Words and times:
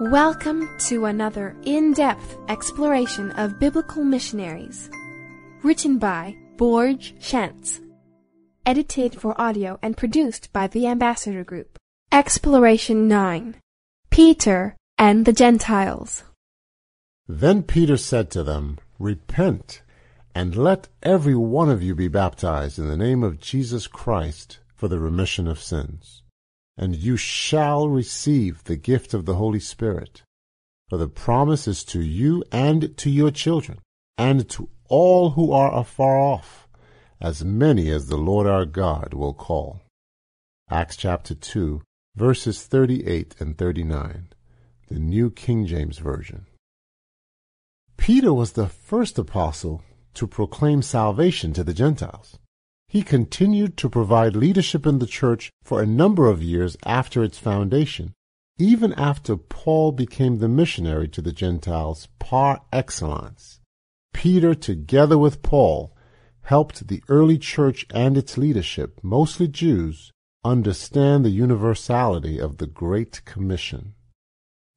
Welcome 0.00 0.68
to 0.88 1.04
another 1.04 1.54
in 1.62 1.92
depth 1.92 2.36
exploration 2.48 3.30
of 3.30 3.60
biblical 3.60 4.02
missionaries. 4.02 4.90
Written 5.62 5.98
by 5.98 6.36
Borge 6.56 7.14
Schantz. 7.20 7.78
Edited 8.66 9.14
for 9.14 9.40
audio 9.40 9.78
and 9.82 9.96
produced 9.96 10.52
by 10.52 10.66
the 10.66 10.88
Ambassador 10.88 11.44
Group. 11.44 11.78
Exploration 12.10 13.06
9 13.06 13.54
Peter 14.10 14.74
and 14.98 15.26
the 15.26 15.32
Gentiles. 15.32 16.24
Then 17.28 17.62
Peter 17.62 17.96
said 17.96 18.32
to 18.32 18.42
them, 18.42 18.78
Repent, 18.98 19.82
and 20.34 20.56
let 20.56 20.88
every 21.04 21.36
one 21.36 21.70
of 21.70 21.84
you 21.84 21.94
be 21.94 22.08
baptized 22.08 22.80
in 22.80 22.88
the 22.88 22.96
name 22.96 23.22
of 23.22 23.38
Jesus 23.38 23.86
Christ 23.86 24.58
for 24.74 24.88
the 24.88 24.98
remission 24.98 25.46
of 25.46 25.62
sins 25.62 26.23
and 26.76 26.96
you 26.96 27.16
shall 27.16 27.88
receive 27.88 28.64
the 28.64 28.76
gift 28.76 29.14
of 29.14 29.24
the 29.24 29.34
Holy 29.34 29.60
Spirit. 29.60 30.22
For 30.88 30.98
the 30.98 31.08
promise 31.08 31.66
is 31.66 31.84
to 31.84 32.00
you 32.02 32.44
and 32.52 32.96
to 32.98 33.10
your 33.10 33.30
children, 33.30 33.78
and 34.18 34.48
to 34.50 34.68
all 34.88 35.30
who 35.30 35.52
are 35.52 35.74
afar 35.74 36.18
off, 36.18 36.68
as 37.20 37.44
many 37.44 37.90
as 37.90 38.06
the 38.06 38.16
Lord 38.16 38.46
our 38.46 38.66
God 38.66 39.14
will 39.14 39.34
call. 39.34 39.80
Acts 40.70 40.96
chapter 40.96 41.34
2, 41.34 41.82
verses 42.16 42.62
38 42.62 43.36
and 43.38 43.56
39, 43.56 44.28
the 44.88 44.98
New 44.98 45.30
King 45.30 45.66
James 45.66 45.98
Version. 45.98 46.46
Peter 47.96 48.32
was 48.32 48.52
the 48.52 48.68
first 48.68 49.18
apostle 49.18 49.82
to 50.14 50.26
proclaim 50.26 50.82
salvation 50.82 51.52
to 51.52 51.64
the 51.64 51.74
Gentiles. 51.74 52.38
He 52.94 53.02
continued 53.02 53.76
to 53.78 53.90
provide 53.90 54.36
leadership 54.36 54.86
in 54.86 55.00
the 55.00 55.06
church 55.08 55.50
for 55.64 55.82
a 55.82 55.96
number 56.02 56.28
of 56.28 56.44
years 56.44 56.76
after 56.86 57.24
its 57.24 57.36
foundation, 57.36 58.14
even 58.56 58.92
after 58.92 59.36
Paul 59.36 59.90
became 59.90 60.38
the 60.38 60.48
missionary 60.48 61.08
to 61.08 61.20
the 61.20 61.32
Gentiles 61.32 62.06
par 62.20 62.62
excellence. 62.72 63.58
Peter, 64.12 64.54
together 64.54 65.18
with 65.18 65.42
Paul, 65.42 65.96
helped 66.42 66.86
the 66.86 67.02
early 67.08 67.36
church 67.36 67.84
and 67.92 68.16
its 68.16 68.38
leadership, 68.38 69.00
mostly 69.02 69.48
Jews, 69.48 70.12
understand 70.44 71.24
the 71.24 71.30
universality 71.30 72.38
of 72.38 72.58
the 72.58 72.68
Great 72.68 73.24
Commission. 73.24 73.94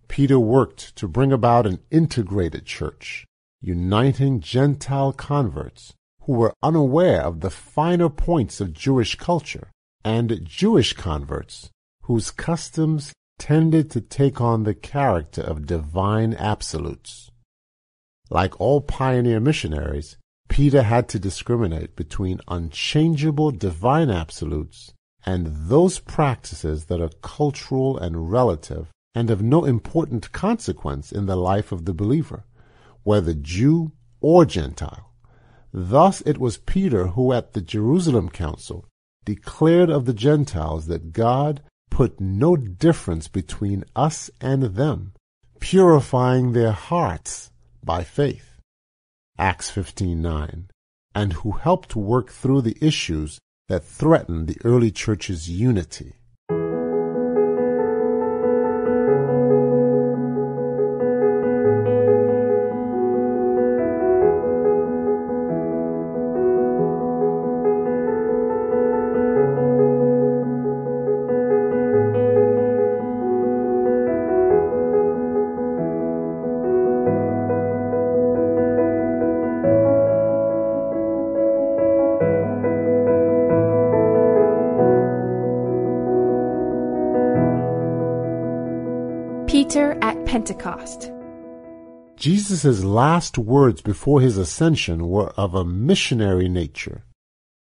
Peter 0.08 0.40
worked 0.40 0.95
to 0.95 1.08
bring 1.08 1.32
about 1.32 1.68
an 1.68 1.82
integrated 1.92 2.66
church, 2.66 3.28
uniting 3.62 4.40
Gentile 4.40 5.14
converts 5.14 5.94
who 6.28 6.33
were 6.33 6.53
unaware 6.61 7.22
of 7.22 7.39
the 7.39 7.50
finer 7.50 8.09
points 8.09 8.59
of 8.59 8.73
Jewish 8.73 9.16
culture, 9.16 9.72
and 10.03 10.42
Jewish 10.44 10.92
converts 10.92 11.70
whose 12.03 12.31
customs 12.31 13.14
tended 13.39 13.89
to 13.92 14.02
take 14.02 14.42
on 14.42 14.64
the 14.64 14.73
character 14.73 15.42
of 15.42 15.66
divine 15.66 16.33
absolutes. 16.33 17.31
Like 18.30 18.59
all 18.59 18.81
pioneer 18.81 19.39
missionaries, 19.39 20.17
Peter 20.50 20.83
had 20.83 21.08
to 21.09 21.20
discriminate 21.20 21.95
between 21.95 22.42
unchangeable 22.48 23.52
divine 23.52 24.09
absolutes 24.09 24.94
and 25.25 25.48
those 25.70 26.00
practices 26.00 26.86
that 26.86 27.02
are 27.02 27.22
cultural 27.22 27.98
and 27.98 28.30
relative 28.30 28.88
and 29.16 29.30
of 29.30 29.42
no 29.42 29.64
important 29.64 30.31
consequence 30.33 31.11
in 31.11 31.25
the 31.25 31.38
life 31.38 31.72
of 31.72 31.86
the 31.86 31.94
believer, 31.94 32.44
whether 33.03 33.33
Jew 33.33 33.92
or 34.20 34.45
Gentile. 34.45 35.14
Thus 35.80 36.22
it 36.22 36.39
was 36.39 36.58
Peter 36.58 37.09
who 37.09 37.31
at 37.33 37.53
the 37.53 37.61
Jerusalem 37.61 38.30
Council 38.30 38.88
declared 39.25 39.92
of 39.92 40.06
the 40.06 40.14
Gentiles 40.14 40.88
that 40.88 41.14
God 41.14 41.61
put 41.92 42.20
no 42.20 42.56
difference 42.56 43.28
between 43.28 43.83
us 43.95 44.31
and 44.42 44.64
them, 44.64 45.14
purifying 45.59 46.53
their 46.53 46.72
hearts 46.72 47.52
by 47.83 48.03
faith. 48.03 48.59
Acts 49.38 49.70
15:9, 49.70 50.72
and 51.14 51.33
who 51.33 51.52
helped 51.52 51.95
work 51.95 52.32
through 52.32 52.64
the 52.64 52.80
issues 52.82 53.37
that 53.67 53.86
threatened 53.86 54.48
the 54.48 54.58
early 54.64 54.89
church's 54.89 55.48
unity. 55.48 56.16
Pentecost. 90.48 91.12
Jesus' 92.16 92.82
last 92.82 93.38
words 93.38 93.82
before 93.82 94.22
his 94.22 94.38
ascension 94.38 95.10
were 95.10 95.32
of 95.32 95.54
a 95.54 95.66
missionary 95.66 96.48
nature. 96.48 97.04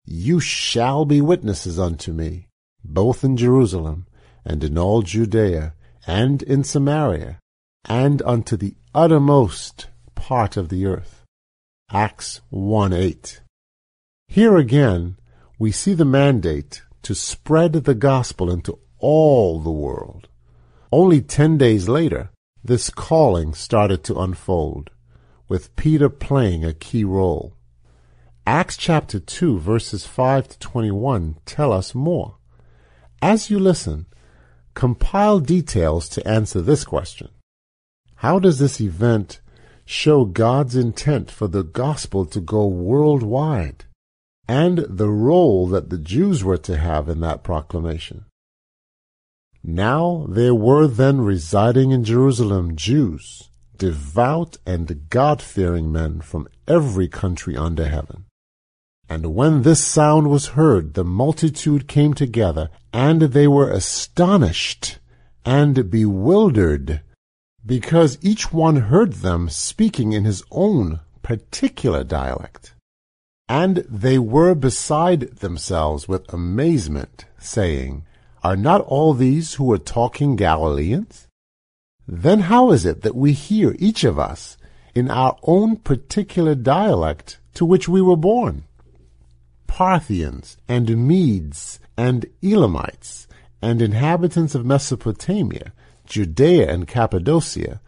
You 0.04 0.38
shall 0.38 1.06
be 1.06 1.22
witnesses 1.22 1.78
unto 1.78 2.12
me, 2.12 2.48
both 2.84 3.24
in 3.24 3.38
Jerusalem, 3.38 4.06
and 4.44 4.62
in 4.62 4.76
all 4.76 5.00
Judea, 5.00 5.72
and 6.06 6.42
in 6.42 6.62
Samaria, 6.62 7.38
and 7.86 8.20
unto 8.20 8.54
the 8.54 8.74
uttermost 8.94 9.86
part 10.14 10.58
of 10.58 10.68
the 10.68 10.84
earth. 10.84 11.24
Acts 11.90 12.42
1 12.50 12.92
8. 12.92 13.40
Here 14.28 14.58
again, 14.58 15.16
we 15.58 15.72
see 15.72 15.94
the 15.94 16.04
mandate 16.04 16.82
to 17.00 17.14
spread 17.14 17.72
the 17.72 17.94
gospel 17.94 18.50
into 18.50 18.78
all 18.98 19.58
the 19.58 19.70
world. 19.70 20.28
Only 20.92 21.22
ten 21.22 21.56
days 21.56 21.88
later, 21.88 22.30
this 22.64 22.88
calling 22.88 23.52
started 23.52 24.02
to 24.04 24.18
unfold, 24.18 24.90
with 25.48 25.76
Peter 25.76 26.08
playing 26.08 26.64
a 26.64 26.72
key 26.72 27.04
role. 27.04 27.54
Acts 28.46 28.78
chapter 28.78 29.20
2 29.20 29.58
verses 29.58 30.06
5 30.06 30.48
to 30.48 30.58
21 30.58 31.36
tell 31.44 31.72
us 31.72 31.94
more. 31.94 32.36
As 33.20 33.50
you 33.50 33.58
listen, 33.58 34.06
compile 34.72 35.40
details 35.40 36.08
to 36.10 36.26
answer 36.26 36.62
this 36.62 36.84
question. 36.84 37.28
How 38.16 38.38
does 38.38 38.58
this 38.58 38.80
event 38.80 39.40
show 39.84 40.24
God's 40.24 40.74
intent 40.74 41.30
for 41.30 41.46
the 41.46 41.62
gospel 41.62 42.24
to 42.26 42.40
go 42.40 42.66
worldwide 42.66 43.84
and 44.48 44.78
the 44.88 45.10
role 45.10 45.66
that 45.68 45.90
the 45.90 45.98
Jews 45.98 46.42
were 46.42 46.58
to 46.58 46.78
have 46.78 47.10
in 47.10 47.20
that 47.20 47.42
proclamation? 47.42 48.24
Now 49.66 50.26
there 50.28 50.54
were 50.54 50.86
then 50.86 51.22
residing 51.22 51.90
in 51.90 52.04
Jerusalem 52.04 52.76
Jews, 52.76 53.48
devout 53.78 54.58
and 54.66 55.08
God-fearing 55.08 55.90
men 55.90 56.20
from 56.20 56.48
every 56.68 57.08
country 57.08 57.56
under 57.56 57.88
heaven. 57.88 58.26
And 59.08 59.34
when 59.34 59.62
this 59.62 59.82
sound 59.82 60.28
was 60.28 60.48
heard, 60.48 60.92
the 60.92 61.04
multitude 61.04 61.88
came 61.88 62.12
together, 62.12 62.68
and 62.92 63.22
they 63.22 63.48
were 63.48 63.70
astonished 63.70 64.98
and 65.46 65.90
bewildered, 65.90 67.00
because 67.64 68.18
each 68.20 68.52
one 68.52 68.76
heard 68.76 69.14
them 69.14 69.48
speaking 69.48 70.12
in 70.12 70.24
his 70.24 70.42
own 70.50 71.00
particular 71.22 72.04
dialect. 72.04 72.74
And 73.48 73.78
they 73.88 74.18
were 74.18 74.54
beside 74.54 75.38
themselves 75.38 76.06
with 76.06 76.32
amazement, 76.32 77.24
saying, 77.38 78.04
are 78.44 78.56
not 78.56 78.82
all 78.82 79.14
these 79.14 79.54
who 79.54 79.72
are 79.72 79.78
talking 79.78 80.36
Galileans? 80.36 81.26
Then 82.06 82.40
how 82.40 82.70
is 82.70 82.84
it 82.84 83.00
that 83.00 83.16
we 83.16 83.32
hear 83.32 83.74
each 83.78 84.04
of 84.04 84.18
us 84.18 84.58
in 84.94 85.10
our 85.10 85.36
own 85.42 85.76
particular 85.76 86.54
dialect 86.54 87.38
to 87.54 87.64
which 87.64 87.88
we 87.88 88.02
were 88.02 88.16
born? 88.16 88.64
Parthians 89.66 90.58
and 90.68 91.08
Medes 91.08 91.80
and 91.96 92.26
Elamites 92.42 93.26
and 93.62 93.80
inhabitants 93.80 94.54
of 94.54 94.66
Mesopotamia, 94.66 95.72
Judea 96.06 96.70
and 96.70 96.86
Cappadocia, 96.86 97.80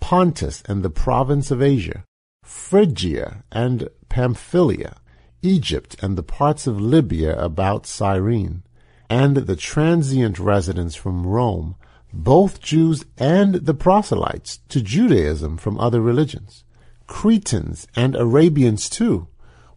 Pontus 0.00 0.62
and 0.66 0.82
the 0.82 0.90
province 0.90 1.52
of 1.52 1.62
Asia, 1.62 2.02
Phrygia 2.42 3.44
and 3.52 3.88
Pamphylia, 4.08 4.96
Egypt 5.42 5.94
and 6.02 6.18
the 6.18 6.24
parts 6.24 6.66
of 6.66 6.80
Libya 6.80 7.38
about 7.38 7.86
Cyrene, 7.86 8.64
and 9.10 9.36
the 9.36 9.56
transient 9.56 10.38
residents 10.38 10.94
from 10.94 11.26
Rome, 11.26 11.74
both 12.12 12.60
Jews 12.60 13.04
and 13.18 13.56
the 13.56 13.74
proselytes 13.74 14.60
to 14.68 14.80
Judaism 14.80 15.58
from 15.58 15.80
other 15.80 16.00
religions, 16.00 16.64
Cretans 17.08 17.88
and 17.96 18.14
Arabians 18.14 18.88
too. 18.88 19.26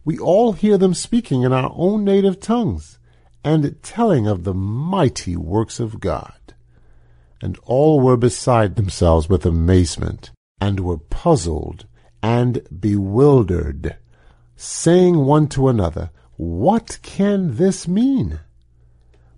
We 0.04 0.18
all 0.18 0.52
hear 0.52 0.78
them 0.78 0.94
speaking 0.94 1.42
in 1.42 1.52
our 1.52 1.72
own 1.74 2.04
native 2.04 2.38
tongues 2.38 3.00
and 3.42 3.82
telling 3.82 4.28
of 4.28 4.44
the 4.44 4.54
mighty 4.54 5.36
works 5.36 5.80
of 5.80 5.98
God. 5.98 6.54
And 7.42 7.58
all 7.64 8.00
were 8.00 8.16
beside 8.16 8.76
themselves 8.76 9.28
with 9.28 9.44
amazement, 9.44 10.30
and 10.60 10.80
were 10.80 10.96
puzzled 10.96 11.86
and 12.22 12.62
bewildered, 12.80 13.96
saying 14.56 15.16
one 15.16 15.48
to 15.48 15.68
another, 15.68 16.10
What 16.36 17.00
can 17.02 17.56
this 17.56 17.86
mean? 17.88 18.40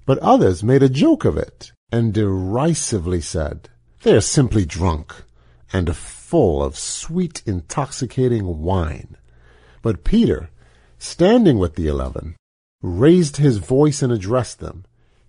But 0.06 0.18
others 0.18 0.62
made 0.62 0.84
a 0.84 0.88
joke 0.88 1.24
of 1.24 1.36
it, 1.36 1.72
and 1.90 2.14
derisively 2.14 3.20
said, 3.20 3.68
They 4.02 4.14
are 4.14 4.20
simply 4.20 4.64
drunk, 4.64 5.24
and 5.72 5.94
full 5.94 6.62
of 6.62 6.78
sweet 6.78 7.42
intoxicating 7.44 8.62
wine. 8.62 9.16
But 9.82 10.04
Peter, 10.04 10.50
standing 10.96 11.58
with 11.58 11.74
the 11.74 11.88
eleven, 11.88 12.36
raised 12.82 13.36
his 13.36 13.58
voice 13.58 14.00
and 14.00 14.12
addressed 14.12 14.60
them, 14.60 14.84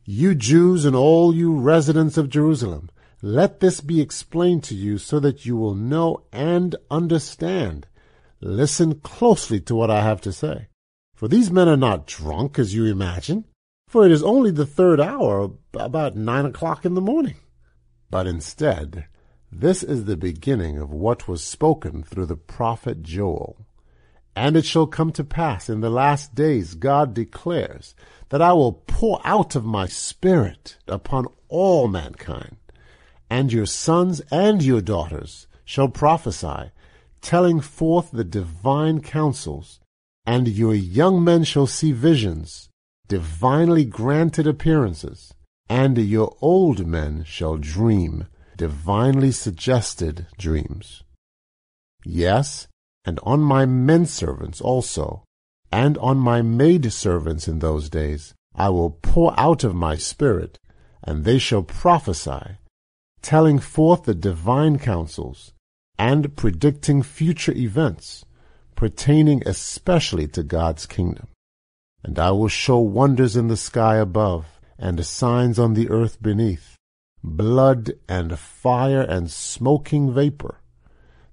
You 0.05 0.35
Jews 0.35 0.85
and 0.85 0.95
all 0.95 1.33
you 1.33 1.57
residents 1.57 2.17
of 2.17 2.29
Jerusalem, 2.29 2.89
let 3.23 3.59
this 3.59 3.81
be 3.81 3.99
explained 3.99 4.63
to 4.65 4.75
you 4.75 4.99
so 4.99 5.19
that 5.19 5.43
you 5.43 5.55
will 5.55 5.73
know 5.73 6.21
and 6.31 6.75
understand. 6.91 7.87
Listen 8.41 8.99
closely 8.99 9.59
to 9.61 9.73
what 9.75 9.89
I 9.89 10.03
have 10.03 10.21
to 10.21 10.31
say. 10.31 10.67
For 11.15 11.27
these 11.27 11.49
men 11.49 11.67
are 11.67 11.75
not 11.75 12.05
drunk 12.05 12.59
as 12.59 12.75
you 12.75 12.85
imagine, 12.85 13.45
for 13.87 14.05
it 14.05 14.11
is 14.11 14.21
only 14.21 14.51
the 14.51 14.65
third 14.65 14.99
hour, 14.99 15.51
about 15.73 16.15
nine 16.15 16.45
o'clock 16.45 16.85
in 16.85 16.93
the 16.93 17.01
morning. 17.01 17.35
But 18.09 18.27
instead, 18.27 19.05
this 19.51 19.81
is 19.81 20.05
the 20.05 20.17
beginning 20.17 20.77
of 20.77 20.91
what 20.91 21.27
was 21.27 21.43
spoken 21.43 22.03
through 22.03 22.25
the 22.25 22.35
prophet 22.35 23.01
Joel. 23.01 23.65
And 24.35 24.55
it 24.55 24.65
shall 24.65 24.87
come 24.87 25.11
to 25.13 25.23
pass 25.23 25.69
in 25.69 25.79
the 25.79 25.89
last 25.89 26.35
days, 26.35 26.75
God 26.75 27.13
declares, 27.13 27.95
that 28.29 28.41
I 28.41 28.53
will 28.53 28.73
pour 28.73 29.21
out 29.23 29.55
of 29.55 29.65
my 29.65 29.87
Spirit 29.87 30.77
upon 30.87 31.27
all 31.47 31.87
mankind, 31.87 32.57
and 33.29 33.51
your 33.51 33.65
sons 33.65 34.21
and 34.31 34.61
your 34.61 34.81
daughters 34.81 35.47
shall 35.63 35.89
prophesy, 35.89 36.71
telling 37.21 37.61
forth 37.61 38.11
the 38.11 38.23
divine 38.23 39.01
counsels, 39.01 39.79
and 40.25 40.47
your 40.47 40.75
young 40.75 41.23
men 41.23 41.43
shall 41.43 41.67
see 41.67 41.93
visions, 41.93 42.69
divinely 43.07 43.85
granted 43.85 44.47
appearances, 44.47 45.33
and 45.69 45.97
your 45.97 46.35
old 46.41 46.85
men 46.85 47.23
shall 47.23 47.57
dream 47.57 48.27
divinely 48.57 49.31
suggested 49.31 50.27
dreams. 50.37 51.03
Yes, 52.03 52.67
and 53.05 53.19
on 53.23 53.39
my 53.41 53.65
men 53.65 54.05
servants 54.05 54.59
also, 54.59 55.23
and 55.71 55.97
on 55.99 56.17
my 56.17 56.41
maid 56.41 56.91
servants 56.91 57.47
in 57.47 57.59
those 57.59 57.89
days, 57.89 58.33
I 58.55 58.69
will 58.69 58.89
pour 58.89 59.39
out 59.39 59.63
of 59.63 59.75
my 59.75 59.95
spirit, 59.95 60.57
and 61.03 61.23
they 61.23 61.37
shall 61.37 61.63
prophesy, 61.63 62.57
telling 63.21 63.59
forth 63.59 64.03
the 64.03 64.15
divine 64.15 64.79
counsels, 64.79 65.53
and 65.99 66.35
predicting 66.35 67.03
future 67.03 67.53
events, 67.53 68.25
pertaining 68.75 69.43
especially 69.45 70.27
to 70.29 70.43
God's 70.43 70.85
kingdom. 70.85 71.27
And 72.07 72.17
I 72.17 72.31
will 72.31 72.47
show 72.47 72.79
wonders 72.79 73.35
in 73.35 73.49
the 73.49 73.57
sky 73.57 73.97
above, 73.97 74.61
and 74.79 75.05
signs 75.05 75.59
on 75.59 75.73
the 75.73 75.89
earth 75.89 76.21
beneath, 76.21 76.77
blood 77.21 77.91
and 78.07 78.39
fire 78.39 79.01
and 79.01 79.29
smoking 79.29 80.13
vapor. 80.13 80.61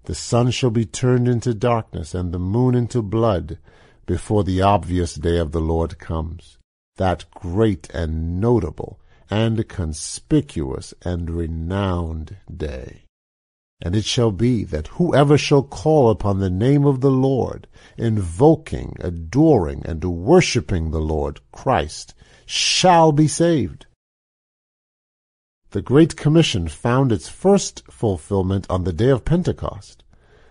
The 0.06 0.17
sun 0.17 0.50
shall 0.50 0.71
be 0.71 0.85
turned 0.85 1.29
into 1.29 1.55
darkness 1.55 2.12
and 2.12 2.32
the 2.32 2.41
moon 2.41 2.75
into 2.75 3.03
blood 3.03 3.59
before 4.05 4.43
the 4.43 4.62
obvious 4.62 5.15
day 5.15 5.38
of 5.38 5.53
the 5.53 5.61
Lord 5.61 6.00
comes, 6.00 6.59
that 6.97 7.25
great 7.31 7.88
and 7.94 8.41
notable 8.41 8.99
and 9.31 9.69
conspicuous 9.69 10.93
and 11.03 11.31
renowned 11.31 12.37
day. 12.53 13.04
And 13.84 13.94
it 13.94 14.04
shall 14.04 14.32
be 14.32 14.64
that 14.64 14.88
whoever 14.88 15.38
shall 15.38 15.62
call 15.62 16.10
upon 16.10 16.40
the 16.40 16.50
name 16.50 16.84
of 16.84 17.00
the 17.00 17.12
Lord, 17.12 17.69
invoking, 17.96 18.96
adoring, 18.98 19.82
and 19.84 20.02
worshipping 20.02 20.90
the 20.90 21.00
Lord 21.00 21.38
Christ, 21.52 22.14
shall 22.46 23.12
be 23.12 23.28
saved 23.28 23.86
the 25.75 25.82
Great 25.82 26.14
Commission 26.14 26.69
found 26.69 27.10
its 27.10 27.28
first 27.28 27.82
fulfillment 27.90 28.64
on 28.70 28.84
the 28.84 28.92
day 28.92 29.08
of 29.08 29.25
Pentecost. 29.25 30.04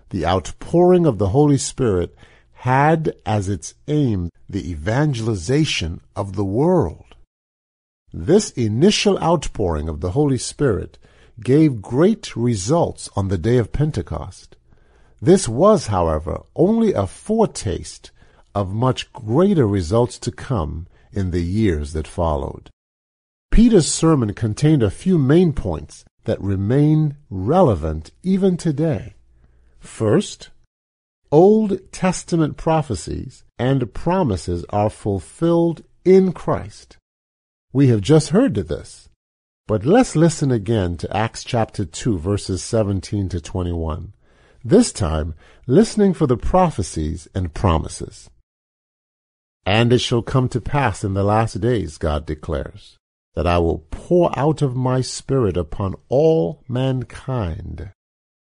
The 0.09 0.25
outpouring 0.25 1.05
of 1.05 1.17
the 1.17 1.29
Holy 1.29 1.57
Spirit 1.57 2.13
had 2.51 3.15
as 3.25 3.47
its 3.47 3.73
aim 3.87 4.29
the 4.49 4.69
evangelization 4.69 6.01
of 6.13 6.35
the 6.35 6.43
world. 6.43 7.15
This 8.11 8.49
initial 8.51 9.17
outpouring 9.19 9.87
of 9.87 10.01
the 10.01 10.11
Holy 10.11 10.37
Spirit 10.37 10.97
gave 11.41 11.81
great 11.81 12.35
results 12.35 13.09
on 13.15 13.27
the 13.27 13.37
day 13.37 13.57
of 13.57 13.71
Pentecost. 13.71 14.55
This 15.21 15.47
was, 15.47 15.87
however, 15.87 16.43
only 16.55 16.93
a 16.93 17.07
foretaste 17.07 18.11
of 18.53 18.73
much 18.73 19.11
greater 19.13 19.67
results 19.67 20.19
to 20.19 20.31
come 20.31 20.87
in 21.11 21.31
the 21.31 21.41
years 21.41 21.93
that 21.93 22.07
followed. 22.07 22.69
Peter's 23.51 23.91
sermon 23.91 24.33
contained 24.33 24.83
a 24.83 24.89
few 24.89 25.17
main 25.17 25.53
points 25.53 26.05
that 26.25 26.41
remain 26.41 27.15
relevant 27.29 28.11
even 28.23 28.57
today. 28.57 29.13
First, 29.79 30.49
Old 31.31 31.91
Testament 31.91 32.57
prophecies 32.57 33.43
and 33.57 33.93
promises 33.93 34.65
are 34.69 34.89
fulfilled 34.89 35.83
in 36.05 36.31
Christ. 36.31 36.97
We 37.71 37.87
have 37.87 38.01
just 38.01 38.29
heard 38.29 38.53
to 38.55 38.63
this, 38.63 39.09
but 39.65 39.85
let's 39.85 40.15
listen 40.15 40.51
again 40.51 40.97
to 40.97 41.15
Acts 41.15 41.43
chapter 41.43 41.85
2 41.85 42.17
verses 42.17 42.61
17 42.61 43.29
to 43.29 43.39
21. 43.39 44.11
This 44.63 44.91
time, 44.91 45.35
listening 45.67 46.13
for 46.13 46.27
the 46.27 46.37
prophecies 46.37 47.29
and 47.33 47.53
promises. 47.53 48.29
And 49.65 49.93
it 49.93 49.99
shall 49.99 50.21
come 50.21 50.49
to 50.49 50.59
pass 50.59 51.05
in 51.05 51.13
the 51.13 51.23
last 51.23 51.61
days, 51.61 51.97
God 51.97 52.25
declares 52.25 52.97
that 53.35 53.47
I 53.47 53.57
will 53.57 53.85
pour 53.89 54.37
out 54.37 54.61
of 54.61 54.75
my 54.75 55.01
Spirit 55.01 55.57
upon 55.57 55.95
all 56.09 56.63
mankind. 56.67 57.91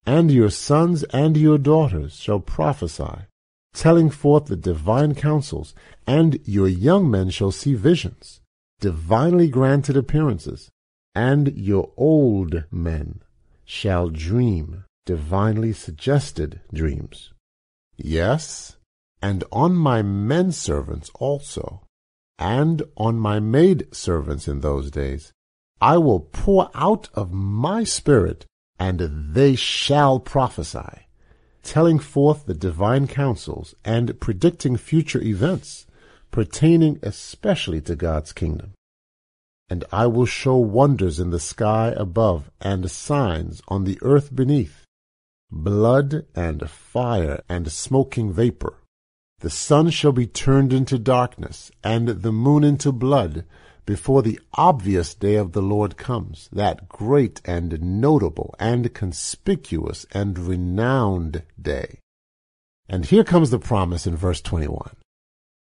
And 0.07 0.31
your 0.31 0.51
sons 0.51 1.05
and 1.05 1.37
your 1.37 1.59
daughters 1.59 2.17
shall 2.17 2.41
prophesy, 2.41 3.27
telling 3.75 4.11
forth 4.11 4.47
the 4.47 4.57
divine 4.57 5.15
counsels, 5.15 5.75
and 6.07 6.41
your 6.45 6.69
young 6.69 7.11
men 7.11 7.31
shall 7.31 7.53
see 7.53 7.75
visions, 7.75 8.41
divinely 8.81 9.49
granted 9.49 9.97
appearances, 9.97 10.71
and 11.15 11.57
your 11.57 11.91
old 11.97 12.65
men 12.71 13.23
shall 13.65 14.09
dream 14.09 14.85
divinely 15.05 15.73
suggested 15.73 16.61
dreams. 16.73 17.33
Yes, 17.97 18.77
and 19.21 19.45
on 19.53 19.75
my 19.75 20.03
men 20.03 20.53
servants 20.53 21.11
also 21.15 21.83
and 22.39 22.83
on 22.97 23.17
my 23.19 23.39
maid 23.39 23.87
servants 23.95 24.49
in 24.49 24.61
those 24.61 24.91
days. 24.91 25.33
I 25.81 25.97
will 25.99 26.21
pour 26.21 26.71
out 26.75 27.09
of 27.15 27.33
my 27.33 27.85
spirit, 27.85 28.47
and 28.79 29.01
they 29.35 29.55
shall 29.55 30.19
prophesy, 30.19 31.07
telling 31.63 31.99
forth 32.01 32.47
the 32.47 32.55
divine 32.55 33.07
counsels 33.07 33.75
and 33.85 34.19
predicting 34.19 34.77
future 34.77 35.23
events 35.23 35.87
pertaining 36.33 36.99
especially 37.03 37.81
to 37.83 37.95
God's 37.95 38.33
kingdom. 38.33 38.73
And 39.73 39.87
I 39.91 40.07
will 40.07 40.27
show 40.27 40.57
wonders 40.57 41.19
in 41.19 41.31
the 41.31 41.41
sky 41.41 41.95
above 41.97 42.51
and 42.61 42.91
signs 42.91 43.63
on 43.69 43.85
the 43.85 43.99
earth 44.03 44.37
beneath, 44.37 44.85
blood 45.51 46.27
and 46.35 46.69
fire 46.69 47.43
and 47.49 47.73
smoking 47.73 48.31
vapor. 48.35 48.75
The 49.39 49.49
sun 49.49 49.89
shall 49.89 50.13
be 50.13 50.27
turned 50.27 50.75
into 50.75 50.99
darkness, 50.99 51.71
and 51.83 52.07
the 52.07 52.33
moon 52.33 52.65
into 52.65 52.93
blood, 52.93 53.47
before 53.87 54.21
the 54.21 54.39
obvious 54.53 55.15
day 55.15 55.37
of 55.37 55.53
the 55.53 55.63
Lord 55.63 55.97
comes, 55.97 56.51
that 56.53 56.87
great 56.87 57.41
and 57.47 57.81
notable 57.81 58.55
and 58.59 58.93
conspicuous 58.93 60.05
and 60.13 60.39
renowned 60.39 61.45
day. 61.59 61.99
And 62.91 63.07
here 63.07 63.25
comes 63.25 63.49
the 63.49 63.59
promise 63.59 64.07
in 64.07 64.17
verse 64.17 64.43
21. 64.43 64.97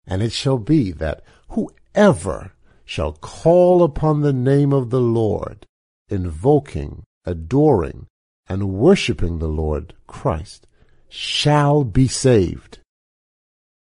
And 0.06 0.22
it 0.22 0.32
shall 0.32 0.58
be 0.58 0.92
that 0.92 1.24
whoever 1.48 2.52
shall 2.84 3.12
call 3.12 3.82
upon 3.82 4.20
the 4.20 4.32
name 4.32 4.72
of 4.72 4.90
the 4.90 5.00
Lord, 5.00 5.66
invoking, 6.08 7.04
adoring, 7.24 8.06
and 8.46 8.70
worshiping 8.70 9.38
the 9.38 9.48
Lord 9.48 9.94
Christ, 10.06 10.66
shall 11.08 11.84
be 11.84 12.08
saved. 12.08 12.78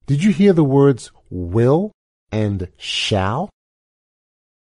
Did 0.06 0.24
you 0.24 0.32
hear 0.32 0.52
the 0.52 0.64
words 0.64 1.12
will 1.30 1.92
and 2.32 2.68
shall? 2.76 3.48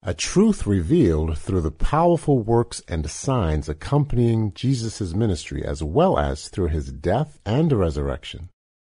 A 0.04 0.14
truth 0.14 0.66
revealed 0.66 1.38
through 1.38 1.62
the 1.62 1.72
powerful 1.72 2.40
works 2.40 2.82
and 2.88 3.10
signs 3.10 3.70
accompanying 3.70 4.52
Jesus' 4.54 5.14
ministry 5.14 5.64
as 5.64 5.84
well 5.84 6.18
as 6.18 6.50
through 6.50 6.68
his 6.68 6.92
death 6.92 7.40
and 7.46 7.72
resurrection, 7.72 8.50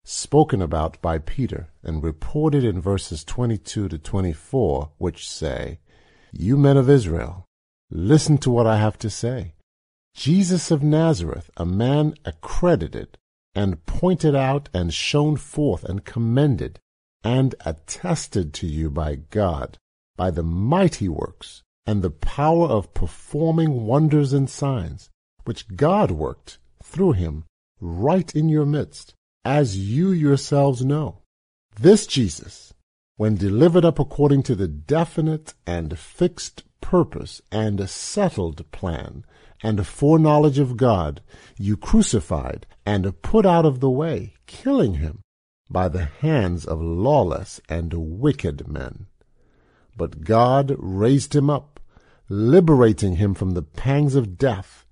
spoken 0.08 0.62
about 0.62 1.02
by 1.02 1.18
Peter 1.18 1.70
and 1.84 2.04
reported 2.04 2.64
in 2.64 2.80
verses 2.80 3.24
22 3.24 3.90
to 3.90 3.98
24, 3.98 4.92
which 4.98 5.30
say, 5.30 5.80
You 6.32 6.58
men 6.58 6.78
of 6.78 6.90
Israel, 6.90 7.48
Listen 7.90 8.38
to 8.40 8.52
what 8.52 8.68
I 8.68 8.78
have 8.78 8.98
to 9.00 9.10
say. 9.10 9.54
Jesus 10.14 10.72
of 10.72 10.84
Nazareth, 10.84 11.50
a 11.56 11.66
man 11.66 12.16
accredited 12.26 13.18
and 13.56 13.86
pointed 13.86 14.36
out 14.36 14.68
and 14.74 14.94
shown 14.94 15.38
forth 15.38 15.86
and 15.86 16.04
commended 16.04 16.80
and 17.24 17.56
attested 17.66 18.54
to 18.56 18.68
you 18.68 18.90
by 18.90 19.16
God 19.16 19.78
by 20.18 20.32
the 20.32 20.44
mighty 20.44 21.08
works 21.08 21.64
and 21.86 22.02
the 22.02 22.12
power 22.12 22.68
of 22.68 22.94
performing 22.94 23.86
wonders 23.86 24.34
and 24.34 24.50
signs, 24.50 25.10
which 25.46 25.76
God 25.76 26.12
worked 26.12 26.58
through 26.84 27.14
him 27.14 27.46
right 27.80 28.36
in 28.36 28.50
your 28.50 28.66
midst, 28.66 29.14
as 29.48 29.78
you 29.78 30.12
yourselves 30.12 30.84
know. 30.84 31.22
This 31.80 32.06
Jesus, 32.06 32.74
when 33.16 33.36
delivered 33.36 33.86
up 33.86 33.98
according 33.98 34.44
to 34.44 34.56
the 34.56 34.68
definite 34.68 35.54
and 35.66 35.98
fixed 35.98 36.66
purpose 36.82 37.42
and 37.50 37.90
settled 37.90 38.70
plan 38.72 39.24
and 39.64 39.88
foreknowledge 39.88 40.60
of 40.60 40.76
God, 40.76 41.22
you 41.58 41.78
crucified 41.78 42.68
and 42.86 43.22
put 43.22 43.46
out 43.46 43.66
of 43.66 43.80
the 43.80 43.90
way, 43.90 44.34
killing 44.48 44.96
him 44.96 45.22
by 45.70 45.88
the 45.88 46.04
hands 46.04 46.66
of 46.66 46.82
lawless 46.82 47.62
and 47.70 47.94
wicked 47.94 48.68
men. 48.68 49.06
But 49.96 50.26
God 50.26 50.76
raised 50.78 51.34
him 51.34 51.50
up, 51.50 51.80
liberating 52.28 53.16
him 53.16 53.34
from 53.34 53.52
the 53.52 53.64
pangs 53.64 54.14
of 54.14 54.38
death, 54.38 54.86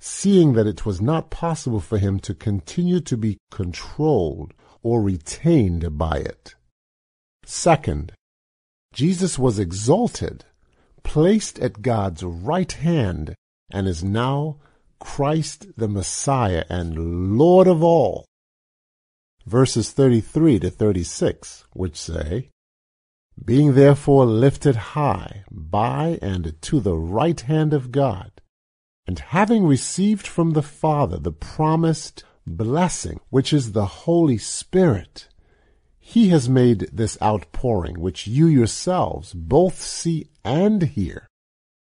seeing 0.00 0.54
that 0.54 0.66
it 0.66 0.86
was 0.86 1.00
not 1.00 1.30
possible 1.30 1.80
for 1.80 1.98
him 1.98 2.18
to 2.20 2.34
continue 2.34 3.00
to 3.00 3.16
be 3.16 3.38
controlled 3.50 4.54
or 4.82 5.02
retained 5.02 5.98
by 5.98 6.16
it. 6.16 6.54
Second, 7.44 8.12
Jesus 8.94 9.38
was 9.38 9.58
exalted, 9.58 10.44
placed 11.02 11.58
at 11.58 11.82
God's 11.82 12.22
right 12.22 12.72
hand, 12.72 13.34
and 13.70 13.86
is 13.86 14.02
now 14.02 14.56
Christ 14.98 15.66
the 15.76 15.88
Messiah 15.88 16.64
and 16.68 17.38
Lord 17.38 17.66
of 17.66 17.82
all. 17.82 18.24
Verses 19.46 19.90
33 19.92 20.60
to 20.60 20.70
36, 20.70 21.64
which 21.72 21.96
say, 21.96 22.50
being 23.42 23.74
therefore 23.74 24.26
lifted 24.26 24.76
high 24.76 25.44
by 25.50 26.18
and 26.20 26.60
to 26.60 26.80
the 26.80 26.96
right 26.96 27.40
hand 27.40 27.72
of 27.72 27.90
God, 27.90 28.29
and 29.10 29.18
having 29.18 29.66
received 29.66 30.24
from 30.24 30.52
the 30.52 30.62
Father 30.62 31.18
the 31.18 31.32
promised 31.32 32.22
blessing, 32.46 33.18
which 33.28 33.52
is 33.52 33.72
the 33.72 34.04
Holy 34.06 34.38
Spirit, 34.38 35.26
he 35.98 36.28
has 36.28 36.48
made 36.48 36.88
this 36.92 37.20
outpouring, 37.20 37.98
which 37.98 38.28
you 38.28 38.46
yourselves 38.46 39.34
both 39.34 39.82
see 39.82 40.28
and 40.44 40.80
hear. 40.82 41.26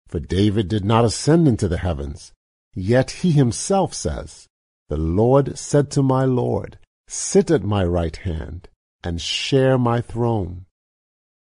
For 0.07 0.19
David 0.19 0.67
did 0.69 0.83
not 0.83 1.05
ascend 1.05 1.47
into 1.47 1.67
the 1.67 1.77
heavens, 1.77 2.33
yet 2.73 3.11
he 3.21 3.31
himself 3.31 3.93
says, 3.93 4.47
The 4.87 4.97
Lord 4.97 5.55
said 5.55 5.91
to 5.91 6.01
my 6.01 6.25
Lord, 6.25 6.79
Sit 7.07 7.51
at 7.51 7.61
my 7.61 7.85
right 7.85 8.15
hand, 8.15 8.69
and 9.03 9.21
share 9.21 9.77
my 9.77 10.01
throne 10.01 10.65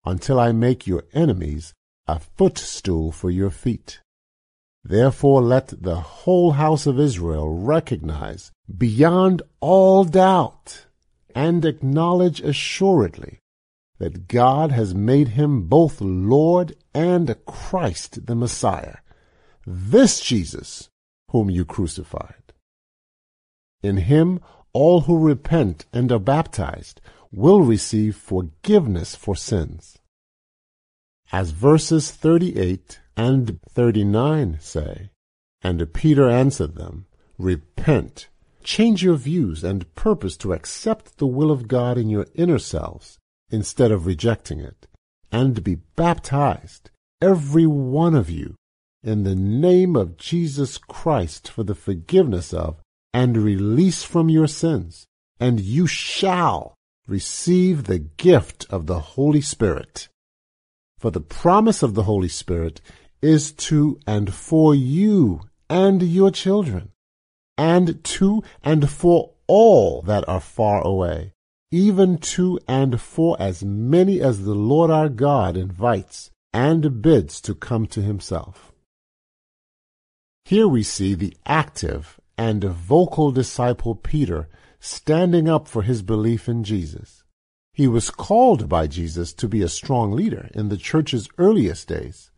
until 0.04 0.38
I 0.38 0.52
make 0.52 0.86
your 0.86 1.04
enemies 1.14 1.72
a 2.06 2.18
footstool 2.18 3.10
for 3.10 3.30
your 3.30 3.48
feet. 3.48 4.02
Therefore 4.84 5.42
let 5.42 5.82
the 5.82 5.96
whole 5.96 6.52
house 6.52 6.86
of 6.86 6.98
Israel 6.98 7.48
recognize 7.48 8.50
beyond 8.76 9.42
all 9.60 10.04
doubt 10.04 10.86
and 11.34 11.64
acknowledge 11.64 12.40
assuredly 12.40 13.38
that 13.98 14.28
God 14.28 14.70
has 14.70 14.94
made 14.94 15.28
him 15.28 15.62
both 15.68 16.00
Lord 16.00 16.76
and 16.94 17.34
Christ 17.46 18.26
the 18.26 18.34
Messiah, 18.34 18.96
this 19.66 20.20
Jesus 20.20 20.88
whom 21.30 21.50
you 21.50 21.64
crucified. 21.64 22.52
In 23.82 23.98
him 23.98 24.40
all 24.72 25.02
who 25.02 25.18
repent 25.18 25.86
and 25.92 26.10
are 26.12 26.18
baptized 26.18 27.00
will 27.32 27.62
receive 27.62 28.16
forgiveness 28.16 29.14
for 29.14 29.36
sins. 29.36 29.98
As 31.30 31.50
verses 31.50 32.10
38 32.10 33.00
and 33.16 33.60
39 33.68 34.58
say, 34.60 35.10
And 35.60 35.92
Peter 35.92 36.28
answered 36.28 36.74
them, 36.74 37.06
Repent, 37.36 38.28
change 38.64 39.02
your 39.02 39.16
views 39.16 39.62
and 39.62 39.94
purpose 39.94 40.36
to 40.38 40.54
accept 40.54 41.18
the 41.18 41.26
will 41.26 41.50
of 41.50 41.68
God 41.68 41.98
in 41.98 42.08
your 42.08 42.26
inner 42.34 42.58
selves 42.58 43.18
instead 43.50 43.92
of 43.92 44.06
rejecting 44.06 44.60
it, 44.60 44.86
and 45.30 45.62
be 45.62 45.74
baptized, 45.96 46.90
every 47.20 47.66
one 47.66 48.14
of 48.14 48.30
you, 48.30 48.54
in 49.02 49.24
the 49.24 49.34
name 49.34 49.96
of 49.96 50.16
Jesus 50.16 50.78
Christ 50.78 51.50
for 51.50 51.62
the 51.62 51.74
forgiveness 51.74 52.54
of 52.54 52.80
and 53.12 53.36
release 53.36 54.02
from 54.02 54.28
your 54.28 54.46
sins, 54.46 55.06
and 55.38 55.60
you 55.60 55.86
shall 55.86 56.74
receive 57.06 57.84
the 57.84 57.98
gift 57.98 58.66
of 58.70 58.86
the 58.86 59.00
Holy 59.00 59.40
Spirit. 59.40 60.08
For 60.98 61.10
the 61.10 61.20
promise 61.20 61.82
of 61.82 61.94
the 61.94 62.02
Holy 62.02 62.28
Spirit 62.28 62.80
is 63.22 63.52
to 63.52 64.00
and 64.06 64.34
for 64.34 64.74
you 64.74 65.40
and 65.70 66.02
your 66.02 66.30
children, 66.30 66.90
and 67.56 68.02
to 68.02 68.42
and 68.62 68.90
for 68.90 69.32
all 69.46 70.02
that 70.02 70.28
are 70.28 70.40
far 70.40 70.82
away, 70.84 71.32
even 71.70 72.18
to 72.18 72.58
and 72.66 73.00
for 73.00 73.36
as 73.40 73.64
many 73.64 74.20
as 74.20 74.44
the 74.44 74.54
Lord 74.54 74.90
our 74.90 75.08
God 75.08 75.56
invites 75.56 76.30
and 76.52 77.00
bids 77.00 77.40
to 77.42 77.54
come 77.54 77.86
to 77.88 78.02
himself. 78.02 78.72
Here 80.44 80.66
we 80.66 80.82
see 80.82 81.14
the 81.14 81.36
active 81.46 82.18
and 82.36 82.64
vocal 82.64 83.30
disciple 83.30 83.94
Peter 83.94 84.48
standing 84.80 85.48
up 85.48 85.68
for 85.68 85.82
his 85.82 86.02
belief 86.02 86.48
in 86.48 86.64
Jesus. 86.64 87.17
He 87.78 87.86
was 87.86 88.10
called 88.10 88.68
by 88.68 88.88
Jesus 88.88 89.32
to 89.34 89.46
be 89.46 89.62
a 89.62 89.68
strong 89.68 90.10
leader 90.10 90.50
in 90.52 90.68
the 90.68 90.76
church's 90.76 91.28
earliest 91.38 91.86
days. 91.86 92.32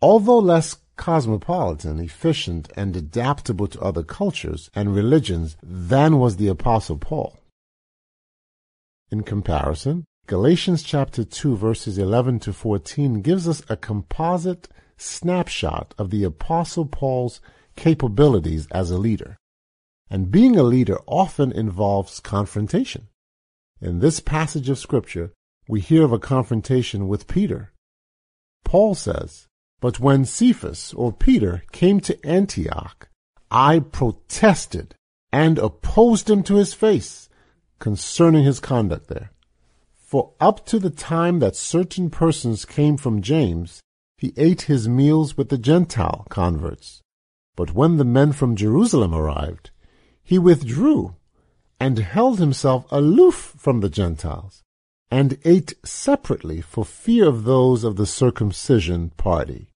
Although 0.00 0.38
less 0.38 0.76
cosmopolitan, 0.94 1.98
efficient, 1.98 2.70
and 2.76 2.94
adaptable 2.94 3.66
to 3.66 3.80
other 3.80 4.04
cultures 4.04 4.70
and 4.72 4.94
religions 4.94 5.56
than 5.60 6.20
was 6.20 6.36
the 6.36 6.46
Apostle 6.46 6.96
Paul. 6.96 7.40
In 9.10 9.24
comparison, 9.24 10.04
Galatians 10.28 10.84
chapter 10.84 11.24
2 11.24 11.56
verses 11.56 11.98
11 11.98 12.38
to 12.46 12.52
14 12.52 13.20
gives 13.20 13.48
us 13.48 13.64
a 13.68 13.76
composite 13.76 14.68
snapshot 14.96 15.92
of 15.98 16.10
the 16.10 16.22
Apostle 16.22 16.86
Paul's 16.86 17.40
capabilities 17.74 18.68
as 18.70 18.92
a 18.92 18.98
leader. 18.98 19.38
And 20.08 20.30
being 20.30 20.56
a 20.56 20.62
leader 20.62 21.00
often 21.08 21.50
involves 21.50 22.20
confrontation. 22.20 23.08
In 23.84 23.98
this 23.98 24.18
passage 24.18 24.70
of 24.70 24.78
Scripture, 24.78 25.34
we 25.68 25.78
hear 25.78 26.04
of 26.04 26.12
a 26.12 26.18
confrontation 26.18 27.06
with 27.06 27.28
Peter. 27.28 27.74
Paul 28.64 28.94
says, 28.94 29.46
But 29.78 30.00
when 30.00 30.24
Cephas 30.24 30.94
or 30.94 31.12
Peter 31.12 31.64
came 31.70 32.00
to 32.00 32.18
Antioch, 32.26 33.10
I 33.50 33.80
protested 33.80 34.94
and 35.30 35.58
opposed 35.58 36.30
him 36.30 36.42
to 36.44 36.54
his 36.54 36.72
face 36.72 37.28
concerning 37.78 38.44
his 38.44 38.58
conduct 38.58 39.08
there. 39.08 39.32
For 39.92 40.32
up 40.40 40.64
to 40.64 40.78
the 40.78 40.88
time 40.88 41.40
that 41.40 41.54
certain 41.54 42.08
persons 42.08 42.64
came 42.64 42.96
from 42.96 43.20
James, 43.20 43.82
he 44.16 44.32
ate 44.38 44.62
his 44.62 44.88
meals 44.88 45.36
with 45.36 45.50
the 45.50 45.58
Gentile 45.58 46.24
converts. 46.30 47.02
But 47.54 47.74
when 47.74 47.98
the 47.98 48.06
men 48.06 48.32
from 48.32 48.56
Jerusalem 48.56 49.14
arrived, 49.14 49.72
he 50.22 50.38
withdrew 50.38 51.16
and 51.84 51.98
held 51.98 52.38
himself 52.38 52.86
aloof 52.90 53.52
from 53.58 53.80
the 53.80 53.90
Gentiles, 53.90 54.62
and 55.10 55.36
ate 55.44 55.74
separately 55.84 56.62
for 56.62 56.82
fear 56.82 57.28
of 57.28 57.44
those 57.44 57.84
of 57.84 57.96
the 57.96 58.06
circumcision 58.06 59.10
party. 59.18 59.68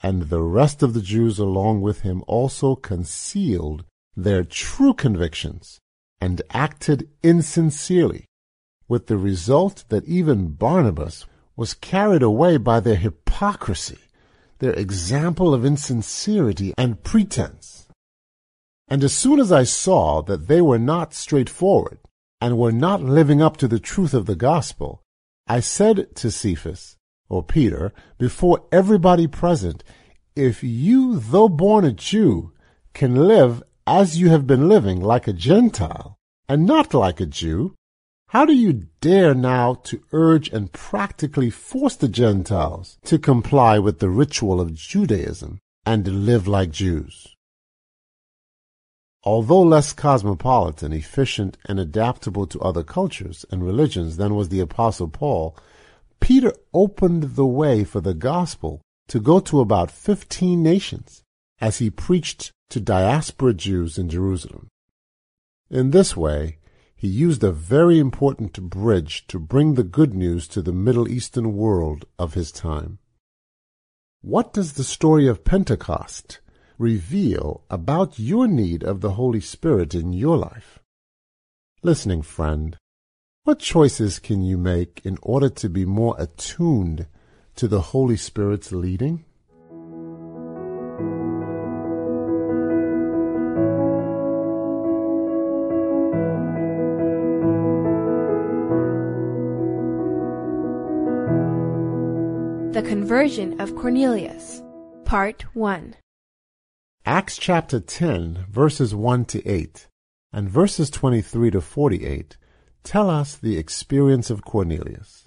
And 0.00 0.28
the 0.30 0.40
rest 0.40 0.84
of 0.84 0.94
the 0.94 1.02
Jews 1.02 1.40
along 1.40 1.80
with 1.80 2.02
him 2.02 2.22
also 2.28 2.76
concealed 2.76 3.82
their 4.14 4.44
true 4.44 4.94
convictions 4.94 5.80
and 6.20 6.42
acted 6.50 7.08
insincerely, 7.24 8.26
with 8.86 9.08
the 9.08 9.16
result 9.16 9.82
that 9.88 10.04
even 10.04 10.52
Barnabas 10.52 11.26
was 11.56 11.74
carried 11.74 12.22
away 12.22 12.56
by 12.56 12.78
their 12.78 12.94
hypocrisy, 12.94 13.98
their 14.60 14.74
example 14.74 15.52
of 15.54 15.64
insincerity 15.64 16.72
and 16.78 17.02
pretense. 17.02 17.81
And 18.88 19.02
as 19.04 19.16
soon 19.16 19.40
as 19.40 19.50
I 19.52 19.62
saw 19.62 20.22
that 20.22 20.48
they 20.48 20.60
were 20.60 20.78
not 20.78 21.14
straightforward 21.14 21.98
and 22.40 22.58
were 22.58 22.72
not 22.72 23.02
living 23.02 23.40
up 23.40 23.56
to 23.58 23.68
the 23.68 23.80
truth 23.80 24.14
of 24.14 24.26
the 24.26 24.36
gospel, 24.36 25.02
I 25.46 25.60
said 25.60 26.14
to 26.16 26.30
Cephas, 26.30 26.96
or 27.28 27.42
Peter, 27.42 27.92
before 28.18 28.64
everybody 28.70 29.26
present, 29.26 29.82
if 30.34 30.62
you, 30.62 31.18
though 31.18 31.48
born 31.48 31.84
a 31.84 31.92
Jew, 31.92 32.52
can 32.94 33.14
live 33.14 33.62
as 33.86 34.18
you 34.18 34.30
have 34.30 34.46
been 34.46 34.68
living 34.68 35.00
like 35.00 35.26
a 35.26 35.32
Gentile 35.32 36.18
and 36.48 36.66
not 36.66 36.94
like 36.94 37.20
a 37.20 37.26
Jew, 37.26 37.74
how 38.28 38.44
do 38.46 38.54
you 38.54 38.86
dare 39.00 39.34
now 39.34 39.74
to 39.74 40.02
urge 40.12 40.48
and 40.48 40.72
practically 40.72 41.50
force 41.50 41.96
the 41.96 42.08
Gentiles 42.08 42.98
to 43.04 43.18
comply 43.18 43.78
with 43.78 43.98
the 43.98 44.08
ritual 44.08 44.60
of 44.60 44.72
Judaism 44.72 45.58
and 45.84 46.04
to 46.04 46.10
live 46.10 46.48
like 46.48 46.70
Jews. 46.70 47.31
Although 49.24 49.62
less 49.62 49.92
cosmopolitan, 49.92 50.92
efficient, 50.92 51.56
and 51.66 51.78
adaptable 51.78 52.46
to 52.48 52.60
other 52.60 52.82
cultures 52.82 53.44
and 53.50 53.64
religions 53.64 54.16
than 54.16 54.34
was 54.34 54.48
the 54.48 54.60
Apostle 54.60 55.08
Paul, 55.08 55.56
Peter 56.18 56.52
opened 56.74 57.34
the 57.34 57.46
way 57.46 57.84
for 57.84 58.00
the 58.00 58.14
gospel 58.14 58.80
to 59.08 59.20
go 59.20 59.38
to 59.40 59.60
about 59.60 59.90
15 59.90 60.62
nations 60.62 61.22
as 61.60 61.78
he 61.78 61.90
preached 61.90 62.50
to 62.70 62.80
diaspora 62.80 63.54
Jews 63.54 63.98
in 63.98 64.08
Jerusalem. 64.08 64.68
In 65.70 65.90
this 65.90 66.16
way, 66.16 66.58
he 66.96 67.08
used 67.08 67.42
a 67.42 67.52
very 67.52 67.98
important 67.98 68.60
bridge 68.60 69.26
to 69.28 69.38
bring 69.38 69.74
the 69.74 69.82
good 69.82 70.14
news 70.14 70.46
to 70.48 70.62
the 70.62 70.72
Middle 70.72 71.08
Eastern 71.08 71.56
world 71.56 72.04
of 72.18 72.34
his 72.34 72.52
time. 72.52 72.98
What 74.20 74.52
does 74.52 74.74
the 74.74 74.84
story 74.84 75.26
of 75.26 75.44
Pentecost 75.44 76.40
reveal 76.82 77.62
about 77.70 78.18
your 78.18 78.48
need 78.48 78.82
of 78.82 79.00
the 79.00 79.12
Holy 79.12 79.40
Spirit 79.40 79.94
in 79.94 80.12
your 80.12 80.36
life? 80.36 80.80
Listening 81.82 82.22
friend, 82.22 82.76
what 83.44 83.60
choices 83.60 84.18
can 84.18 84.42
you 84.42 84.58
make 84.58 85.00
in 85.04 85.16
order 85.22 85.48
to 85.48 85.68
be 85.68 85.84
more 85.84 86.16
attuned 86.18 87.06
to 87.54 87.68
the 87.68 87.80
Holy 87.80 88.16
Spirit's 88.16 88.72
leading? 88.72 89.24
The 102.72 102.82
Conversion 102.82 103.60
of 103.60 103.76
Cornelius, 103.76 104.62
Part 105.04 105.42
1. 105.54 105.94
Acts 107.04 107.36
chapter 107.36 107.80
10, 107.80 108.46
verses 108.48 108.94
1 108.94 109.24
to 109.24 109.44
8, 109.44 109.88
and 110.32 110.48
verses 110.48 110.88
23 110.88 111.50
to 111.50 111.60
48 111.60 112.36
tell 112.84 113.10
us 113.10 113.34
the 113.34 113.58
experience 113.58 114.30
of 114.30 114.44
Cornelius. 114.44 115.26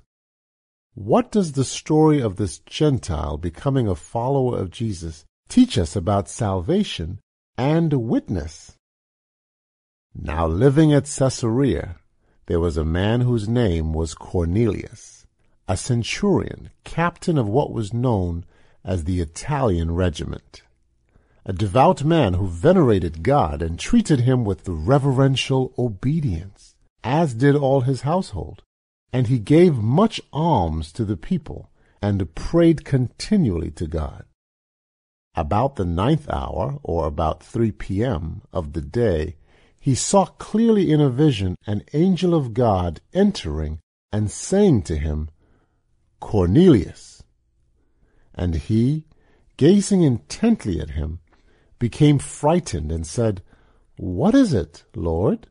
What 0.94 1.34
does 1.34 1.52
the 1.52 1.66
story 1.66 2.22
of 2.22 2.38
this 2.38 2.60
Gentile 2.60 3.36
becoming 3.38 3.90
a 3.90 3.96
follower 3.96 4.58
of 4.58 4.72
Jesus 4.72 5.26
teach 5.50 5.78
us 5.78 5.98
about 5.98 6.30
salvation 6.30 7.20
and 7.58 7.92
witness? 7.92 8.78
Now 10.14 10.48
living 10.48 10.94
at 10.94 11.12
Caesarea, 11.14 11.98
there 12.46 12.62
was 12.62 12.78
a 12.78 12.86
man 12.86 13.20
whose 13.20 13.50
name 13.50 13.92
was 13.92 14.14
Cornelius 14.14 15.26
a 15.68 15.76
centurion, 15.76 16.70
captain 16.84 17.38
of 17.38 17.50
what 17.50 17.74
was 17.74 17.92
known 17.92 18.46
as 18.84 19.04
the 19.04 19.20
Italian 19.20 19.94
regiment. 19.94 20.62
A 21.48 21.54
devout 21.54 22.04
man 22.04 22.34
who 22.34 22.48
venerated 22.48 23.22
God 23.22 23.62
and 23.62 23.78
treated 23.78 24.22
him 24.22 24.44
with 24.46 24.68
reverential 24.68 25.74
obedience, 25.78 26.76
as 27.04 27.36
did 27.36 27.56
all 27.56 27.82
his 27.82 28.02
household. 28.02 28.64
And 29.14 29.28
he 29.28 29.38
gave 29.38 29.76
much 29.76 30.20
alms 30.34 30.92
to 30.94 31.06
the 31.06 31.18
people, 31.18 31.70
and 32.02 32.34
prayed 32.34 32.84
continually 32.84 33.70
to 33.72 33.86
God. 33.86 34.26
About 35.36 35.76
the 35.76 35.86
ninth 35.86 36.28
hour, 36.30 36.80
or 36.82 37.06
about 37.06 37.44
three 37.44 37.72
p.m. 37.72 38.42
of 38.52 38.74
the 38.74 38.82
day, 38.82 39.36
he 39.80 39.94
saw 39.94 40.26
clearly 40.26 40.92
in 40.92 41.00
a 41.00 41.12
vision 41.12 41.58
an 41.68 41.84
angel 41.94 42.34
of 42.34 42.56
God 42.56 43.02
entering 43.14 43.80
and 44.12 44.32
saying 44.32 44.82
to 44.84 44.98
him, 44.98 45.30
Cornelius. 46.20 47.22
And 48.34 48.56
he, 48.56 49.06
gazing 49.58 50.02
intently 50.02 50.80
at 50.80 50.92
him, 50.92 51.20
became 51.80 52.20
frightened 52.20 52.92
and 52.92 53.06
said, 53.06 53.42
What 53.98 54.36
is 54.36 54.54
it, 54.54 54.84
Lord? 54.96 55.48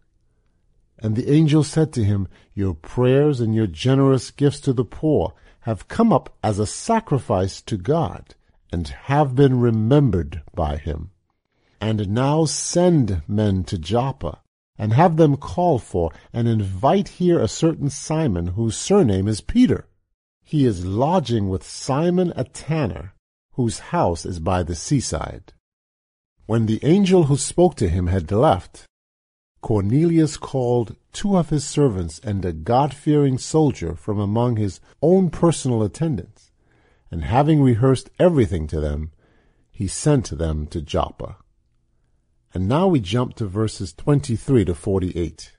And 0.98 1.16
the 1.16 1.30
angel 1.30 1.64
said 1.64 1.92
to 1.94 2.04
him, 2.04 2.28
Your 2.54 2.74
prayers 2.74 3.40
and 3.40 3.54
your 3.54 3.66
generous 3.66 4.30
gifts 4.30 4.60
to 4.60 4.72
the 4.72 4.84
poor 4.84 5.34
have 5.60 5.88
come 5.88 6.12
up 6.12 6.36
as 6.42 6.58
a 6.58 6.66
sacrifice 6.66 7.60
to 7.62 7.76
God, 7.76 8.34
and 8.72 8.88
have 8.88 9.34
been 9.34 9.60
remembered 9.60 10.42
by 10.54 10.76
him. 10.76 11.10
And 11.80 12.10
now 12.10 12.44
send 12.44 13.22
men 13.26 13.64
to 13.64 13.78
Joppa, 13.78 14.40
and 14.78 14.92
have 14.92 15.16
them 15.16 15.36
call 15.36 15.78
for 15.78 16.12
and 16.32 16.48
invite 16.48 17.08
here 17.08 17.40
a 17.40 17.48
certain 17.48 17.90
Simon, 17.90 18.48
whose 18.48 18.76
surname 18.76 19.28
is 19.28 19.40
Peter 19.40 19.86
he 20.44 20.66
is 20.66 20.84
lodging 20.84 21.48
with 21.48 21.64
Simon 21.64 22.32
a 22.36 22.44
tanner, 22.44 23.14
whose 23.52 23.78
house 23.78 24.26
is 24.26 24.38
by 24.38 24.62
the 24.62 24.74
seaside. 24.74 25.53
When 26.46 26.66
the 26.66 26.84
angel 26.84 27.24
who 27.24 27.38
spoke 27.38 27.74
to 27.76 27.88
him 27.88 28.08
had 28.08 28.30
left, 28.30 28.84
Cornelius 29.62 30.36
called 30.36 30.96
two 31.10 31.38
of 31.38 31.48
his 31.48 31.66
servants 31.66 32.18
and 32.18 32.44
a 32.44 32.52
God-fearing 32.52 33.38
soldier 33.38 33.94
from 33.94 34.18
among 34.18 34.56
his 34.56 34.78
own 35.00 35.30
personal 35.30 35.82
attendants, 35.82 36.50
and 37.10 37.24
having 37.24 37.62
rehearsed 37.62 38.10
everything 38.18 38.66
to 38.66 38.78
them, 38.78 39.10
he 39.70 39.88
sent 39.88 40.36
them 40.36 40.66
to 40.66 40.82
Joppa. 40.82 41.36
And 42.52 42.68
now 42.68 42.88
we 42.88 43.00
jump 43.00 43.36
to 43.36 43.46
verses 43.46 43.94
23 43.94 44.66
to 44.66 44.74
48. 44.74 45.52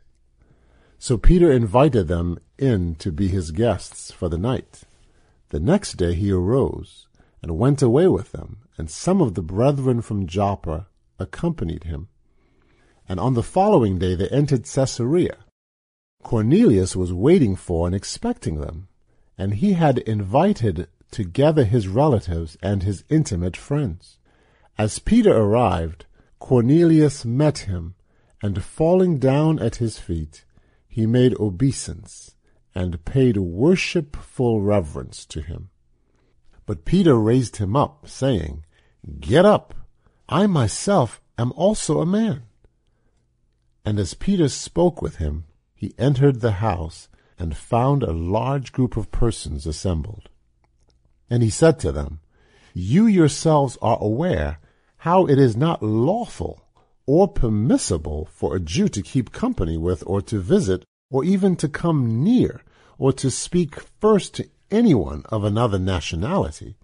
So 1.00 1.18
Peter 1.18 1.52
invited 1.52 2.08
them 2.08 2.38
in 2.60 2.94
to 2.96 3.12
be 3.12 3.28
his 3.28 3.50
guests 3.50 4.12
for 4.12 4.30
the 4.30 4.38
night. 4.38 4.84
The 5.50 5.60
next 5.60 5.94
day 5.94 6.14
he 6.14 6.32
arose 6.32 7.08
and 7.42 7.58
went 7.58 7.82
away 7.82 8.08
with 8.08 8.32
them, 8.34 8.60
and 8.78 8.90
some 8.90 9.22
of 9.22 9.34
the 9.34 9.42
brethren 9.42 10.02
from 10.02 10.28
Joppa 10.28 10.88
accompanied 11.20 11.86
him. 11.86 12.10
And 13.08 13.20
on 13.20 13.34
the 13.34 13.44
following 13.44 13.98
day 14.00 14.16
they 14.16 14.28
entered 14.30 14.66
Caesarea. 14.66 15.38
Cornelius 16.24 16.96
was 16.96 17.14
waiting 17.14 17.56
for 17.56 17.86
and 17.86 17.96
expecting 17.96 18.60
them, 18.60 18.88
and 19.38 19.56
he 19.56 19.74
had 19.74 20.00
invited 20.00 20.88
together 21.12 21.64
his 21.64 21.88
relatives 21.88 22.58
and 22.62 22.84
his 22.84 23.04
intimate 23.10 23.56
friends. 23.56 24.18
As 24.78 25.00
Peter 25.00 25.36
arrived, 25.36 26.06
Cornelius 26.40 27.24
met 27.24 27.60
him, 27.60 27.96
and 28.42 28.64
falling 28.64 29.20
down 29.20 29.60
at 29.60 29.76
his 29.76 29.98
feet, 30.00 30.46
he 30.88 31.06
made 31.06 31.40
obeisance 31.40 32.36
and 32.74 33.04
paid 33.06 33.38
worshipful 33.38 34.62
reverence 34.62 35.26
to 35.28 35.42
him. 35.42 35.70
But 36.66 36.86
Peter 36.86 37.16
raised 37.16 37.58
him 37.58 37.76
up, 37.76 38.08
saying, 38.08 38.66
Get 39.20 39.46
up, 39.46 39.74
I 40.28 40.48
myself 40.48 41.22
am 41.38 41.52
also 41.54 42.02
a 42.02 42.06
man. 42.06 42.44
And 43.86 44.00
as 44.00 44.16
Peter 44.16 44.50
spoke 44.50 45.02
with 45.02 45.18
him, 45.18 45.46
he 45.76 45.94
entered 46.00 46.42
the 46.42 46.54
house 46.54 47.08
and 47.38 47.56
found 47.56 48.02
a 48.02 48.12
large 48.12 48.72
group 48.72 48.98
of 48.98 49.12
persons 49.12 49.68
assembled. 49.68 50.30
And 51.30 51.44
he 51.44 51.50
said 51.50 51.80
to 51.80 51.92
them, 51.92 52.22
You 52.74 53.06
yourselves 53.06 53.78
are 53.82 54.00
aware 54.02 54.60
how 54.98 55.28
it 55.28 55.38
is 55.38 55.56
not 55.56 55.84
lawful 55.84 56.66
or 57.06 57.28
permissible 57.28 58.28
for 58.32 58.56
a 58.56 58.60
Jew 58.60 58.88
to 58.90 59.04
keep 59.04 59.32
company 59.32 59.78
with 59.78 60.04
or 60.08 60.22
to 60.24 60.40
visit 60.40 60.84
or 61.12 61.24
even 61.24 61.56
to 61.58 61.70
come 61.70 62.24
near 62.24 62.64
or 62.98 63.14
to 63.14 63.30
speak 63.30 63.80
first 64.00 64.34
to 64.36 64.50
anyone 64.72 65.24
of 65.30 65.44
another 65.44 65.80
nationality. 65.80 66.76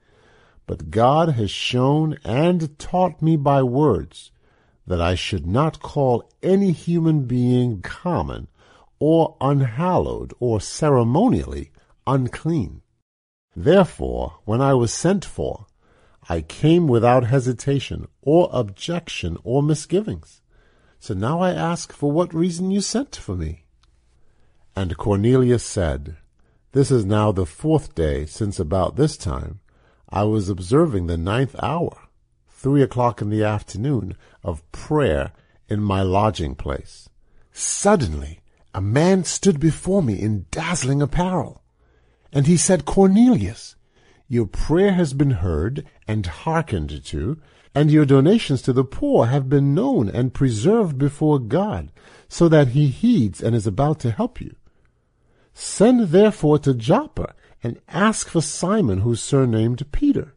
But 0.67 0.91
God 0.91 1.29
has 1.29 1.51
shown 1.51 2.17
and 2.23 2.77
taught 2.79 3.21
me 3.21 3.35
by 3.35 3.63
words 3.63 4.31
that 4.87 5.01
I 5.01 5.15
should 5.15 5.45
not 5.45 5.81
call 5.81 6.29
any 6.41 6.71
human 6.71 7.25
being 7.25 7.81
common 7.81 8.47
or 8.99 9.35
unhallowed 9.41 10.33
or 10.39 10.61
ceremonially 10.61 11.71
unclean. 12.05 12.81
Therefore, 13.55 14.39
when 14.45 14.61
I 14.61 14.73
was 14.73 14.93
sent 14.93 15.25
for, 15.25 15.65
I 16.29 16.41
came 16.41 16.87
without 16.87 17.25
hesitation 17.25 18.07
or 18.21 18.49
objection 18.53 19.37
or 19.43 19.63
misgivings. 19.63 20.41
So 20.99 21.13
now 21.13 21.41
I 21.41 21.51
ask 21.51 21.91
for 21.91 22.11
what 22.11 22.33
reason 22.33 22.69
you 22.69 22.79
sent 22.81 23.15
for 23.15 23.35
me. 23.35 23.65
And 24.75 24.95
Cornelius 24.97 25.63
said, 25.63 26.17
This 26.73 26.89
is 26.89 27.05
now 27.05 27.33
the 27.33 27.45
fourth 27.45 27.95
day 27.95 28.25
since 28.25 28.57
about 28.57 28.95
this 28.95 29.17
time 29.17 29.59
I 30.07 30.23
was 30.23 30.47
observing 30.47 31.07
the 31.07 31.17
ninth 31.17 31.53
hour, 31.61 32.07
three 32.47 32.81
o'clock 32.81 33.21
in 33.21 33.29
the 33.29 33.43
afternoon, 33.43 34.15
of 34.41 34.69
prayer 34.71 35.33
in 35.67 35.81
my 35.81 36.01
lodging 36.01 36.55
place. 36.55 37.09
Suddenly 37.51 38.39
a 38.73 38.79
man 38.79 39.25
stood 39.25 39.59
before 39.59 40.01
me 40.01 40.13
in 40.13 40.45
dazzling 40.49 41.01
apparel, 41.01 41.61
and 42.31 42.47
he 42.47 42.55
said, 42.55 42.85
Cornelius, 42.85 43.75
your 44.29 44.47
prayer 44.47 44.93
has 44.93 45.13
been 45.13 45.31
heard 45.31 45.85
and 46.07 46.25
hearkened 46.25 47.03
to, 47.03 47.37
and 47.75 47.91
your 47.91 48.05
donations 48.05 48.61
to 48.61 48.71
the 48.71 48.85
poor 48.85 49.25
have 49.25 49.49
been 49.49 49.73
known 49.73 50.07
and 50.07 50.33
preserved 50.33 50.97
before 50.97 51.37
God, 51.37 51.91
so 52.29 52.47
that 52.47 52.69
he 52.69 52.87
heeds 52.87 53.43
and 53.43 53.53
is 53.53 53.67
about 53.67 53.99
to 53.99 54.11
help 54.11 54.39
you. 54.39 54.55
Send 55.53 56.09
therefore 56.09 56.59
to 56.59 56.73
Joppa 56.73 57.33
and 57.63 57.79
ask 57.87 58.27
for 58.27 58.41
Simon, 58.41 58.99
who's 58.99 59.21
surnamed 59.21 59.91
Peter. 59.91 60.33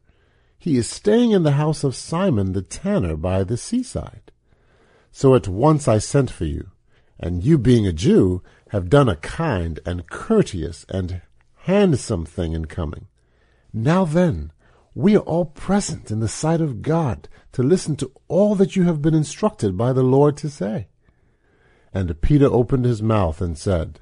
He 0.59 0.77
is 0.77 0.88
staying 0.88 1.33
in 1.33 1.42
the 1.42 1.53
house 1.53 1.85
of 1.85 1.94
Simon 1.94 2.53
the 2.53 2.62
tanner 2.62 3.16
by 3.16 3.44
the 3.44 3.57
seaside. 3.57 4.33
So 5.12 5.35
at 5.35 5.46
once 5.48 5.87
I 5.87 5.98
sent 5.98 6.31
for 6.31 6.44
you, 6.44 6.70
and 7.18 7.44
you 7.44 7.59
being 7.59 7.87
a 7.87 7.92
Jew 7.92 8.42
have 8.70 8.90
done 8.90 9.09
a 9.09 9.16
kind 9.16 9.79
and 9.87 10.09
courteous 10.09 10.85
and 10.88 11.22
handsome 11.55 12.27
thing 12.27 12.53
in 12.53 12.64
coming. 12.64 13.07
Now 13.72 14.05
then, 14.05 14.53
we 14.94 15.16
are 15.16 15.20
all 15.20 15.46
present 15.46 16.11
in 16.11 16.20
the 16.20 16.29
sight 16.29 16.61
of 16.61 16.83
God 16.83 17.29
to 17.53 17.62
listen 17.62 17.96
to 17.96 18.12
all 18.29 18.55
that 18.55 18.77
you 18.77 18.85
have 18.85 19.03
been 19.03 19.14
instructed 19.14 19.77
by 19.77 19.92
the 19.92 20.03
Lord 20.03 20.37
to 20.38 20.50
say. 20.50 20.88
And 21.92 22.20
Peter 22.20 22.46
opened 22.46 22.85
his 22.85 23.03
mouth 23.03 23.40
and 23.40 23.57
said, 23.57 24.00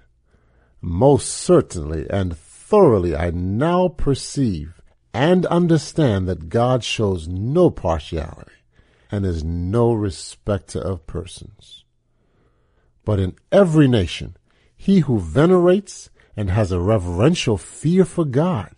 Most 0.85 1.29
certainly 1.29 2.11
and 2.11 2.37
thoroughly 2.37 3.15
I 3.15 3.31
now 3.31 3.87
perceive 3.87 4.83
and 5.15 5.47
understand 5.47 6.27
that 6.27 6.49
God 6.49 6.83
shows 6.83 7.29
no 7.29 7.71
partiality 7.71 8.51
and 9.09 9.25
is 9.25 9.45
no 9.45 9.93
respecter 9.93 10.81
of 10.81 11.07
persons. 11.07 11.85
But 13.05 13.21
in 13.21 13.37
every 13.53 13.87
nation, 13.87 14.37
he 14.77 15.01
who 15.01 15.21
venerates 15.21 16.11
and 16.37 16.51
has 16.51 16.73
a 16.73 16.81
reverential 16.81 17.57
fear 17.57 18.05
for 18.05 18.25
God, 18.25 18.75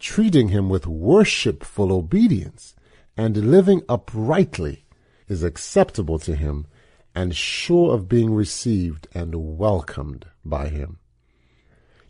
treating 0.00 0.48
him 0.48 0.68
with 0.68 0.88
worshipful 0.88 1.92
obedience 1.92 2.74
and 3.16 3.52
living 3.52 3.82
uprightly, 3.88 4.86
is 5.28 5.44
acceptable 5.44 6.18
to 6.18 6.34
him 6.34 6.66
and 7.14 7.36
sure 7.36 7.94
of 7.94 8.08
being 8.08 8.34
received 8.34 9.06
and 9.14 9.56
welcomed 9.56 10.26
by 10.44 10.68
him. 10.68 10.98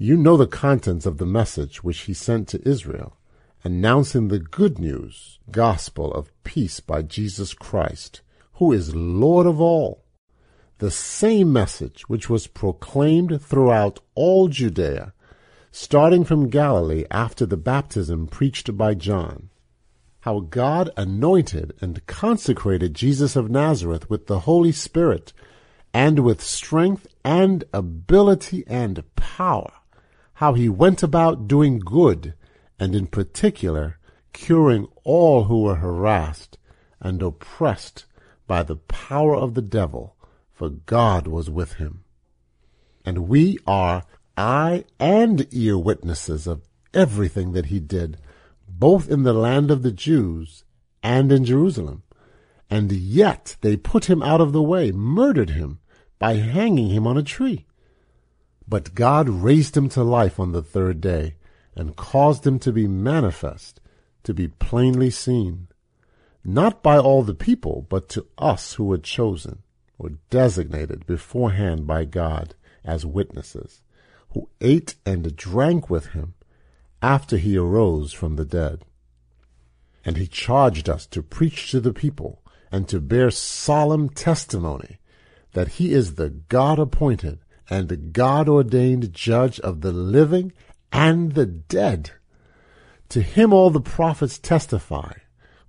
You 0.00 0.16
know 0.16 0.36
the 0.36 0.46
contents 0.46 1.06
of 1.06 1.18
the 1.18 1.26
message 1.26 1.82
which 1.82 2.02
he 2.02 2.14
sent 2.14 2.46
to 2.48 2.68
Israel 2.68 3.16
announcing 3.64 4.28
the 4.28 4.38
good 4.38 4.78
news, 4.78 5.40
gospel 5.50 6.14
of 6.14 6.30
peace 6.44 6.78
by 6.78 7.02
Jesus 7.02 7.52
Christ, 7.52 8.20
who 8.54 8.72
is 8.72 8.94
Lord 8.94 9.44
of 9.44 9.60
all. 9.60 10.04
The 10.78 10.92
same 10.92 11.52
message 11.52 12.08
which 12.08 12.30
was 12.30 12.46
proclaimed 12.46 13.42
throughout 13.42 13.98
all 14.14 14.46
Judea, 14.46 15.14
starting 15.72 16.22
from 16.22 16.48
Galilee 16.48 17.04
after 17.10 17.44
the 17.44 17.56
baptism 17.56 18.28
preached 18.28 18.76
by 18.76 18.94
John. 18.94 19.50
How 20.20 20.38
God 20.38 20.90
anointed 20.96 21.74
and 21.80 22.06
consecrated 22.06 22.94
Jesus 22.94 23.34
of 23.34 23.50
Nazareth 23.50 24.08
with 24.08 24.28
the 24.28 24.40
Holy 24.40 24.70
Spirit 24.70 25.32
and 25.92 26.20
with 26.20 26.40
strength 26.40 27.08
and 27.24 27.64
ability 27.72 28.62
and 28.68 29.02
power. 29.16 29.72
How 30.38 30.52
he 30.52 30.68
went 30.68 31.02
about 31.02 31.48
doing 31.48 31.80
good 31.80 32.34
and 32.78 32.94
in 32.94 33.08
particular 33.08 33.98
curing 34.32 34.86
all 35.02 35.46
who 35.46 35.62
were 35.62 35.74
harassed 35.74 36.58
and 37.00 37.20
oppressed 37.20 38.04
by 38.46 38.62
the 38.62 38.76
power 38.76 39.34
of 39.34 39.54
the 39.54 39.62
devil, 39.62 40.14
for 40.52 40.68
God 40.68 41.26
was 41.26 41.50
with 41.50 41.72
him. 41.72 42.04
And 43.04 43.26
we 43.26 43.58
are 43.66 44.04
eye 44.36 44.84
and 45.00 45.52
ear 45.52 45.76
witnesses 45.76 46.46
of 46.46 46.62
everything 46.94 47.50
that 47.54 47.66
he 47.66 47.80
did, 47.80 48.18
both 48.68 49.10
in 49.10 49.24
the 49.24 49.32
land 49.32 49.72
of 49.72 49.82
the 49.82 49.90
Jews 49.90 50.62
and 51.02 51.32
in 51.32 51.46
Jerusalem. 51.46 52.04
And 52.70 52.92
yet 52.92 53.56
they 53.60 53.76
put 53.76 54.04
him 54.04 54.22
out 54.22 54.40
of 54.40 54.52
the 54.52 54.62
way, 54.62 54.92
murdered 54.92 55.50
him 55.50 55.80
by 56.20 56.34
hanging 56.34 56.90
him 56.90 57.08
on 57.08 57.18
a 57.18 57.24
tree. 57.24 57.66
But 58.68 58.94
God 58.94 59.28
raised 59.28 59.76
him 59.76 59.88
to 59.90 60.02
life 60.02 60.38
on 60.38 60.52
the 60.52 60.62
third 60.62 61.00
day 61.00 61.36
and 61.74 61.96
caused 61.96 62.46
him 62.46 62.58
to 62.58 62.72
be 62.72 62.86
manifest, 62.86 63.80
to 64.24 64.34
be 64.34 64.48
plainly 64.48 65.10
seen, 65.10 65.68
not 66.44 66.82
by 66.82 66.98
all 66.98 67.22
the 67.22 67.34
people, 67.34 67.86
but 67.88 68.08
to 68.10 68.26
us 68.36 68.74
who 68.74 68.84
were 68.84 68.98
chosen, 68.98 69.62
or 69.98 70.10
designated 70.28 71.06
beforehand 71.06 71.86
by 71.86 72.04
God 72.04 72.54
as 72.84 73.06
witnesses, 73.06 73.82
who 74.30 74.50
ate 74.60 74.96
and 75.06 75.34
drank 75.34 75.88
with 75.88 76.08
him 76.08 76.34
after 77.00 77.38
he 77.38 77.56
arose 77.56 78.12
from 78.12 78.36
the 78.36 78.44
dead. 78.44 78.84
And 80.04 80.16
he 80.16 80.26
charged 80.26 80.88
us 80.88 81.06
to 81.06 81.22
preach 81.22 81.70
to 81.70 81.80
the 81.80 81.92
people 81.92 82.42
and 82.70 82.86
to 82.88 83.00
bear 83.00 83.30
solemn 83.30 84.10
testimony 84.10 84.98
that 85.52 85.68
he 85.68 85.92
is 85.92 86.14
the 86.14 86.28
God 86.28 86.78
appointed 86.78 87.38
and 87.70 87.88
the 87.88 87.96
God 87.96 88.48
ordained 88.48 89.12
judge 89.12 89.60
of 89.60 89.80
the 89.80 89.92
living 89.92 90.52
and 90.92 91.32
the 91.32 91.46
dead. 91.46 92.12
To 93.10 93.22
him 93.22 93.52
all 93.52 93.70
the 93.70 93.80
prophets 93.80 94.38
testify 94.38 95.12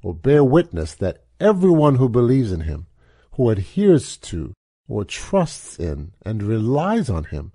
or 0.02 0.14
bear 0.14 0.44
witness 0.44 0.96
that 0.96 1.24
everyone 1.40 1.96
who 1.96 2.10
believes 2.10 2.52
in 2.52 2.62
him, 2.62 2.88
who 3.34 3.50
adheres 3.50 4.18
to 4.18 4.54
or 4.88 5.06
trusts 5.06 5.80
in 5.80 6.12
and 6.26 6.44
relies 6.44 7.10
on 7.10 7.26
him, 7.26 7.52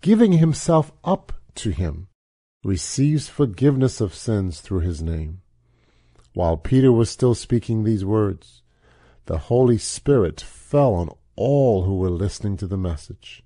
giving 0.00 0.32
himself 0.32 0.92
up 1.04 1.32
to 1.54 1.70
him, 1.70 2.08
receives 2.64 3.28
forgiveness 3.28 4.00
of 4.00 4.14
sins 4.14 4.60
through 4.60 4.80
his 4.80 5.02
name. 5.02 5.40
While 6.34 6.56
Peter 6.56 6.90
was 6.90 7.10
still 7.10 7.34
speaking 7.34 7.84
these 7.84 8.04
words, 8.04 8.62
the 9.26 9.38
Holy 9.38 9.78
Spirit 9.78 10.40
fell 10.40 10.94
on 10.94 11.10
all 11.36 11.84
who 11.84 11.96
were 11.96 12.10
listening 12.10 12.56
to 12.58 12.66
the 12.66 12.76
message. 12.76 13.41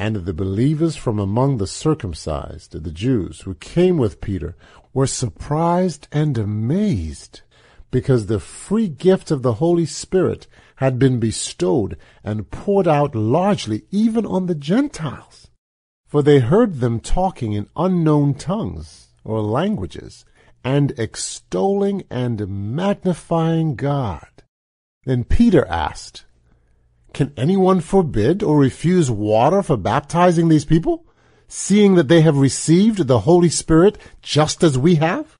And 0.00 0.14
the 0.14 0.32
believers 0.32 0.94
from 0.94 1.18
among 1.18 1.56
the 1.56 1.66
circumcised, 1.66 2.84
the 2.84 2.92
Jews, 2.92 3.40
who 3.40 3.54
came 3.56 3.98
with 3.98 4.20
Peter, 4.20 4.54
were 4.94 5.08
surprised 5.08 6.06
and 6.12 6.38
amazed, 6.38 7.40
because 7.90 8.26
the 8.26 8.38
free 8.38 8.88
gift 8.88 9.32
of 9.32 9.42
the 9.42 9.54
Holy 9.54 9.86
Spirit 9.86 10.46
had 10.76 11.00
been 11.00 11.18
bestowed 11.18 11.96
and 12.22 12.48
poured 12.52 12.86
out 12.86 13.16
largely 13.16 13.82
even 13.90 14.24
on 14.24 14.46
the 14.46 14.54
Gentiles. 14.54 15.50
For 16.06 16.22
they 16.22 16.38
heard 16.38 16.76
them 16.76 17.00
talking 17.00 17.52
in 17.52 17.68
unknown 17.74 18.34
tongues 18.34 19.08
or 19.24 19.42
languages, 19.42 20.24
and 20.62 20.92
extolling 20.96 22.04
and 22.08 22.48
magnifying 22.48 23.74
God. 23.74 24.28
Then 25.04 25.24
Peter 25.24 25.66
asked, 25.66 26.24
can 27.12 27.32
anyone 27.36 27.80
forbid 27.80 28.42
or 28.42 28.58
refuse 28.58 29.10
water 29.10 29.62
for 29.62 29.76
baptizing 29.76 30.48
these 30.48 30.64
people, 30.64 31.06
seeing 31.48 31.94
that 31.94 32.08
they 32.08 32.20
have 32.20 32.36
received 32.36 33.06
the 33.06 33.20
Holy 33.20 33.48
Spirit 33.48 33.98
just 34.22 34.62
as 34.62 34.78
we 34.78 34.96
have? 34.96 35.36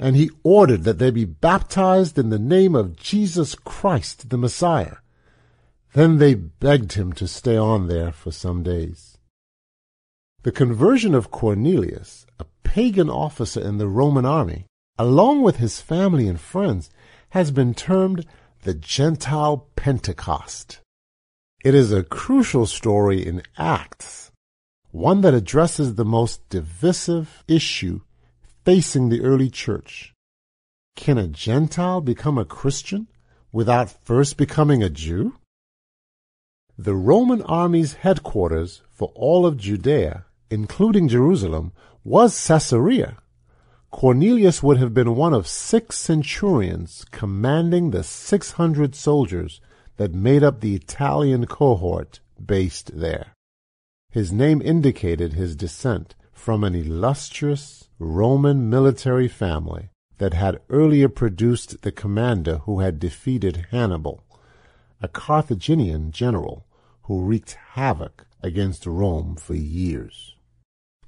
And 0.00 0.16
he 0.16 0.30
ordered 0.42 0.84
that 0.84 0.98
they 0.98 1.10
be 1.10 1.24
baptized 1.24 2.18
in 2.18 2.30
the 2.30 2.38
name 2.38 2.74
of 2.74 2.96
Jesus 2.96 3.54
Christ 3.54 4.30
the 4.30 4.38
Messiah. 4.38 4.96
Then 5.94 6.18
they 6.18 6.34
begged 6.34 6.92
him 6.92 7.12
to 7.14 7.26
stay 7.26 7.56
on 7.56 7.88
there 7.88 8.12
for 8.12 8.30
some 8.30 8.62
days. 8.62 9.18
The 10.42 10.52
conversion 10.52 11.14
of 11.14 11.30
Cornelius, 11.30 12.24
a 12.38 12.46
pagan 12.62 13.10
officer 13.10 13.60
in 13.60 13.78
the 13.78 13.88
Roman 13.88 14.24
army, 14.24 14.66
along 14.98 15.42
with 15.42 15.56
his 15.56 15.80
family 15.80 16.28
and 16.28 16.40
friends, 16.40 16.90
has 17.30 17.50
been 17.50 17.74
termed 17.74 18.24
the 18.68 18.74
Gentile 18.74 19.66
Pentecost. 19.76 20.80
It 21.64 21.74
is 21.74 21.90
a 21.90 22.02
crucial 22.02 22.66
story 22.66 23.26
in 23.26 23.42
Acts, 23.56 24.30
one 24.90 25.22
that 25.22 25.32
addresses 25.32 25.94
the 25.94 26.04
most 26.04 26.46
divisive 26.50 27.44
issue 27.48 28.02
facing 28.66 29.08
the 29.08 29.22
early 29.22 29.48
church. 29.48 30.12
Can 30.96 31.16
a 31.16 31.28
Gentile 31.28 32.02
become 32.02 32.36
a 32.36 32.44
Christian 32.44 33.08
without 33.52 34.04
first 34.04 34.36
becoming 34.36 34.82
a 34.82 34.90
Jew? 34.90 35.38
The 36.76 36.94
Roman 36.94 37.40
army's 37.44 37.94
headquarters 37.94 38.82
for 38.90 39.10
all 39.14 39.46
of 39.46 39.56
Judea, 39.56 40.26
including 40.50 41.08
Jerusalem, 41.08 41.72
was 42.04 42.46
Caesarea. 42.46 43.16
Cornelius 43.90 44.62
would 44.62 44.76
have 44.76 44.92
been 44.92 45.16
one 45.16 45.32
of 45.32 45.46
six 45.46 45.96
centurions 45.96 47.06
commanding 47.10 47.90
the 47.90 48.04
600 48.04 48.94
soldiers 48.94 49.60
that 49.96 50.12
made 50.12 50.42
up 50.42 50.60
the 50.60 50.74
Italian 50.74 51.46
cohort 51.46 52.20
based 52.44 52.98
there. 52.98 53.34
His 54.10 54.32
name 54.32 54.62
indicated 54.62 55.32
his 55.32 55.56
descent 55.56 56.14
from 56.32 56.64
an 56.64 56.74
illustrious 56.74 57.88
Roman 57.98 58.70
military 58.70 59.28
family 59.28 59.90
that 60.18 60.34
had 60.34 60.60
earlier 60.68 61.08
produced 61.08 61.82
the 61.82 61.92
commander 61.92 62.58
who 62.58 62.80
had 62.80 62.98
defeated 62.98 63.66
Hannibal, 63.70 64.22
a 65.00 65.08
Carthaginian 65.08 66.12
general 66.12 66.66
who 67.02 67.22
wreaked 67.22 67.56
havoc 67.72 68.26
against 68.42 68.86
Rome 68.86 69.36
for 69.36 69.54
years. 69.54 70.34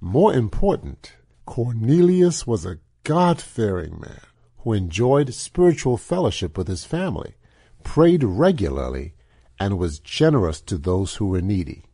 More 0.01 0.33
important, 0.33 1.13
Cornelius 1.47 2.47
was 2.47 2.65
a 2.65 2.79
God-fearing 3.05 3.99
man 4.01 4.21
who 4.59 4.73
enjoyed 4.73 5.35
spiritual 5.35 5.97
fellowship 5.97 6.57
with 6.57 6.69
his 6.69 6.85
family, 6.85 7.35
prayed 7.83 8.23
regularly, 8.23 9.15
and 9.59 9.79
was 9.79 9.99
generous 9.99 10.61
to 10.61 10.79
those 10.79 11.17
who 11.17 11.27
were 11.27 11.41
needy. 11.41 11.85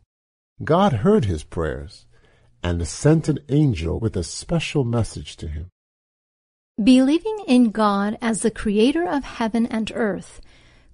God 0.63 0.93
heard 0.93 1.25
his 1.25 1.43
prayers 1.43 2.05
and 2.63 2.87
sent 2.87 3.29
an 3.29 3.39
angel 3.49 3.99
with 3.99 4.17
a 4.17 4.23
special 4.23 4.83
message 4.83 5.37
to 5.37 5.47
him. 5.47 5.69
Believing 6.83 7.39
in 7.47 7.71
God 7.71 8.17
as 8.21 8.41
the 8.41 8.51
creator 8.51 9.07
of 9.07 9.23
heaven 9.23 9.65
and 9.65 9.91
earth, 9.95 10.41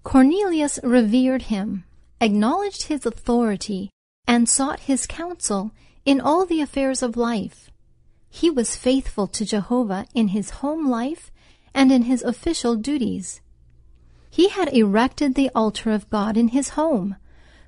Cornelius 0.04 0.80
revered 0.84 1.44
him, 1.44 1.86
acknowledged 2.22 2.84
his 2.84 3.06
authority, 3.06 3.90
and 4.28 4.48
sought 4.48 4.82
his 4.82 5.08
counsel 5.08 5.72
in 6.06 6.22
all 6.22 6.46
the 6.46 6.62
affairs 6.62 7.02
of 7.02 7.18
life. 7.18 7.72
He 8.36 8.50
was 8.50 8.76
faithful 8.76 9.28
to 9.28 9.46
Jehovah 9.46 10.08
in 10.16 10.30
his 10.30 10.50
home 10.66 10.90
life 10.90 11.32
and 11.72 11.92
in 11.92 12.04
his 12.04 12.24
official 12.24 12.76
duties. 12.76 13.42
He 14.32 14.50
had 14.50 14.74
erected 14.74 15.36
the 15.36 15.52
altar 15.54 15.92
of 15.92 16.10
God 16.10 16.36
in 16.36 16.48
his 16.48 16.70
home, 16.70 17.16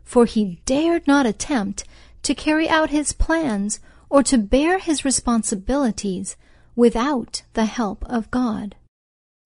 for 0.04 0.26
he 0.26 0.60
dared 0.66 1.06
not 1.06 1.28
attempt 1.28 1.84
to 2.24 2.34
carry 2.34 2.68
out 2.68 2.90
his 2.90 3.14
plans 3.14 3.80
or 4.10 4.24
to 4.24 4.40
bear 4.40 4.80
his 4.80 5.06
responsibilities 5.06 6.36
without 6.76 7.44
the 7.54 7.66
help 7.66 8.04
of 8.06 8.32
God. 8.32 8.76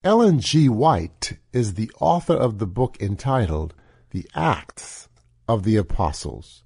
Ellen 0.06 0.40
G. 0.40 0.70
White 0.70 1.38
is 1.52 1.74
the 1.74 1.92
author 2.00 2.36
of 2.36 2.60
the 2.60 2.66
book 2.66 2.96
entitled 3.02 3.74
The 4.12 4.26
Acts 4.34 5.10
of 5.50 5.64
the 5.64 5.76
Apostles. 5.76 6.64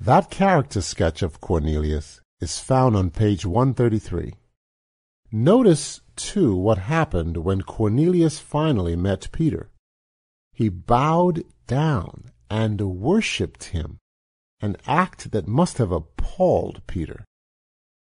That 0.00 0.30
character 0.30 0.80
sketch 0.80 1.20
of 1.20 1.42
Cornelius 1.42 2.22
is 2.40 2.58
found 2.58 2.96
on 2.96 3.10
page 3.10 3.44
133. 3.44 4.34
Notice, 5.32 6.00
too, 6.16 6.56
what 6.56 6.78
happened 6.78 7.36
when 7.36 7.62
Cornelius 7.62 8.38
finally 8.38 8.96
met 8.96 9.30
Peter. 9.32 9.70
He 10.52 10.68
bowed 10.68 11.44
down 11.66 12.30
and 12.50 12.80
worshipped 12.80 13.64
him, 13.64 13.98
an 14.60 14.76
act 14.86 15.30
that 15.30 15.46
must 15.46 15.78
have 15.78 15.92
appalled 15.92 16.82
Peter. 16.86 17.24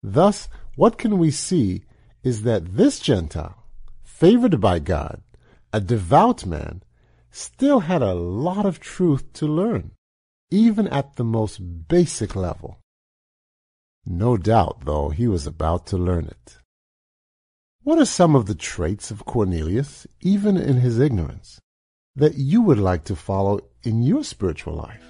Thus, 0.01 0.49
what 0.75 0.97
can 0.97 1.17
we 1.17 1.29
see 1.29 1.83
is 2.23 2.43
that 2.43 2.75
this 2.75 2.99
Gentile, 2.99 3.63
favored 4.03 4.59
by 4.59 4.79
God, 4.79 5.21
a 5.71 5.79
devout 5.79 6.45
man, 6.45 6.81
still 7.31 7.81
had 7.81 8.01
a 8.01 8.15
lot 8.15 8.65
of 8.65 8.79
truth 8.79 9.31
to 9.33 9.45
learn, 9.45 9.91
even 10.49 10.87
at 10.87 11.15
the 11.15 11.23
most 11.23 11.87
basic 11.87 12.35
level. 12.35 12.78
No 14.11 14.37
doubt, 14.37 14.85
though, 14.85 15.09
he 15.09 15.27
was 15.27 15.45
about 15.45 15.85
to 15.87 15.97
learn 15.97 16.25
it. 16.25 16.57
What 17.83 17.99
are 17.99 18.05
some 18.05 18.35
of 18.35 18.47
the 18.47 18.55
traits 18.55 19.11
of 19.11 19.23
Cornelius, 19.23 20.07
even 20.19 20.57
in 20.57 20.77
his 20.77 20.97
ignorance, 20.97 21.61
that 22.15 22.33
you 22.33 22.63
would 22.63 22.79
like 22.79 23.03
to 23.03 23.15
follow 23.15 23.59
in 23.83 24.01
your 24.01 24.23
spiritual 24.23 24.73
life? 24.73 25.08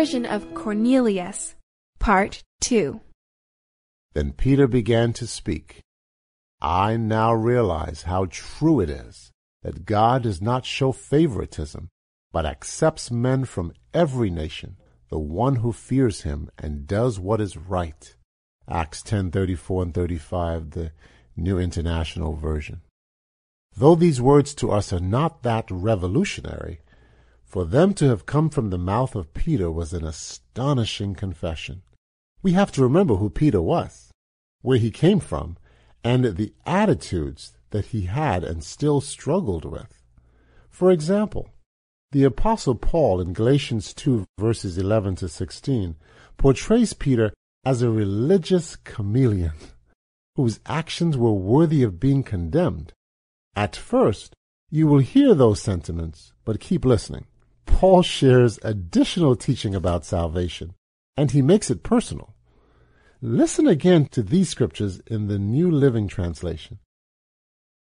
Conversion 0.00 0.24
of 0.24 0.54
Cornelius, 0.54 1.56
Part 1.98 2.42
2. 2.62 3.02
Then 4.14 4.32
Peter 4.32 4.66
began 4.66 5.12
to 5.12 5.26
speak. 5.26 5.82
I 6.58 6.96
now 6.96 7.34
realize 7.34 8.04
how 8.04 8.24
true 8.30 8.80
it 8.80 8.88
is 8.88 9.30
that 9.62 9.84
God 9.84 10.22
does 10.22 10.40
not 10.40 10.64
show 10.64 10.90
favoritism, 10.90 11.90
but 12.32 12.46
accepts 12.46 13.10
men 13.10 13.44
from 13.44 13.74
every 13.92 14.30
nation, 14.30 14.78
the 15.10 15.18
one 15.18 15.56
who 15.56 15.70
fears 15.70 16.22
him 16.22 16.48
and 16.56 16.86
does 16.86 17.20
what 17.20 17.42
is 17.42 17.58
right. 17.58 18.16
Acts 18.66 19.02
10:34 19.02 19.82
and 19.82 19.92
35, 19.92 20.70
the 20.70 20.92
New 21.36 21.58
International 21.58 22.32
Version. 22.32 22.80
Though 23.76 23.96
these 23.96 24.18
words 24.18 24.54
to 24.54 24.70
us 24.70 24.94
are 24.94 24.98
not 25.18 25.42
that 25.42 25.70
revolutionary, 25.70 26.80
for 27.50 27.64
them 27.64 27.92
to 27.94 28.06
have 28.06 28.26
come 28.26 28.48
from 28.48 28.70
the 28.70 28.78
mouth 28.78 29.16
of 29.16 29.34
Peter 29.34 29.72
was 29.72 29.92
an 29.92 30.04
astonishing 30.04 31.16
confession. 31.16 31.82
We 32.42 32.52
have 32.52 32.70
to 32.72 32.82
remember 32.82 33.16
who 33.16 33.28
Peter 33.28 33.60
was, 33.60 34.12
where 34.62 34.78
he 34.78 34.92
came 34.92 35.18
from, 35.18 35.56
and 36.04 36.36
the 36.36 36.54
attitudes 36.64 37.52
that 37.70 37.86
he 37.86 38.02
had 38.02 38.44
and 38.44 38.62
still 38.62 39.00
struggled 39.00 39.64
with. 39.64 40.00
For 40.68 40.92
example, 40.92 41.50
the 42.12 42.22
Apostle 42.22 42.76
Paul 42.76 43.20
in 43.20 43.32
Galatians 43.32 43.94
2 43.94 44.26
verses 44.38 44.78
11 44.78 45.16
to 45.16 45.28
16 45.28 45.96
portrays 46.36 46.92
Peter 46.92 47.32
as 47.64 47.82
a 47.82 47.90
religious 47.90 48.76
chameleon 48.76 49.54
whose 50.36 50.60
actions 50.66 51.16
were 51.16 51.32
worthy 51.32 51.82
of 51.82 51.98
being 51.98 52.22
condemned. 52.22 52.92
At 53.56 53.74
first, 53.74 54.34
you 54.70 54.86
will 54.86 55.00
hear 55.00 55.34
those 55.34 55.60
sentiments, 55.60 56.32
but 56.44 56.60
keep 56.60 56.84
listening. 56.84 57.26
Paul 57.66 58.02
shares 58.02 58.58
additional 58.62 59.36
teaching 59.36 59.74
about 59.74 60.04
salvation, 60.04 60.74
and 61.16 61.30
he 61.30 61.42
makes 61.42 61.70
it 61.70 61.82
personal. 61.82 62.34
Listen 63.22 63.66
again 63.66 64.06
to 64.06 64.22
these 64.22 64.48
scriptures 64.48 65.00
in 65.06 65.28
the 65.28 65.38
New 65.38 65.70
Living 65.70 66.08
Translation. 66.08 66.78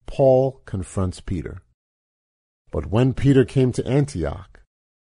Paul 0.06 0.62
confronts 0.64 1.20
Peter. 1.20 1.62
But 2.70 2.86
when 2.86 3.14
Peter 3.14 3.44
came 3.44 3.72
to 3.72 3.86
Antioch, 3.86 4.60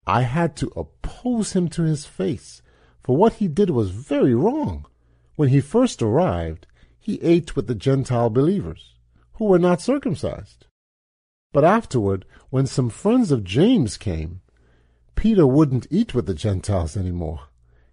I 0.07 0.23
had 0.23 0.57
to 0.57 0.73
oppose 0.77 1.53
him 1.53 1.69
to 1.71 1.83
his 1.83 2.07
face, 2.07 2.63
for 3.03 3.17
what 3.17 3.35
he 3.35 3.49
did 3.49 3.71
was 3.71 3.91
very 3.91 4.35
wrong. 4.35 4.87
When 5.37 5.49
he 5.49 5.61
first 5.61 6.01
arrived, 6.01 6.67
he 6.99 7.21
ate 7.21 7.57
with 7.57 7.67
the 7.67 7.75
Gentile 7.75 8.31
believers, 8.31 8.95
who 9.35 9.47
were 9.47 9.59
not 9.59 9.81
circumcised. 9.81 10.67
But 11.53 11.65
afterward, 11.65 12.25
when 12.51 12.67
some 12.67 12.89
friends 12.89 13.31
of 13.31 13.45
James 13.45 13.97
came, 13.97 14.41
Peter 15.15 15.47
wouldn't 15.47 15.87
eat 15.91 16.15
with 16.15 16.27
the 16.27 16.35
Gentiles 16.35 16.97
anymore. 16.97 17.49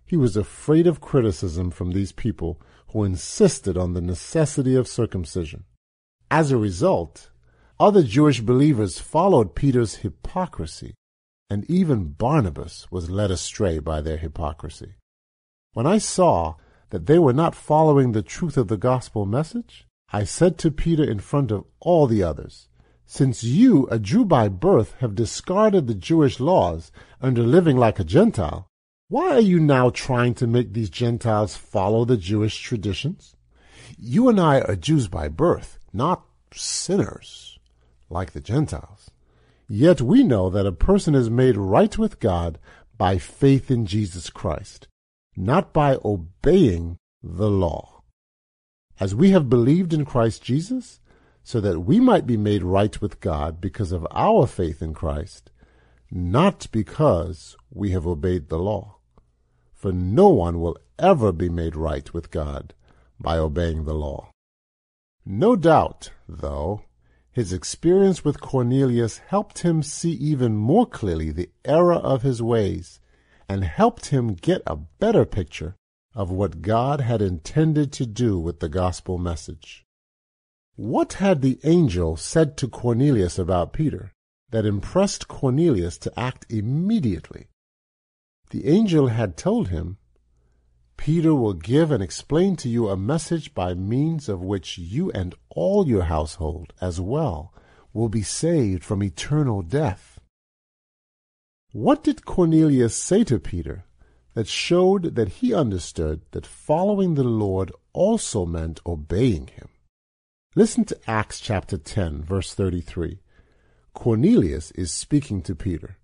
He 0.06 0.18
was 0.18 0.36
afraid 0.36 0.88
of 0.88 1.02
criticism 1.02 1.72
from 1.72 1.92
these 1.92 2.12
people 2.12 2.62
who 2.88 3.04
insisted 3.04 3.78
on 3.78 3.94
the 3.94 4.02
necessity 4.02 4.76
of 4.76 4.88
circumcision. 4.88 5.64
As 6.30 6.52
a 6.52 6.58
result, 6.58 7.30
other 7.80 8.04
Jewish 8.04 8.42
believers 8.42 9.00
followed 9.00 9.56
Peter's 9.56 9.96
hypocrisy, 9.96 10.94
and 11.50 11.70
even 11.70 12.14
Barnabas 12.14 12.92
was 12.92 13.10
led 13.10 13.32
astray 13.32 13.80
by 13.80 14.02
their 14.02 14.18
hypocrisy. 14.18 14.96
When 15.74 15.88
I 15.88 15.98
saw 15.98 16.56
that 16.90 17.06
they 17.06 17.18
were 17.18 17.34
not 17.34 17.56
following 17.56 18.12
the 18.12 18.22
truth 18.22 18.58
of 18.58 18.68
the 18.68 18.78
gospel 18.78 19.26
message, 19.26 19.88
I 20.14 20.26
said 20.26 20.58
to 20.60 20.72
Peter 20.72 21.04
in 21.04 21.20
front 21.20 21.52
of 21.52 21.64
all 21.80 22.08
the 22.08 22.22
others, 22.22 22.68
Since 23.14 23.44
you, 23.44 23.90
a 23.92 24.00
Jew 24.00 24.24
by 24.24 24.48
birth, 24.48 24.96
have 25.00 25.16
discarded 25.16 25.86
the 25.86 25.94
Jewish 25.94 26.40
laws 26.40 26.94
and 27.20 27.38
are 27.38 27.44
living 27.44 27.76
like 27.76 28.00
a 28.00 28.06
Gentile, 28.06 28.68
why 29.10 29.32
are 29.32 29.42
you 29.42 29.60
now 29.60 29.90
trying 29.90 30.34
to 30.36 30.48
make 30.48 30.72
these 30.72 30.90
Gentiles 30.90 31.58
follow 31.58 32.06
the 32.06 32.16
Jewish 32.16 32.58
traditions? 32.62 33.36
You 33.98 34.30
and 34.30 34.40
I 34.40 34.62
are 34.62 34.78
Jews 34.78 35.10
by 35.10 35.28
birth, 35.28 35.78
not 35.92 36.24
sinners 36.54 37.60
like 38.10 38.32
the 38.32 38.40
Gentiles. 38.40 39.12
Yet 39.68 40.00
we 40.00 40.24
know 40.24 40.50
that 40.50 40.66
a 40.66 40.72
person 40.72 41.14
is 41.14 41.30
made 41.30 41.58
right 41.58 41.98
with 41.98 42.22
God 42.22 42.60
by 42.98 43.18
faith 43.18 43.70
in 43.70 43.86
Jesus 43.86 44.30
Christ, 44.30 44.88
not 45.36 45.74
by 45.74 45.98
obeying 46.06 46.98
the 47.22 47.52
law. 47.52 48.04
As 49.02 49.14
we 49.14 49.32
have 49.32 49.50
believed 49.50 49.94
in 49.94 50.06
Christ 50.06 50.42
Jesus, 50.42 51.01
so 51.44 51.60
that 51.62 51.82
we 51.82 52.00
might 52.00 52.28
be 52.28 52.38
made 52.38 52.64
right 52.64 53.02
with 53.02 53.20
God 53.20 53.60
because 53.60 53.92
of 53.92 54.08
our 54.12 54.46
faith 54.48 54.82
in 54.82 54.94
Christ, 54.94 55.52
not 56.10 56.68
because 56.72 57.56
we 57.72 57.92
have 57.92 58.06
obeyed 58.06 58.50
the 58.50 58.60
law. 58.60 58.98
For 59.74 59.92
no 59.92 60.30
one 60.30 60.62
will 60.62 60.78
ever 61.00 61.32
be 61.32 61.50
made 61.50 61.76
right 61.76 62.14
with 62.14 62.30
God 62.30 62.74
by 63.20 63.38
obeying 63.38 63.86
the 63.86 63.96
law. 63.96 64.30
No 65.26 65.56
doubt, 65.56 66.12
though, 66.28 66.84
his 67.32 67.54
experience 67.54 68.26
with 68.26 68.42
Cornelius 68.42 69.20
helped 69.20 69.60
him 69.60 69.82
see 69.82 70.12
even 70.12 70.58
more 70.58 70.86
clearly 70.86 71.32
the 71.32 71.50
error 71.64 71.94
of 71.94 72.24
his 72.24 72.42
ways 72.42 73.00
and 73.48 73.64
helped 73.64 74.08
him 74.08 74.34
get 74.34 74.62
a 74.68 74.76
better 74.76 75.26
picture 75.26 75.76
of 76.14 76.30
what 76.30 76.62
God 76.62 77.02
had 77.02 77.22
intended 77.22 77.92
to 77.94 78.06
do 78.06 78.38
with 78.38 78.60
the 78.60 78.70
gospel 78.70 79.18
message. 79.18 79.86
What 80.82 81.14
had 81.14 81.44
the 81.44 81.60
angel 81.64 82.18
said 82.18 82.58
to 82.58 82.68
Cornelius 82.68 83.38
about 83.38 83.72
Peter 83.72 84.14
that 84.50 84.66
impressed 84.66 85.28
Cornelius 85.28 85.96
to 86.00 86.20
act 86.20 86.48
immediately? 86.50 87.50
The 88.50 88.68
angel 88.68 89.10
had 89.10 89.38
told 89.38 89.68
him, 89.68 90.00
Peter 90.98 91.36
will 91.36 91.54
give 91.54 91.92
and 91.92 92.02
explain 92.02 92.56
to 92.56 92.68
you 92.68 92.90
a 92.90 92.98
message 92.98 93.54
by 93.54 93.76
means 93.76 94.28
of 94.28 94.42
which 94.42 94.80
you 94.80 95.12
and 95.12 95.36
all 95.50 95.88
your 95.88 96.06
household 96.06 96.74
as 96.82 97.00
well 97.00 97.54
will 97.94 98.10
be 98.10 98.24
saved 98.24 98.84
from 98.84 99.04
eternal 99.04 99.62
death. 99.62 100.20
What 101.74 102.04
did 102.04 102.26
Cornelius 102.26 102.98
say 102.98 103.24
to 103.26 103.38
Peter 103.38 103.86
that 104.34 104.48
showed 104.48 105.14
that 105.14 105.30
he 105.30 105.54
understood 105.54 106.22
that 106.32 106.48
following 106.48 107.14
the 107.14 107.24
Lord 107.24 107.72
also 107.94 108.48
meant 108.48 108.80
obeying 108.84 109.46
him? 109.46 109.68
Listen 110.54 110.84
to 110.84 111.00
Acts 111.08 111.40
chapter 111.40 111.78
10, 111.78 112.24
verse 112.24 112.54
33. 112.54 113.20
Cornelius 113.94 114.72
is 114.72 114.92
speaking 114.92 115.42
to 115.44 115.56
Peter. 115.56 115.96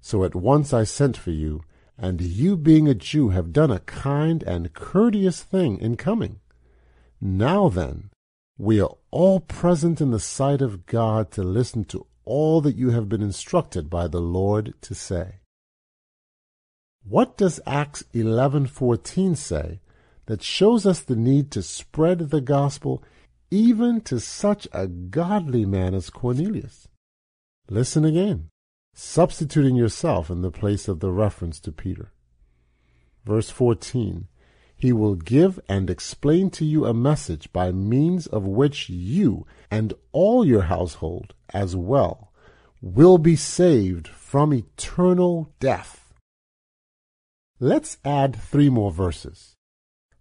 So 0.00 0.22
at 0.22 0.36
once 0.36 0.72
I 0.72 0.84
sent 0.84 1.16
for 1.16 1.32
you, 1.32 1.64
and 1.98 2.20
you 2.20 2.56
being 2.56 2.86
a 2.86 2.94
Jew 2.94 3.30
have 3.30 3.52
done 3.52 3.72
a 3.72 3.80
kind 3.80 4.44
and 4.44 4.72
courteous 4.72 5.42
thing 5.42 5.76
in 5.78 5.96
coming. 5.96 6.38
Now 7.20 7.68
then, 7.68 8.10
we 8.58 8.80
are 8.80 8.94
all 9.10 9.40
present 9.40 10.00
in 10.00 10.12
the 10.12 10.20
sight 10.20 10.62
of 10.62 10.86
God 10.86 11.32
to 11.32 11.42
listen 11.42 11.84
to 11.86 12.06
all 12.24 12.60
that 12.60 12.76
you 12.76 12.90
have 12.90 13.08
been 13.08 13.22
instructed 13.22 13.90
by 13.90 14.06
the 14.06 14.20
Lord 14.20 14.74
to 14.82 14.94
say. 14.94 15.40
What 17.02 17.36
does 17.36 17.58
Acts 17.66 18.04
11:14 18.12 19.34
say 19.34 19.80
that 20.26 20.44
shows 20.44 20.86
us 20.86 21.00
the 21.00 21.16
need 21.16 21.50
to 21.50 21.62
spread 21.62 22.30
the 22.30 22.40
gospel 22.40 23.02
even 23.50 24.00
to 24.02 24.20
such 24.20 24.68
a 24.72 24.86
godly 24.86 25.64
man 25.64 25.94
as 25.94 26.10
Cornelius? 26.10 26.88
Listen 27.68 28.04
again 28.04 28.50
substituting 28.98 29.76
yourself 29.76 30.30
in 30.30 30.40
the 30.40 30.50
place 30.50 30.88
of 30.88 31.00
the 31.00 31.12
reference 31.12 31.60
to 31.60 31.70
Peter. 31.70 32.10
Verse 33.26 33.50
14 33.50 34.26
He 34.74 34.92
will 34.92 35.16
give 35.16 35.60
and 35.68 35.90
explain 35.90 36.50
to 36.50 36.64
you 36.64 36.86
a 36.86 36.94
message 36.94 37.52
by 37.52 37.70
means 37.72 38.26
of 38.26 38.46
which 38.46 38.88
you 38.88 39.46
and 39.70 39.92
all 40.12 40.46
your 40.46 40.62
household 40.62 41.34
as 41.52 41.76
well 41.76 42.32
will 42.80 43.18
be 43.18 43.36
saved 43.36 44.08
from 44.08 44.54
eternal 44.54 45.52
death. 45.60 46.14
Let's 47.60 47.98
add 48.02 48.34
three 48.34 48.70
more 48.70 48.90
verses. 48.90 49.56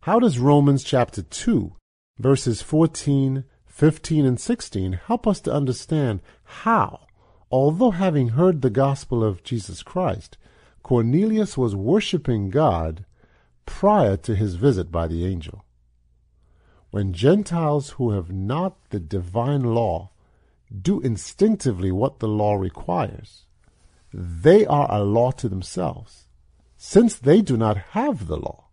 How 0.01 0.19
does 0.19 0.37
Romans 0.37 0.83
chapter 0.83 1.21
2, 1.21 1.73
verses 2.17 2.61
14, 2.61 3.43
15, 3.65 4.25
and 4.25 4.39
16 4.39 4.93
help 5.07 5.27
us 5.27 5.41
to 5.41 5.53
understand 5.53 6.21
how 6.43 7.05
Although 7.51 7.91
having 7.91 8.29
heard 8.29 8.61
the 8.61 8.69
gospel 8.69 9.23
of 9.23 9.43
Jesus 9.43 9.83
Christ, 9.83 10.37
Cornelius 10.83 11.57
was 11.57 11.75
worshiping 11.75 12.49
God 12.49 13.05
prior 13.65 14.17
to 14.17 14.35
his 14.35 14.55
visit 14.55 14.91
by 14.91 15.07
the 15.07 15.25
angel. 15.25 15.63
When 16.91 17.13
Gentiles 17.13 17.91
who 17.91 18.11
have 18.11 18.31
not 18.31 18.89
the 18.89 18.99
divine 18.99 19.63
law 19.63 20.11
do 20.69 20.99
instinctively 21.01 21.91
what 21.91 22.19
the 22.19 22.27
law 22.27 22.55
requires, 22.55 23.45
they 24.13 24.65
are 24.65 24.91
a 24.91 25.03
law 25.03 25.31
to 25.31 25.47
themselves. 25.47 26.27
Since 26.77 27.15
they 27.15 27.41
do 27.41 27.57
not 27.57 27.77
have 27.91 28.27
the 28.27 28.37
law, 28.37 28.64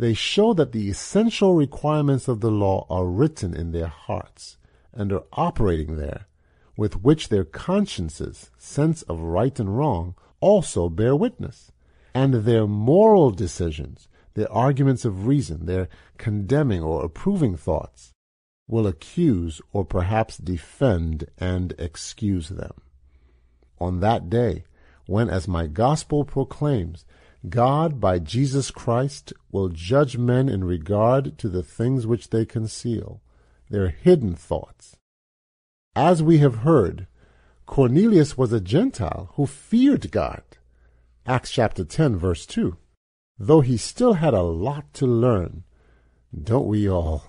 they 0.00 0.14
show 0.14 0.54
that 0.54 0.72
the 0.72 0.88
essential 0.88 1.54
requirements 1.54 2.26
of 2.26 2.40
the 2.40 2.50
law 2.50 2.86
are 2.88 3.06
written 3.06 3.54
in 3.54 3.72
their 3.72 3.86
hearts 3.86 4.56
and 4.92 5.12
are 5.12 5.24
operating 5.32 5.96
there 5.96 6.26
with 6.80 7.02
which 7.02 7.28
their 7.28 7.44
consciences' 7.44 8.50
sense 8.56 9.02
of 9.02 9.20
right 9.20 9.60
and 9.60 9.76
wrong 9.76 10.14
also 10.40 10.88
bear 10.88 11.14
witness, 11.14 11.70
and 12.14 12.32
their 12.32 12.66
moral 12.66 13.30
decisions, 13.30 14.08
their 14.32 14.50
arguments 14.50 15.04
of 15.04 15.26
reason, 15.26 15.66
their 15.66 15.88
condemning 16.16 16.82
or 16.82 17.04
approving 17.04 17.54
thoughts, 17.54 18.12
will 18.66 18.86
accuse 18.86 19.60
or 19.74 19.84
perhaps 19.84 20.38
defend 20.38 21.26
and 21.36 21.74
excuse 21.78 22.48
them. 22.48 22.72
On 23.78 24.00
that 24.00 24.30
day, 24.30 24.64
when, 25.04 25.28
as 25.28 25.46
my 25.46 25.66
gospel 25.66 26.24
proclaims, 26.24 27.04
God 27.48 28.00
by 28.00 28.18
Jesus 28.18 28.70
Christ 28.70 29.32
will 29.50 29.70
judge 29.70 30.18
men 30.18 30.48
in 30.48 30.64
regard 30.64 31.38
to 31.38 31.48
the 31.48 31.62
things 31.62 32.06
which 32.06 32.30
they 32.30 32.44
conceal, 32.44 33.22
their 33.70 33.88
hidden 33.88 34.34
thoughts, 34.34 34.96
as 35.96 36.22
we 36.22 36.38
have 36.38 36.56
heard, 36.56 37.08
Cornelius 37.66 38.38
was 38.38 38.52
a 38.52 38.60
Gentile 38.60 39.30
who 39.34 39.46
feared 39.46 40.10
God. 40.10 40.42
Acts 41.26 41.50
chapter 41.50 41.84
10, 41.84 42.16
verse 42.16 42.46
2. 42.46 42.76
Though 43.38 43.60
he 43.60 43.76
still 43.76 44.14
had 44.14 44.34
a 44.34 44.42
lot 44.42 44.92
to 44.94 45.06
learn, 45.06 45.64
don't 46.32 46.66
we 46.66 46.88
all? 46.88 47.24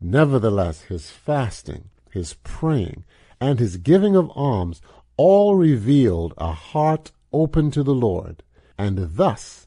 Nevertheless, 0.00 0.82
his 0.82 1.10
fasting, 1.10 1.90
his 2.10 2.34
praying, 2.42 3.04
and 3.40 3.58
his 3.58 3.76
giving 3.76 4.16
of 4.16 4.30
alms 4.34 4.82
all 5.16 5.54
revealed 5.54 6.34
a 6.38 6.52
heart 6.52 7.12
open 7.32 7.70
to 7.70 7.82
the 7.82 7.94
Lord, 7.94 8.42
and 8.80 9.16
thus, 9.16 9.66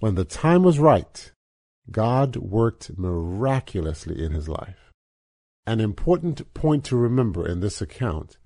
when 0.00 0.14
the 0.14 0.24
time 0.24 0.62
was 0.62 0.78
right, 0.78 1.32
God 1.90 2.36
worked 2.36 2.96
miraculously 2.96 4.24
in 4.24 4.32
his 4.32 4.48
life. 4.48 4.90
An 5.66 5.80
important 5.80 6.54
point 6.54 6.82
to 6.86 6.96
remember 6.96 7.46
in 7.46 7.60
this 7.60 7.82
account 7.82 8.38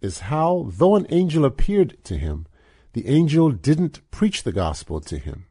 is 0.00 0.30
how, 0.32 0.70
though 0.70 0.96
an 0.96 1.06
angel 1.10 1.44
appeared 1.44 2.02
to 2.04 2.16
him, 2.16 2.46
the 2.94 3.06
angel 3.06 3.50
didn't 3.50 4.00
preach 4.10 4.44
the 4.44 4.52
gospel 4.52 4.98
to 5.02 5.18
him. 5.18 5.44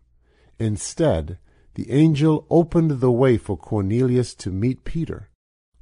Instead, 0.57 1.37
the 1.75 1.91
angel 1.91 2.47
opened 2.49 3.01
the 3.01 3.11
way 3.11 3.37
for 3.37 3.55
Cornelius 3.55 4.33
to 4.33 4.49
meet 4.49 4.85
Peter, 4.85 5.29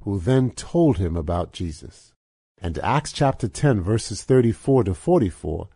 who 0.02 0.18
then 0.18 0.50
told 0.50 0.98
him 0.98 1.16
about 1.16 1.54
Jesus. 1.54 2.12
And 2.58 2.78
Acts 2.80 3.12
chapter 3.12 3.48
10 3.48 3.80
verses 3.80 4.22
34 4.22 4.84
to 4.84 4.94
44 4.94 5.68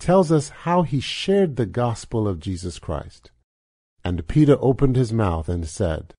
tells 0.00 0.32
us 0.32 0.48
how 0.48 0.82
he 0.82 0.98
shared 0.98 1.56
the 1.56 1.66
gospel 1.66 2.26
of 2.26 2.40
Jesus 2.40 2.78
Christ. 2.78 3.30
And 4.04 4.26
Peter 4.26 4.56
opened 4.60 4.96
his 4.96 5.12
mouth 5.12 5.48
and 5.48 5.68
said, 5.68 6.14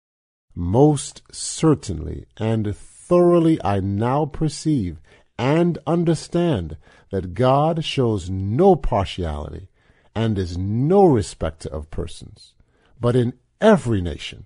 Most 0.56 1.24
certainly 1.32 2.26
and 2.38 2.76
thoroughly 2.76 3.62
I 3.64 3.80
now 3.80 4.26
perceive 4.26 5.02
and 5.38 5.80
understand 5.88 6.78
that 7.10 7.34
God 7.34 7.84
shows 7.84 8.30
no 8.30 8.76
partiality 8.76 9.70
and 10.14 10.38
is 10.38 10.58
no 10.58 11.06
respecter 11.06 11.70
of 11.70 11.90
persons, 11.90 12.54
but 13.00 13.16
in 13.16 13.34
every 13.60 14.02
nation 14.02 14.46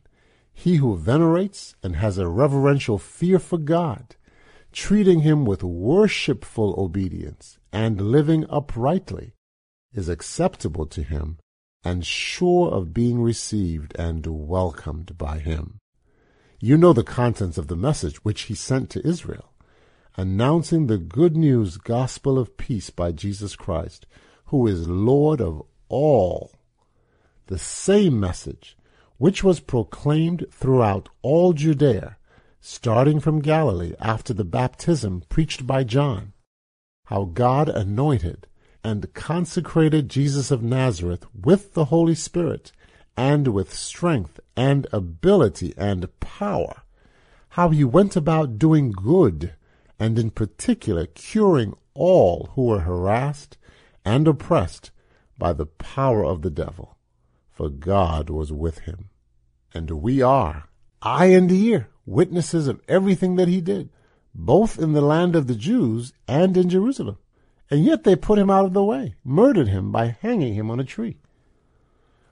he 0.57 0.77
who 0.77 0.95
venerates 0.95 1.75
and 1.83 1.97
has 1.97 2.17
a 2.17 2.29
reverential 2.29 2.97
fear 2.97 3.39
for 3.39 3.57
God, 3.57 4.15
treating 4.71 5.19
him 5.19 5.43
with 5.43 5.63
worshipful 5.63 6.73
obedience 6.77 7.59
and 7.75 7.99
living 7.99 8.45
uprightly, 8.49 9.33
is 9.93 10.07
acceptable 10.07 10.85
to 10.85 11.03
him 11.03 11.37
and 11.83 12.05
sure 12.05 12.71
of 12.71 12.93
being 12.93 13.21
received 13.21 13.93
and 13.99 14.25
welcomed 14.25 15.17
by 15.17 15.39
him. 15.39 15.79
You 16.61 16.77
know 16.77 16.93
the 16.93 17.03
contents 17.03 17.57
of 17.57 17.67
the 17.67 17.75
message 17.75 18.23
which 18.23 18.43
he 18.43 18.55
sent 18.55 18.89
to 18.91 19.05
Israel, 19.05 19.51
announcing 20.15 20.87
the 20.87 20.97
good 20.97 21.35
news 21.35 21.75
gospel 21.75 22.39
of 22.39 22.55
peace 22.55 22.89
by 22.89 23.11
Jesus 23.11 23.57
Christ, 23.57 24.05
who 24.45 24.65
is 24.67 24.87
Lord 24.87 25.41
of 25.41 25.61
all. 25.89 26.53
The 27.47 27.59
same 27.59 28.17
message 28.17 28.77
which 29.17 29.43
was 29.43 29.59
proclaimed 29.59 30.45
throughout 30.49 31.09
all 31.21 31.51
Judea, 31.51 32.15
starting 32.61 33.19
from 33.19 33.41
Galilee 33.41 33.95
after 33.99 34.33
the 34.33 34.45
baptism 34.45 35.23
preached 35.27 35.67
by 35.67 35.83
John, 35.83 36.31
how 37.05 37.25
God 37.25 37.69
anointed 37.69 38.47
and 38.83 39.13
consecrated 39.13 40.09
Jesus 40.09 40.51
of 40.51 40.61
Nazareth 40.61 41.25
with 41.33 41.73
the 41.73 41.85
Holy 41.85 42.15
Spirit 42.15 42.71
and 43.17 43.47
with 43.47 43.73
strength 43.73 44.39
and 44.55 44.87
ability 44.91 45.73
and 45.77 46.07
power, 46.19 46.83
how 47.49 47.69
he 47.69 47.83
went 47.83 48.15
about 48.15 48.59
doing 48.59 48.91
good, 48.91 49.53
and 49.97 50.19
in 50.19 50.29
particular 50.29 51.05
curing 51.05 51.73
all 51.93 52.51
who 52.55 52.65
were 52.65 52.81
harassed 52.81 53.57
and 54.03 54.27
oppressed 54.27 54.91
by 55.37 55.53
the 55.53 55.65
power 55.65 56.25
of 56.25 56.41
the 56.41 56.49
devil, 56.49 56.97
for 57.49 57.69
God 57.69 58.29
was 58.29 58.51
with 58.51 58.79
him. 58.79 59.09
And 59.73 59.89
we 59.91 60.21
are, 60.21 60.69
eye 61.01 61.27
and 61.27 61.51
ear, 61.51 61.89
witnesses 62.05 62.67
of 62.67 62.81
everything 62.87 63.35
that 63.35 63.47
he 63.47 63.61
did, 63.61 63.89
both 64.35 64.77
in 64.77 64.91
the 64.91 65.01
land 65.01 65.35
of 65.35 65.47
the 65.47 65.55
Jews 65.55 66.11
and 66.27 66.57
in 66.57 66.69
Jerusalem. 66.69 67.17
And 67.71 67.85
yet 67.85 68.03
they 68.03 68.15
put 68.15 68.37
him 68.37 68.49
out 68.49 68.65
of 68.65 68.73
the 68.73 68.83
way, 68.83 69.15
murdered 69.23 69.69
him 69.69 69.91
by 69.91 70.17
hanging 70.21 70.53
him 70.53 70.69
on 70.69 70.79
a 70.79 70.83
tree. 70.83 71.17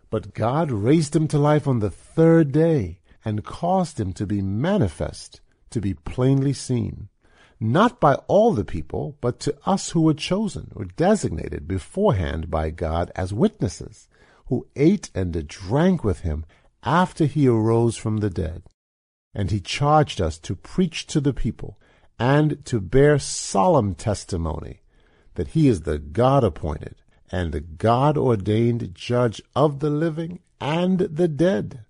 But 0.10 0.34
God 0.34 0.70
raised 0.70 1.16
him 1.16 1.28
to 1.30 1.39
life 1.39 1.68
on 1.68 1.80
the 1.80 1.89
third 1.89 2.51
day 2.51 2.99
and 3.26 3.43
caused 3.43 3.99
him 3.99 4.14
to 4.14 4.28
be 4.28 4.41
manifest, 4.41 5.41
to 5.72 5.82
be 5.82 5.93
plainly 5.93 6.54
seen, 6.54 7.10
not 7.60 7.99
by 7.99 8.16
all 8.28 8.54
the 8.54 8.66
people, 8.66 9.18
but 9.22 9.39
to 9.39 9.58
us 9.66 9.91
who 9.91 10.01
were 10.01 10.14
chosen 10.14 10.72
or 10.76 10.86
designated 10.86 11.68
beforehand 11.68 12.51
by 12.51 12.70
God 12.70 13.12
as 13.16 13.34
witnesses, 13.34 14.08
who 14.47 14.68
ate 14.76 15.10
and 15.16 15.47
drank 15.47 16.04
with 16.04 16.20
him 16.20 16.45
after 16.84 17.26
he 17.26 17.47
arose 17.47 17.95
from 17.95 18.18
the 18.18 18.30
dead. 18.30 18.64
And 19.34 19.49
he 19.49 19.62
charged 19.62 20.22
us 20.22 20.38
to 20.39 20.56
preach 20.56 21.08
to 21.08 21.22
the 21.22 21.34
people 21.34 21.80
and 22.24 22.63
to 22.63 22.80
bear 22.80 23.19
solemn 23.19 23.93
testimony 23.93 24.80
that 25.36 25.49
he 25.49 25.67
is 25.67 25.82
the 25.82 25.99
God 25.99 26.41
appointed 26.41 26.95
and 27.30 27.51
the 27.51 27.59
God 27.59 28.17
ordained 28.17 28.95
judge 28.95 29.41
of 29.57 29.80
the 29.80 29.89
living 29.89 30.39
and 30.61 30.99
the 30.99 31.28
dead. 31.28 31.84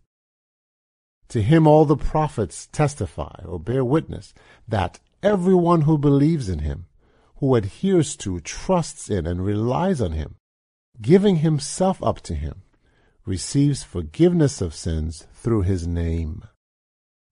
To 1.30 1.44
him 1.44 1.68
all 1.68 1.86
the 1.86 1.96
prophets 1.96 2.68
testify 2.72 3.44
or 3.46 3.60
bear 3.60 3.86
witness 3.86 4.34
that 4.68 5.00
everyone 5.22 5.82
who 5.82 6.00
believes 6.00 6.50
in 6.50 6.60
him, 6.60 6.88
who 7.36 7.54
adheres 7.54 8.16
to, 8.16 8.40
trusts 8.40 9.12
in, 9.12 9.28
and 9.28 9.46
relies 9.46 10.02
on 10.02 10.14
him, 10.14 10.38
giving 11.00 11.38
himself 11.38 12.02
up 12.02 12.22
to 12.22 12.34
him, 12.34 12.64
receives 13.24 13.84
forgiveness 13.84 14.62
of 14.62 14.74
sins 14.74 15.28
through 15.32 15.62
his 15.62 15.86
name. 15.86 16.42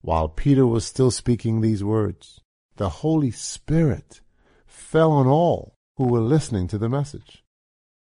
While 0.02 0.28
Peter 0.28 0.68
was 0.68 0.86
still 0.86 1.10
speaking 1.10 1.60
these 1.60 1.82
words, 1.82 2.41
the 2.76 2.88
Holy 2.88 3.30
Spirit 3.30 4.20
fell 4.66 5.12
on 5.12 5.26
all 5.26 5.74
who 5.96 6.06
were 6.08 6.20
listening 6.20 6.66
to 6.68 6.78
the 6.78 6.88
message. 6.88 7.44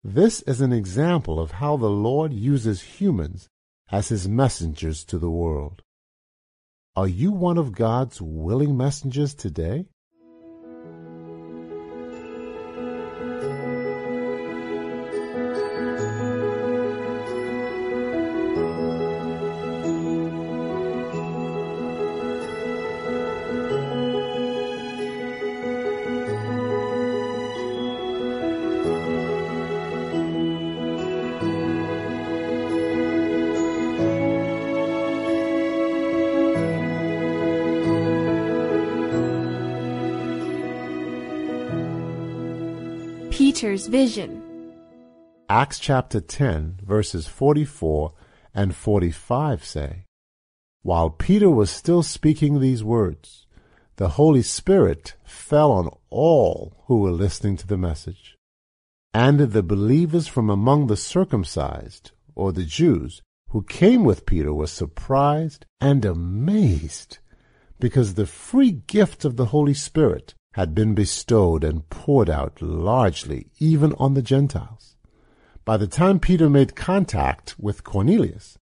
This 0.03 0.41
is 0.43 0.61
an 0.61 0.73
example 0.73 1.39
of 1.39 1.51
how 1.51 1.77
the 1.77 1.89
Lord 1.89 2.33
uses 2.33 2.81
humans 2.81 3.49
as 3.91 4.09
his 4.09 4.27
messengers 4.27 5.03
to 5.05 5.17
the 5.17 5.29
world. 5.29 5.81
Are 6.95 7.07
you 7.07 7.31
one 7.31 7.57
of 7.57 7.73
God's 7.73 8.21
willing 8.21 8.77
messengers 8.77 9.33
today? 9.33 9.87
Vision. 43.61 44.43
Acts 45.47 45.79
chapter 45.79 46.19
10, 46.19 46.79
verses 46.83 47.25
44 47.27 48.11
and 48.53 48.75
45 48.75 49.63
say, 49.63 50.03
While 50.81 51.09
Peter 51.09 51.49
was 51.49 51.71
still 51.71 52.03
speaking 52.03 52.59
these 52.59 52.83
words, 52.83 53.47
the 53.95 54.09
Holy 54.09 54.41
Spirit 54.41 55.15
fell 55.23 55.71
on 55.71 55.89
all 56.09 56.83
who 56.87 56.99
were 56.99 57.11
listening 57.11 57.55
to 57.55 57.65
the 57.65 57.77
message. 57.77 58.35
And 59.13 59.39
the 59.39 59.63
believers 59.63 60.27
from 60.27 60.49
among 60.49 60.87
the 60.87 60.97
circumcised, 60.97 62.11
or 62.35 62.51
the 62.51 62.65
Jews, 62.65 63.21
who 63.51 63.63
came 63.63 64.03
with 64.03 64.25
Peter 64.25 64.53
were 64.53 64.67
surprised 64.67 65.65
and 65.79 66.03
amazed, 66.03 67.19
because 67.79 68.15
the 68.15 68.25
free 68.25 68.71
gift 68.71 69.23
of 69.23 69.37
the 69.37 69.45
Holy 69.45 69.73
Spirit 69.73 70.35
had 70.55 70.73
been 70.73 70.93
bestowed 70.93 71.65
and 71.65 71.89
poured 71.89 72.29
out 72.29 72.61
largely 72.61 73.45
even 73.59 73.91
on 73.99 74.13
the 74.13 74.21
Gentiles. 74.21 74.95
By 75.65 75.75
the 75.75 75.85
time 75.85 76.17
Peter 76.17 76.49
made 76.49 76.77
contact 76.77 77.59
with 77.59 77.83
Cornelius, 77.83 78.57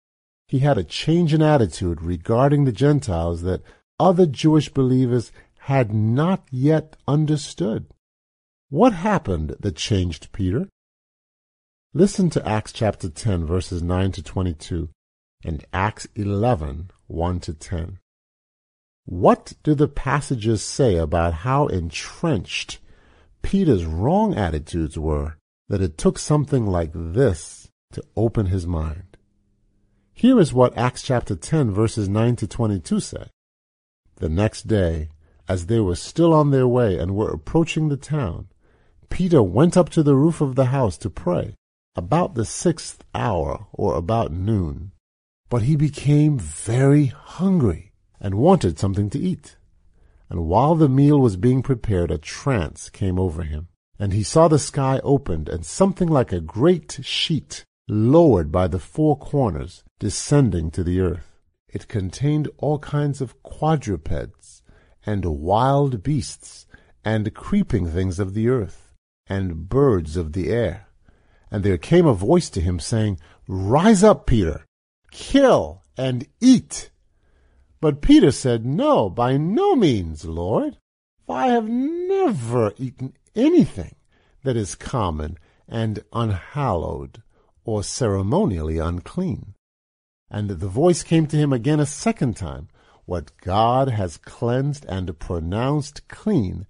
he 0.46 0.58
had 0.58 0.76
a 0.76 0.84
change 0.84 1.32
in 1.32 1.40
attitude 1.40 2.02
regarding 2.02 2.66
the 2.66 2.72
Gentiles 2.72 3.40
that 3.40 3.62
other 3.98 4.26
Jewish 4.26 4.68
believers 4.68 5.32
had 5.60 5.94
not 5.94 6.46
yet 6.50 6.98
understood. 7.08 7.86
What 8.68 8.92
happened 8.92 9.56
that 9.58 9.76
changed 9.76 10.30
Peter? 10.30 10.68
Listen 11.94 12.28
to 12.30 12.46
Acts 12.46 12.74
chapter 12.74 13.08
10 13.08 13.46
verses 13.46 13.82
9 13.82 14.12
to 14.12 14.22
22 14.22 14.90
and 15.42 15.64
Acts 15.72 16.06
11 16.14 16.90
1 17.06 17.40
to 17.40 17.54
10. 17.54 17.98
What 19.10 19.54
do 19.62 19.74
the 19.74 19.88
passages 19.88 20.62
say 20.62 20.96
about 20.96 21.32
how 21.32 21.66
entrenched 21.68 22.78
Peter's 23.40 23.86
wrong 23.86 24.34
attitudes 24.34 24.98
were 24.98 25.38
that 25.70 25.80
it 25.80 25.96
took 25.96 26.18
something 26.18 26.66
like 26.66 26.90
this 26.92 27.70
to 27.92 28.04
open 28.18 28.46
his 28.46 28.66
mind? 28.66 29.16
Here 30.12 30.38
is 30.38 30.52
what 30.52 30.76
Acts 30.76 31.00
chapter 31.00 31.34
10 31.34 31.70
verses 31.70 32.06
9 32.06 32.36
to 32.36 32.46
22 32.46 33.00
say. 33.00 33.30
The 34.16 34.28
next 34.28 34.66
day, 34.66 35.08
as 35.48 35.66
they 35.66 35.80
were 35.80 35.96
still 35.96 36.34
on 36.34 36.50
their 36.50 36.68
way 36.68 36.98
and 36.98 37.16
were 37.16 37.30
approaching 37.30 37.88
the 37.88 37.96
town, 37.96 38.48
Peter 39.08 39.42
went 39.42 39.74
up 39.74 39.88
to 39.88 40.02
the 40.02 40.16
roof 40.16 40.42
of 40.42 40.54
the 40.54 40.66
house 40.66 40.98
to 40.98 41.08
pray 41.08 41.54
about 41.96 42.34
the 42.34 42.44
sixth 42.44 43.02
hour 43.14 43.68
or 43.72 43.94
about 43.94 44.32
noon. 44.32 44.92
But 45.48 45.62
he 45.62 45.76
became 45.76 46.38
very 46.38 47.06
hungry 47.06 47.87
and 48.20 48.34
wanted 48.34 48.78
something 48.78 49.10
to 49.10 49.18
eat. 49.18 49.56
And 50.30 50.46
while 50.46 50.74
the 50.74 50.88
meal 50.88 51.18
was 51.18 51.36
being 51.36 51.62
prepared, 51.62 52.10
a 52.10 52.18
trance 52.18 52.90
came 52.90 53.18
over 53.18 53.42
him, 53.42 53.68
and 53.98 54.12
he 54.12 54.22
saw 54.22 54.48
the 54.48 54.58
sky 54.58 55.00
opened 55.02 55.48
and 55.48 55.64
something 55.64 56.08
like 56.08 56.32
a 56.32 56.40
great 56.40 57.00
sheet 57.02 57.64
lowered 57.88 58.52
by 58.52 58.68
the 58.68 58.78
four 58.78 59.16
corners 59.16 59.82
descending 59.98 60.70
to 60.70 60.84
the 60.84 61.00
earth. 61.00 61.38
It 61.68 61.88
contained 61.88 62.48
all 62.58 62.78
kinds 62.78 63.20
of 63.20 63.42
quadrupeds 63.42 64.62
and 65.04 65.24
wild 65.24 66.02
beasts 66.02 66.66
and 67.04 67.34
creeping 67.34 67.88
things 67.88 68.18
of 68.18 68.34
the 68.34 68.48
earth 68.48 68.94
and 69.26 69.68
birds 69.68 70.16
of 70.16 70.32
the 70.32 70.50
air. 70.50 70.88
And 71.50 71.64
there 71.64 71.78
came 71.78 72.06
a 72.06 72.14
voice 72.14 72.50
to 72.50 72.60
him 72.60 72.78
saying, 72.78 73.18
Rise 73.46 74.04
up, 74.04 74.26
Peter, 74.26 74.66
kill 75.10 75.82
and 75.96 76.26
eat. 76.40 76.90
But 77.80 78.02
Peter 78.02 78.32
said, 78.32 78.66
No, 78.66 79.08
by 79.08 79.36
no 79.36 79.76
means, 79.76 80.24
Lord, 80.24 80.78
for 81.26 81.36
I 81.36 81.48
have 81.48 81.68
never 81.68 82.72
eaten 82.76 83.14
anything 83.36 83.94
that 84.42 84.56
is 84.56 84.74
common 84.74 85.38
and 85.68 86.02
unhallowed 86.12 87.22
or 87.64 87.82
ceremonially 87.82 88.78
unclean. 88.78 89.54
And 90.30 90.50
the 90.50 90.68
voice 90.68 91.02
came 91.02 91.26
to 91.28 91.36
him 91.36 91.52
again 91.52 91.80
a 91.80 91.86
second 91.86 92.36
time, 92.36 92.68
What 93.04 93.36
God 93.38 93.90
has 93.90 94.16
cleansed 94.16 94.84
and 94.86 95.18
pronounced 95.18 96.08
clean, 96.08 96.66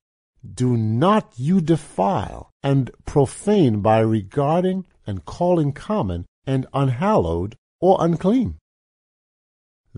do 0.55 0.77
not 0.77 1.33
you 1.37 1.61
defile 1.61 2.51
and 2.63 2.91
profane 3.05 3.81
by 3.81 4.01
regarding 4.01 4.87
and 5.07 5.25
calling 5.25 5.73
common 5.73 6.27
and 6.47 6.67
unhallowed 6.73 7.57
or 7.81 7.97
unclean. 8.01 8.59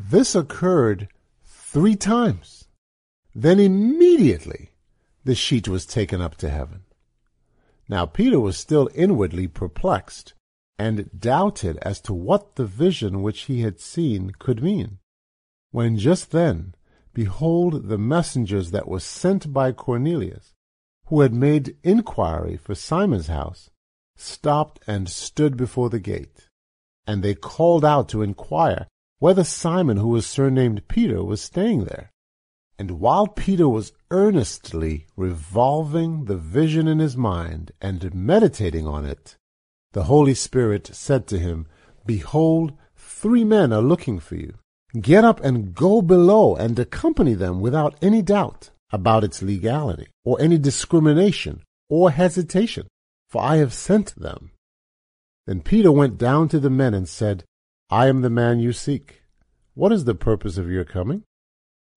This 0.02 0.34
occurred 0.34 1.08
three 1.44 1.94
times. 1.94 2.68
Then 3.34 3.60
immediately 3.60 4.70
the 5.24 5.34
sheet 5.34 5.68
was 5.68 5.84
taken 5.84 6.22
up 6.22 6.36
to 6.36 6.48
heaven. 6.48 6.84
Now 7.86 8.06
Peter 8.06 8.40
was 8.40 8.56
still 8.56 8.88
inwardly 8.94 9.46
perplexed 9.46 10.32
and 10.78 11.10
doubted 11.16 11.76
as 11.82 12.00
to 12.00 12.14
what 12.14 12.56
the 12.56 12.64
vision 12.64 13.20
which 13.20 13.42
he 13.42 13.60
had 13.60 13.78
seen 13.78 14.32
could 14.38 14.62
mean. 14.62 15.00
When 15.70 15.98
just 15.98 16.30
then, 16.30 16.74
behold, 17.12 17.88
the 17.88 17.98
messengers 17.98 18.70
that 18.70 18.88
were 18.88 19.00
sent 19.00 19.52
by 19.52 19.72
Cornelius, 19.72 20.54
who 21.08 21.20
had 21.20 21.34
made 21.34 21.76
inquiry 21.82 22.56
for 22.56 22.74
Simon's 22.74 23.26
house, 23.26 23.68
stopped 24.16 24.80
and 24.86 25.10
stood 25.10 25.58
before 25.58 25.90
the 25.90 26.00
gate. 26.00 26.48
And 27.06 27.22
they 27.22 27.34
called 27.34 27.84
out 27.84 28.08
to 28.08 28.22
inquire 28.22 28.88
whether 29.20 29.44
Simon, 29.44 29.98
who 29.98 30.08
was 30.08 30.26
surnamed 30.26 30.88
Peter, 30.88 31.22
was 31.22 31.40
staying 31.40 31.84
there. 31.84 32.10
And 32.78 32.92
while 32.92 33.26
Peter 33.28 33.68
was 33.68 33.92
earnestly 34.10 35.06
revolving 35.14 36.24
the 36.24 36.38
vision 36.38 36.88
in 36.88 36.98
his 36.98 37.16
mind 37.16 37.72
and 37.82 38.14
meditating 38.14 38.86
on 38.86 39.04
it, 39.04 39.36
the 39.92 40.04
Holy 40.04 40.34
Spirit 40.34 40.88
said 40.92 41.26
to 41.26 41.38
him, 41.38 41.66
Behold, 42.06 42.72
three 42.96 43.44
men 43.44 43.72
are 43.72 43.82
looking 43.82 44.18
for 44.18 44.36
you. 44.36 44.54
Get 44.98 45.24
up 45.24 45.40
and 45.44 45.74
go 45.74 46.00
below 46.00 46.56
and 46.56 46.78
accompany 46.78 47.34
them 47.34 47.60
without 47.60 47.96
any 48.00 48.22
doubt 48.22 48.70
about 48.90 49.22
its 49.22 49.42
legality, 49.42 50.08
or 50.24 50.40
any 50.40 50.56
discrimination, 50.56 51.62
or 51.88 52.10
hesitation, 52.10 52.86
for 53.28 53.42
I 53.42 53.56
have 53.56 53.74
sent 53.74 54.16
them. 54.16 54.50
Then 55.46 55.60
Peter 55.60 55.92
went 55.92 56.18
down 56.18 56.48
to 56.48 56.58
the 56.58 56.70
men 56.70 56.94
and 56.94 57.08
said, 57.08 57.44
I 57.92 58.06
am 58.06 58.22
the 58.22 58.30
man 58.30 58.60
you 58.60 58.72
seek. 58.72 59.22
What 59.74 59.90
is 59.90 60.04
the 60.04 60.14
purpose 60.14 60.56
of 60.56 60.70
your 60.70 60.84
coming? 60.84 61.24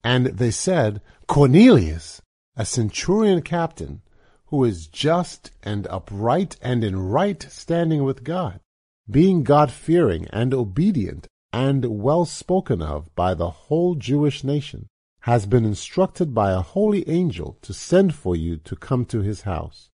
And 0.03 0.25
they 0.25 0.49
said, 0.49 1.01
Cornelius, 1.27 2.19
a 2.57 2.65
centurion 2.65 3.43
captain, 3.43 4.01
who 4.47 4.63
is 4.63 4.87
just 4.87 5.51
and 5.61 5.85
upright 5.87 6.57
and 6.63 6.83
in 6.83 6.97
right 6.97 7.41
standing 7.43 8.03
with 8.03 8.23
God, 8.23 8.59
being 9.09 9.43
God 9.43 9.71
fearing 9.71 10.27
and 10.33 10.51
obedient 10.51 11.27
and 11.51 11.85
well 12.01 12.25
spoken 12.25 12.81
of 12.81 13.13
by 13.13 13.35
the 13.35 13.51
whole 13.51 13.93
Jewish 13.93 14.43
nation, 14.43 14.87
has 15.21 15.45
been 15.45 15.63
instructed 15.63 16.33
by 16.33 16.53
a 16.53 16.61
holy 16.61 17.07
angel 17.07 17.59
to 17.61 17.71
send 17.71 18.15
for 18.15 18.35
you 18.35 18.57
to 18.57 18.75
come 18.75 19.05
to 19.05 19.21
his 19.21 19.41
house. 19.41 19.91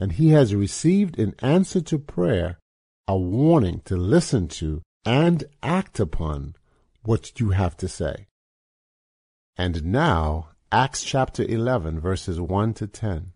And 0.00 0.12
he 0.12 0.30
has 0.30 0.54
received 0.54 1.18
in 1.18 1.34
answer 1.40 1.82
to 1.82 1.98
prayer 1.98 2.58
a 3.06 3.18
warning 3.18 3.82
to 3.84 3.96
listen 3.96 4.48
to 4.48 4.80
and 5.04 5.44
act 5.62 5.98
upon 5.98 6.54
what 7.02 7.38
you 7.40 7.50
have 7.50 7.76
to 7.76 7.88
say. 7.88 8.26
And 9.56 9.84
now, 9.84 10.48
Acts 10.70 11.02
chapter 11.02 11.42
11, 11.42 12.00
verses 12.00 12.40
1 12.40 12.74
to 12.74 12.86
10. 12.86 13.32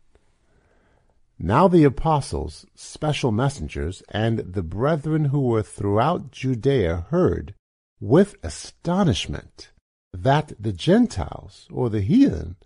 Now 1.39 1.69
the 1.69 1.85
apostles, 1.85 2.64
special 2.75 3.31
messengers, 3.31 4.03
and 4.09 4.39
the 4.39 4.62
brethren 4.62 5.27
who 5.27 5.41
were 5.41 5.62
throughout 5.62 6.31
Judea 6.31 7.07
heard, 7.11 7.55
with 8.01 8.37
astonishment, 8.43 9.71
that 10.14 10.55
the 10.59 10.73
Gentiles, 10.73 11.69
or 11.71 11.91
the 11.91 12.01
heathen, 12.01 12.57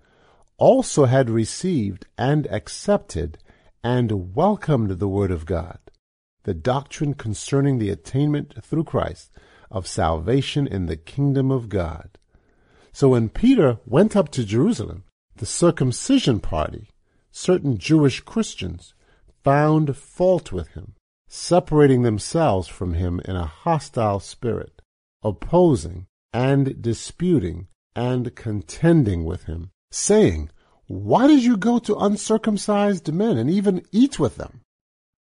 also 0.56 1.06
had 1.06 1.28
received 1.28 2.06
and 2.16 2.46
accepted 2.46 3.38
and 3.82 4.36
welcomed 4.36 5.00
the 5.00 5.08
word 5.08 5.32
of 5.32 5.46
God, 5.46 5.78
the 6.44 6.54
doctrine 6.54 7.14
concerning 7.14 7.78
the 7.78 7.90
attainment 7.90 8.64
through 8.64 8.84
Christ 8.84 9.30
of 9.70 9.86
salvation 9.86 10.66
in 10.66 10.86
the 10.86 10.96
kingdom 10.96 11.50
of 11.50 11.68
God. 11.68 12.18
So 12.92 13.10
when 13.10 13.28
Peter 13.28 13.78
went 13.86 14.16
up 14.16 14.30
to 14.30 14.44
Jerusalem, 14.44 15.04
the 15.36 15.46
circumcision 15.46 16.40
party, 16.40 16.88
certain 17.30 17.78
Jewish 17.78 18.20
Christians 18.20 18.94
found 19.44 19.96
fault 19.96 20.52
with 20.52 20.68
him, 20.68 20.94
separating 21.28 22.02
themselves 22.02 22.68
from 22.68 22.94
him 22.94 23.20
in 23.24 23.36
a 23.36 23.46
hostile 23.46 24.20
spirit, 24.20 24.82
opposing 25.22 26.06
and 26.32 26.82
disputing 26.82 27.68
and 27.94 28.34
contending 28.34 29.24
with 29.24 29.44
him, 29.44 29.70
saying, 29.90 30.50
Why 30.86 31.26
did 31.26 31.44
you 31.44 31.56
go 31.56 31.78
to 31.80 31.96
uncircumcised 31.96 33.12
men 33.12 33.38
and 33.38 33.50
even 33.50 33.82
eat 33.92 34.18
with 34.18 34.36
them? 34.36 34.62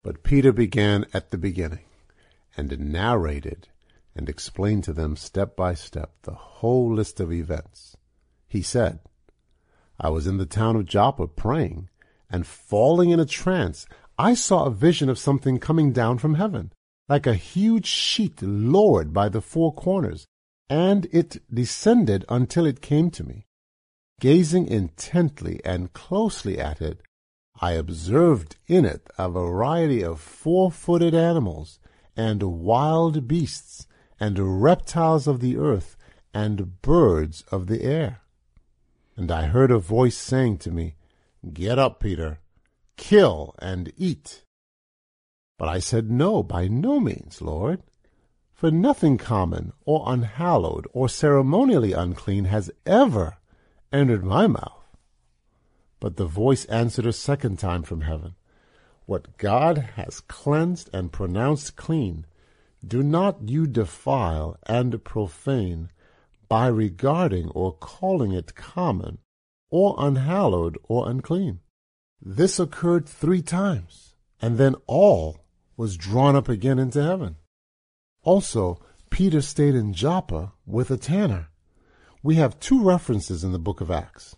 But 0.03 0.23
Peter 0.23 0.51
began 0.51 1.05
at 1.13 1.31
the 1.31 1.37
beginning 1.37 1.85
and 2.57 2.77
narrated 2.79 3.67
and 4.15 4.27
explained 4.27 4.83
to 4.85 4.93
them 4.93 5.15
step 5.15 5.55
by 5.55 5.73
step 5.73 6.13
the 6.23 6.33
whole 6.33 6.93
list 6.93 7.19
of 7.19 7.31
events. 7.31 7.95
He 8.47 8.61
said, 8.61 8.99
I 9.99 10.09
was 10.09 10.27
in 10.27 10.37
the 10.37 10.45
town 10.45 10.75
of 10.75 10.85
Joppa 10.85 11.27
praying, 11.27 11.89
and 12.29 12.47
falling 12.47 13.11
in 13.11 13.19
a 13.19 13.25
trance, 13.25 13.85
I 14.17 14.33
saw 14.33 14.65
a 14.65 14.71
vision 14.71 15.09
of 15.09 15.19
something 15.19 15.59
coming 15.59 15.91
down 15.91 16.17
from 16.17 16.35
heaven, 16.35 16.73
like 17.07 17.27
a 17.27 17.35
huge 17.35 17.85
sheet 17.85 18.41
lowered 18.41 19.13
by 19.13 19.29
the 19.29 19.41
four 19.41 19.73
corners, 19.73 20.25
and 20.69 21.07
it 21.11 21.41
descended 21.53 22.25
until 22.29 22.65
it 22.65 22.81
came 22.81 23.11
to 23.11 23.23
me. 23.23 23.45
Gazing 24.19 24.67
intently 24.67 25.61
and 25.63 25.93
closely 25.93 26.59
at 26.59 26.81
it, 26.81 27.01
I 27.63 27.73
observed 27.73 28.55
in 28.67 28.85
it 28.85 29.07
a 29.19 29.29
variety 29.29 30.03
of 30.03 30.19
four-footed 30.19 31.13
animals, 31.13 31.79
and 32.17 32.41
wild 32.41 33.27
beasts, 33.27 33.85
and 34.19 34.63
reptiles 34.63 35.27
of 35.27 35.41
the 35.41 35.57
earth, 35.57 35.95
and 36.33 36.81
birds 36.81 37.43
of 37.51 37.67
the 37.67 37.83
air. 37.83 38.21
And 39.15 39.31
I 39.31 39.43
heard 39.43 39.69
a 39.69 39.77
voice 39.77 40.17
saying 40.17 40.57
to 40.59 40.71
me, 40.71 40.95
Get 41.53 41.77
up, 41.77 41.99
Peter, 41.99 42.39
kill 42.97 43.53
and 43.59 43.93
eat. 43.95 44.43
But 45.59 45.69
I 45.69 45.77
said, 45.77 46.09
No, 46.09 46.41
by 46.41 46.67
no 46.67 46.99
means, 46.99 47.41
Lord. 47.41 47.83
For 48.53 48.71
nothing 48.71 49.17
common 49.17 49.73
or 49.85 50.03
unhallowed 50.07 50.87
or 50.93 51.09
ceremonially 51.09 51.93
unclean 51.93 52.45
has 52.45 52.71
ever 52.85 53.37
entered 53.91 54.23
my 54.23 54.47
mouth. 54.47 54.80
But 56.01 56.17
the 56.17 56.25
voice 56.25 56.65
answered 56.65 57.05
a 57.05 57.13
second 57.13 57.59
time 57.59 57.83
from 57.83 58.01
heaven, 58.01 58.33
What 59.05 59.37
God 59.37 59.77
has 59.95 60.19
cleansed 60.19 60.89
and 60.91 61.13
pronounced 61.13 61.75
clean, 61.75 62.25
do 62.85 63.03
not 63.03 63.47
you 63.47 63.67
defile 63.67 64.57
and 64.65 65.03
profane 65.03 65.91
by 66.49 66.67
regarding 66.67 67.49
or 67.49 67.73
calling 67.73 68.31
it 68.33 68.55
common 68.55 69.19
or 69.69 69.95
unhallowed 69.99 70.77
or 70.83 71.07
unclean. 71.07 71.59
This 72.19 72.59
occurred 72.59 73.07
three 73.07 73.43
times, 73.43 74.15
and 74.41 74.57
then 74.57 74.75
all 74.87 75.37
was 75.77 75.97
drawn 75.97 76.35
up 76.35 76.49
again 76.49 76.79
into 76.79 77.03
heaven. 77.03 77.35
Also, 78.23 78.79
Peter 79.11 79.41
stayed 79.41 79.75
in 79.75 79.93
Joppa 79.93 80.53
with 80.65 80.89
a 80.89 80.97
tanner. 80.97 81.49
We 82.23 82.35
have 82.35 82.59
two 82.59 82.83
references 82.83 83.43
in 83.43 83.51
the 83.51 83.59
book 83.59 83.81
of 83.81 83.91
Acts. 83.91 84.35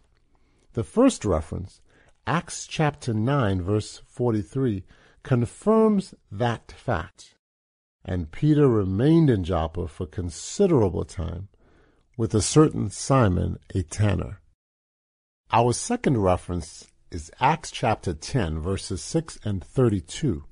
The 0.73 0.83
first 0.83 1.23
reference, 1.23 1.81
Acts 2.25 2.65
chapter 2.65 3.13
9, 3.13 3.61
verse 3.61 4.01
43, 4.07 4.83
confirms 5.21 6.15
that 6.31 6.71
fact. 6.71 7.35
And 8.03 8.31
Peter 8.31 8.67
remained 8.67 9.29
in 9.29 9.43
Joppa 9.43 9.87
for 9.87 10.07
considerable 10.07 11.05
time 11.05 11.49
with 12.17 12.33
a 12.33 12.41
certain 12.41 12.89
Simon, 12.89 13.59
a 13.73 13.83
tanner. 13.83 14.41
Our 15.51 15.73
second 15.73 16.17
reference 16.17 16.87
is 17.11 17.31
Acts 17.39 17.69
chapter 17.69 18.13
10, 18.13 18.59
verses 18.59 19.01
6 19.03 19.39
and 19.45 19.63
32. 19.63 20.43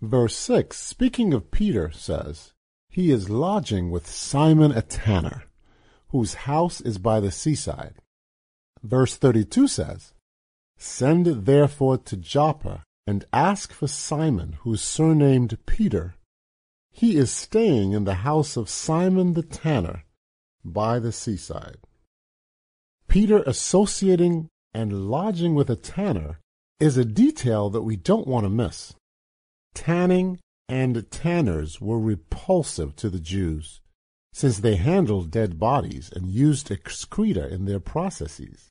Verse 0.00 0.36
6, 0.36 0.76
speaking 0.76 1.34
of 1.34 1.50
Peter, 1.50 1.90
says, 1.90 2.52
he 2.88 3.10
is 3.10 3.28
lodging 3.28 3.90
with 3.90 4.06
Simon 4.06 4.70
a 4.70 4.82
tanner, 4.82 5.44
whose 6.10 6.34
house 6.34 6.80
is 6.80 6.98
by 6.98 7.18
the 7.18 7.32
seaside. 7.32 7.96
Verse 8.88 9.16
32 9.16 9.68
says, 9.68 10.14
Send 10.78 11.44
therefore 11.44 11.98
to 11.98 12.16
Joppa, 12.16 12.84
and 13.06 13.26
ask 13.34 13.70
for 13.70 13.86
Simon, 13.86 14.56
who 14.60 14.72
is 14.72 14.82
surnamed 14.82 15.58
Peter. 15.66 16.14
He 16.90 17.16
is 17.16 17.30
staying 17.30 17.92
in 17.92 18.04
the 18.04 18.24
house 18.26 18.56
of 18.56 18.70
Simon 18.70 19.34
the 19.34 19.42
tanner, 19.42 20.04
by 20.64 20.98
the 20.98 21.12
seaside. 21.12 21.76
Peter 23.08 23.42
associating 23.46 24.48
and 24.72 25.10
lodging 25.10 25.54
with 25.54 25.68
a 25.68 25.76
tanner 25.76 26.38
is 26.80 26.96
a 26.96 27.04
detail 27.04 27.68
that 27.68 27.82
we 27.82 27.96
don't 27.96 28.26
want 28.26 28.44
to 28.44 28.50
miss. 28.50 28.94
Tanning 29.74 30.38
and 30.66 31.10
tanners 31.10 31.78
were 31.78 32.00
repulsive 32.00 32.96
to 32.96 33.10
the 33.10 33.20
Jews, 33.20 33.82
since 34.32 34.58
they 34.58 34.76
handled 34.76 35.30
dead 35.30 35.58
bodies 35.58 36.10
and 36.10 36.26
used 36.26 36.70
excreta 36.70 37.52
in 37.52 37.66
their 37.66 37.80
processes. 37.80 38.70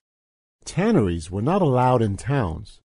Tanneries 0.68 1.32
were 1.32 1.42
not 1.42 1.62
allowed 1.62 2.02
in 2.02 2.18
towns. 2.18 2.82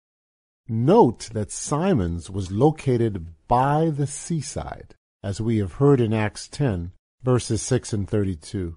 Note 0.69 1.31
that 1.33 1.51
Simon's 1.51 2.29
was 2.29 2.53
located 2.53 3.27
by 3.49 3.89
the 3.89 4.07
seaside, 4.07 4.95
as 5.23 5.41
we 5.41 5.57
have 5.57 5.73
heard 5.75 5.99
in 5.99 6.13
Acts 6.13 6.47
10, 6.47 6.93
verses 7.23 7.63
6 7.63 7.95
and 7.95 8.07
32. 8.07 8.77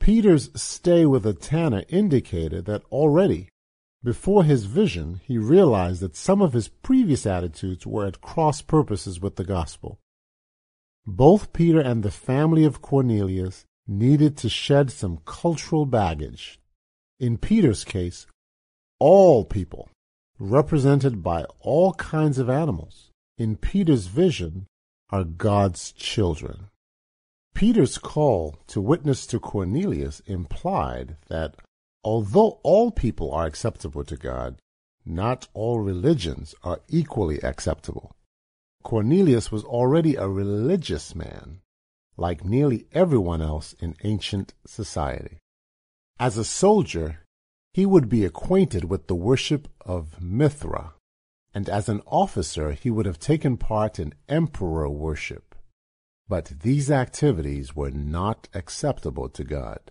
Peter's 0.00 0.50
stay 0.60 1.06
with 1.06 1.24
a 1.24 1.32
tanner 1.32 1.84
indicated 1.88 2.64
that 2.64 2.82
already 2.90 3.48
before 4.02 4.42
his 4.42 4.66
vision, 4.66 5.20
he 5.24 5.38
realized 5.38 6.02
that 6.02 6.16
some 6.16 6.42
of 6.42 6.52
his 6.52 6.66
previous 6.66 7.24
attitudes 7.24 7.86
were 7.86 8.06
at 8.06 8.20
cross 8.20 8.60
purposes 8.60 9.20
with 9.20 9.36
the 9.36 9.44
gospel. 9.44 10.00
Both 11.06 11.52
Peter 11.52 11.80
and 11.80 12.02
the 12.02 12.10
family 12.10 12.64
of 12.64 12.82
Cornelius 12.82 13.64
needed 13.86 14.36
to 14.38 14.48
shed 14.48 14.90
some 14.90 15.20
cultural 15.24 15.86
baggage. 15.86 16.58
In 17.24 17.38
Peter's 17.38 17.84
case, 17.84 18.26
all 19.00 19.46
people, 19.46 19.88
represented 20.38 21.22
by 21.22 21.44
all 21.58 21.94
kinds 21.94 22.36
of 22.38 22.50
animals, 22.50 23.12
in 23.38 23.56
Peter's 23.56 24.08
vision, 24.08 24.66
are 25.08 25.24
God's 25.24 25.92
children. 25.92 26.66
Peter's 27.54 27.96
call 27.96 28.58
to 28.66 28.78
witness 28.78 29.26
to 29.28 29.40
Cornelius 29.40 30.20
implied 30.26 31.16
that 31.28 31.54
Although 32.04 32.60
all 32.62 32.90
people 32.90 33.32
are 33.32 33.46
acceptable 33.46 34.04
to 34.04 34.18
God, 34.18 34.58
not 35.06 35.48
all 35.54 35.80
religions 35.80 36.54
are 36.62 36.82
equally 36.88 37.38
acceptable. 37.40 38.12
Cornelius 38.82 39.50
was 39.50 39.64
already 39.64 40.14
a 40.16 40.28
religious 40.28 41.14
man, 41.14 41.62
like 42.18 42.44
nearly 42.44 42.86
everyone 42.92 43.40
else 43.40 43.72
in 43.80 43.96
ancient 44.04 44.52
society. 44.66 45.38
As 46.18 46.38
a 46.38 46.44
soldier, 46.44 47.20
he 47.72 47.84
would 47.84 48.08
be 48.08 48.24
acquainted 48.24 48.84
with 48.84 49.08
the 49.08 49.16
worship 49.16 49.68
of 49.80 50.20
Mithra, 50.20 50.94
and 51.52 51.68
as 51.68 51.88
an 51.88 52.02
officer, 52.06 52.72
he 52.72 52.90
would 52.90 53.06
have 53.06 53.18
taken 53.18 53.56
part 53.56 53.98
in 53.98 54.14
emperor 54.28 54.88
worship. 54.88 55.54
But 56.28 56.52
these 56.62 56.90
activities 56.90 57.74
were 57.74 57.90
not 57.90 58.48
acceptable 58.54 59.28
to 59.30 59.44
God. 59.44 59.90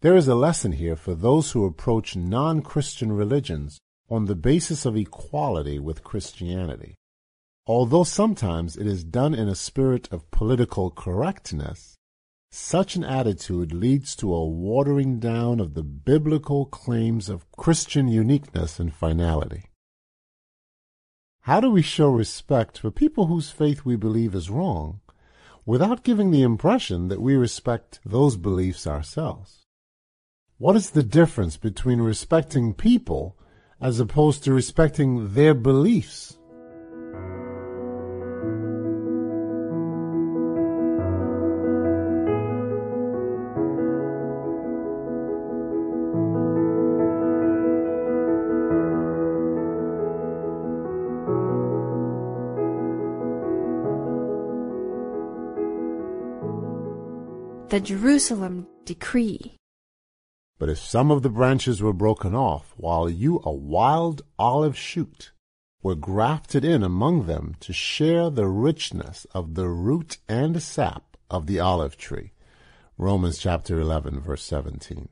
There 0.00 0.16
is 0.16 0.28
a 0.28 0.34
lesson 0.34 0.72
here 0.72 0.96
for 0.96 1.14
those 1.14 1.52
who 1.52 1.64
approach 1.64 2.16
non 2.16 2.62
Christian 2.62 3.12
religions 3.12 3.78
on 4.10 4.24
the 4.24 4.34
basis 4.34 4.84
of 4.84 4.96
equality 4.96 5.78
with 5.78 6.04
Christianity. 6.04 6.94
Although 7.66 8.04
sometimes 8.04 8.76
it 8.76 8.86
is 8.86 9.04
done 9.04 9.34
in 9.34 9.48
a 9.48 9.54
spirit 9.54 10.08
of 10.12 10.30
political 10.30 10.90
correctness, 10.90 11.96
such 12.54 12.94
an 12.94 13.02
attitude 13.02 13.72
leads 13.72 14.14
to 14.14 14.32
a 14.32 14.46
watering 14.46 15.18
down 15.18 15.58
of 15.58 15.74
the 15.74 15.82
biblical 15.82 16.66
claims 16.66 17.28
of 17.28 17.50
Christian 17.50 18.06
uniqueness 18.06 18.78
and 18.78 18.94
finality. 18.94 19.70
How 21.40 21.58
do 21.58 21.68
we 21.68 21.82
show 21.82 22.08
respect 22.08 22.78
for 22.78 22.92
people 22.92 23.26
whose 23.26 23.50
faith 23.50 23.84
we 23.84 23.96
believe 23.96 24.36
is 24.36 24.50
wrong 24.50 25.00
without 25.66 26.04
giving 26.04 26.30
the 26.30 26.42
impression 26.42 27.08
that 27.08 27.20
we 27.20 27.34
respect 27.34 27.98
those 28.06 28.36
beliefs 28.36 28.86
ourselves? 28.86 29.66
What 30.56 30.76
is 30.76 30.90
the 30.90 31.02
difference 31.02 31.56
between 31.56 32.00
respecting 32.00 32.72
people 32.72 33.36
as 33.80 33.98
opposed 33.98 34.44
to 34.44 34.54
respecting 34.54 35.34
their 35.34 35.54
beliefs? 35.54 36.38
The 57.74 57.80
Jerusalem 57.80 58.68
Decree 58.84 59.56
But 60.60 60.68
if 60.68 60.78
some 60.78 61.10
of 61.10 61.22
the 61.22 61.28
branches 61.28 61.82
were 61.82 61.92
broken 61.92 62.32
off, 62.32 62.72
while 62.76 63.10
you, 63.10 63.40
a 63.42 63.52
wild 63.52 64.22
olive 64.38 64.78
shoot, 64.78 65.32
were 65.82 65.96
grafted 65.96 66.64
in 66.64 66.84
among 66.84 67.26
them 67.26 67.56
to 67.58 67.72
share 67.72 68.30
the 68.30 68.46
richness 68.46 69.24
of 69.34 69.56
the 69.56 69.68
root 69.68 70.18
and 70.28 70.62
sap 70.62 71.16
of 71.28 71.48
the 71.48 71.58
olive 71.58 71.96
tree. 71.96 72.30
Romans 72.96 73.38
chapter 73.38 73.80
11, 73.80 74.20
verse 74.20 74.44
17. 74.44 75.08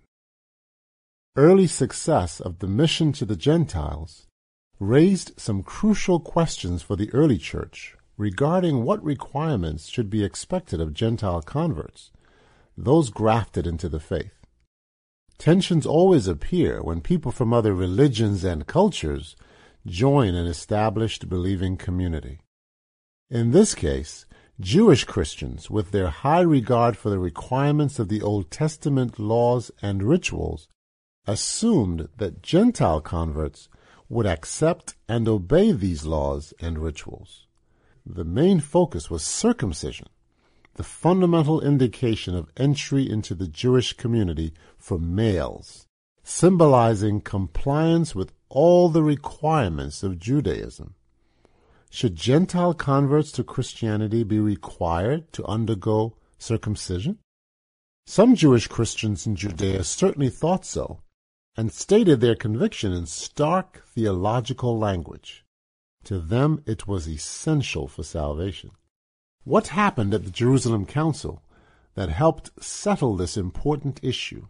Early 1.35 1.67
success 1.67 2.39
of 2.39 2.61
the 2.61 2.69
mission 2.69 3.11
to 3.15 3.25
the 3.25 3.35
Gentiles 3.35 4.29
raised 4.79 5.33
some 5.37 5.65
crucial 5.65 6.21
questions 6.21 6.81
for 6.81 6.95
the 6.95 7.13
early 7.13 7.39
church 7.39 7.97
regarding 8.17 8.85
what 8.85 9.03
requirements 9.03 9.89
should 9.89 10.09
be 10.09 10.23
expected 10.23 10.81
of 10.81 10.95
Gentile 10.95 11.43
converts, 11.43 12.13
those 12.77 13.11
grafted 13.11 13.67
into 13.67 13.89
the 13.89 14.01
faith. 14.01 14.33
Tensions 15.39 15.87
always 15.87 16.29
appear 16.29 16.83
when 16.83 17.01
people 17.01 17.33
from 17.33 17.53
other 17.53 17.75
religions 17.75 18.45
and 18.45 18.67
cultures 18.67 19.35
join 19.87 20.35
an 20.35 20.47
established 20.47 21.29
believing 21.29 21.77
community. 21.77 22.41
In 23.29 23.51
this 23.51 23.75
case, 23.75 24.27
Jewish 24.61 25.05
Christians, 25.05 25.69
with 25.71 25.91
their 25.91 26.09
high 26.09 26.43
regard 26.43 26.97
for 26.97 27.11
the 27.11 27.19
requirements 27.19 27.99
of 27.99 28.09
the 28.09 28.23
Old 28.23 28.51
Testament 28.51 29.19
laws 29.19 29.71
and 29.81 30.03
rituals, 30.03 30.69
assumed 31.27 32.09
that 32.19 32.43
Gentile 32.43 33.01
converts 33.01 33.69
would 34.09 34.27
accept 34.27 34.95
and 35.09 35.27
obey 35.27 35.73
these 35.73 36.05
laws 36.05 36.53
and 36.61 36.79
rituals. 36.79 37.47
The 38.05 38.25
main 38.25 38.61
focus 38.61 39.11
was 39.11 39.23
circumcision, 39.23 40.09
the 40.75 40.83
fundamental 40.83 41.61
indication 41.61 42.35
of 42.35 42.51
entry 42.57 43.09
into 43.09 43.35
the 43.35 43.49
Jewish 43.49 43.93
community 43.93 44.53
for 44.79 44.99
males, 44.99 45.87
symbolizing 46.23 47.21
compliance 47.21 48.15
with 48.15 48.33
all 48.49 48.89
the 48.89 49.03
requirements 49.03 50.03
of 50.03 50.19
Judaism. 50.19 50.95
Should 51.91 52.17
Gentile 52.17 52.73
converts 52.73 53.33
to 53.33 53.45
Christianity 53.45 54.25
be 54.25 54.41
required 54.41 55.31
to 55.35 55.45
undergo 55.45 56.17
circumcision? 56.39 57.19
Some 58.07 58.35
Jewish 58.35 58.67
Christians 58.67 59.27
in 59.27 59.37
Judea 59.37 59.85
certainly 59.85 60.31
thought 60.31 60.65
so, 60.65 61.03
and 61.55 61.71
stated 61.71 62.21
their 62.21 62.35
conviction 62.35 62.93
in 62.93 63.07
stark 63.07 63.85
theological 63.87 64.79
language. 64.79 65.45
To 66.05 66.19
them 66.19 66.63
it 66.67 66.89
was 66.89 67.09
essential 67.09 67.87
for 67.89 68.03
salvation. 68.03 68.71
What 69.45 69.69
happened 69.69 70.15
at 70.15 70.25
the 70.25 70.31
Jerusalem 70.31 70.87
Council 70.87 71.43
that 71.95 72.09
helped 72.09 72.63
settle 72.63 73.17
this 73.17 73.37
important 73.37 73.99
issue? 74.01 74.47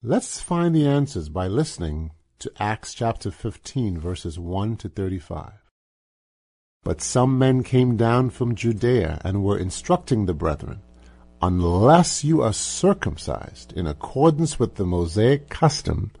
Let's 0.00 0.40
find 0.40 0.76
the 0.76 0.86
answers 0.86 1.28
by 1.28 1.48
listening 1.48 2.12
to 2.38 2.52
Acts 2.60 2.94
chapter 2.94 3.32
15, 3.32 3.98
verses 3.98 4.38
1 4.38 4.76
to 4.76 4.88
35. 4.88 5.54
But 6.84 7.00
some 7.00 7.36
men 7.36 7.64
came 7.64 7.96
down 7.96 8.30
from 8.30 8.54
Judea 8.54 9.20
and 9.24 9.42
were 9.42 9.58
instructing 9.58 10.26
the 10.26 10.34
brethren, 10.34 10.82
Unless 11.42 12.22
you 12.22 12.42
are 12.42 12.52
circumcised 12.52 13.72
in 13.72 13.88
accordance 13.88 14.58
with 14.58 14.76
the 14.76 14.86
Mosaic 14.86 15.48
custom, 15.48 16.12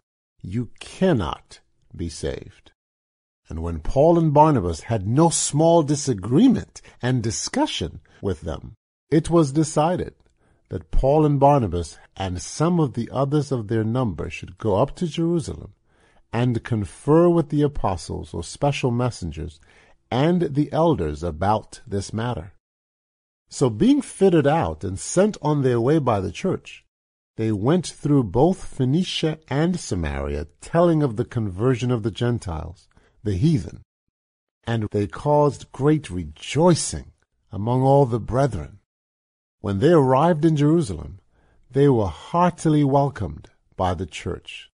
you 0.42 0.70
cannot 0.80 1.60
be 1.94 2.08
saved. 2.08 2.72
And 3.48 3.62
when 3.62 3.80
Paul 3.80 4.18
and 4.18 4.34
Barnabas 4.34 4.82
had 4.82 5.06
no 5.06 5.30
small 5.30 5.82
disagreement 5.82 6.82
and 7.00 7.22
discussion 7.22 8.00
with 8.20 8.40
them, 8.40 8.74
it 9.10 9.30
was 9.30 9.52
decided 9.52 10.14
that 10.68 10.90
Paul 10.90 11.24
and 11.24 11.38
Barnabas 11.38 11.98
and 12.16 12.42
some 12.42 12.80
of 12.80 12.94
the 12.94 13.08
others 13.12 13.52
of 13.52 13.68
their 13.68 13.84
number 13.84 14.28
should 14.30 14.58
go 14.58 14.76
up 14.76 14.96
to 14.96 15.06
Jerusalem 15.06 15.74
and 16.32 16.64
confer 16.64 17.28
with 17.28 17.50
the 17.50 17.62
apostles 17.62 18.34
or 18.34 18.42
special 18.42 18.90
messengers 18.90 19.60
and 20.10 20.42
the 20.54 20.72
elders 20.72 21.22
about 21.22 21.80
this 21.86 22.12
matter. 22.12 22.52
So 23.48 23.70
being 23.70 24.02
fitted 24.02 24.46
out 24.46 24.82
and 24.82 24.98
sent 24.98 25.36
on 25.40 25.62
their 25.62 25.80
way 25.80 25.98
by 25.98 26.20
the 26.20 26.32
church, 26.32 26.84
they 27.36 27.52
went 27.52 27.86
through 27.86 28.24
both 28.24 28.64
Phoenicia 28.64 29.38
and 29.48 29.78
Samaria, 29.78 30.48
telling 30.60 31.02
of 31.02 31.16
the 31.16 31.24
conversion 31.24 31.90
of 31.90 32.02
the 32.02 32.10
Gentiles, 32.10 32.88
the 33.26 33.36
heathen, 33.36 33.82
and 34.64 34.88
they 34.90 35.06
caused 35.06 35.70
great 35.72 36.08
rejoicing 36.10 37.12
among 37.52 37.82
all 37.82 38.06
the 38.06 38.20
brethren. 38.20 38.78
When 39.60 39.80
they 39.80 39.92
arrived 39.92 40.44
in 40.44 40.56
Jerusalem, 40.56 41.20
they 41.70 41.88
were 41.88 42.06
heartily 42.06 42.84
welcomed 42.84 43.50
by 43.76 43.94
the 43.94 44.06
church 44.06 44.70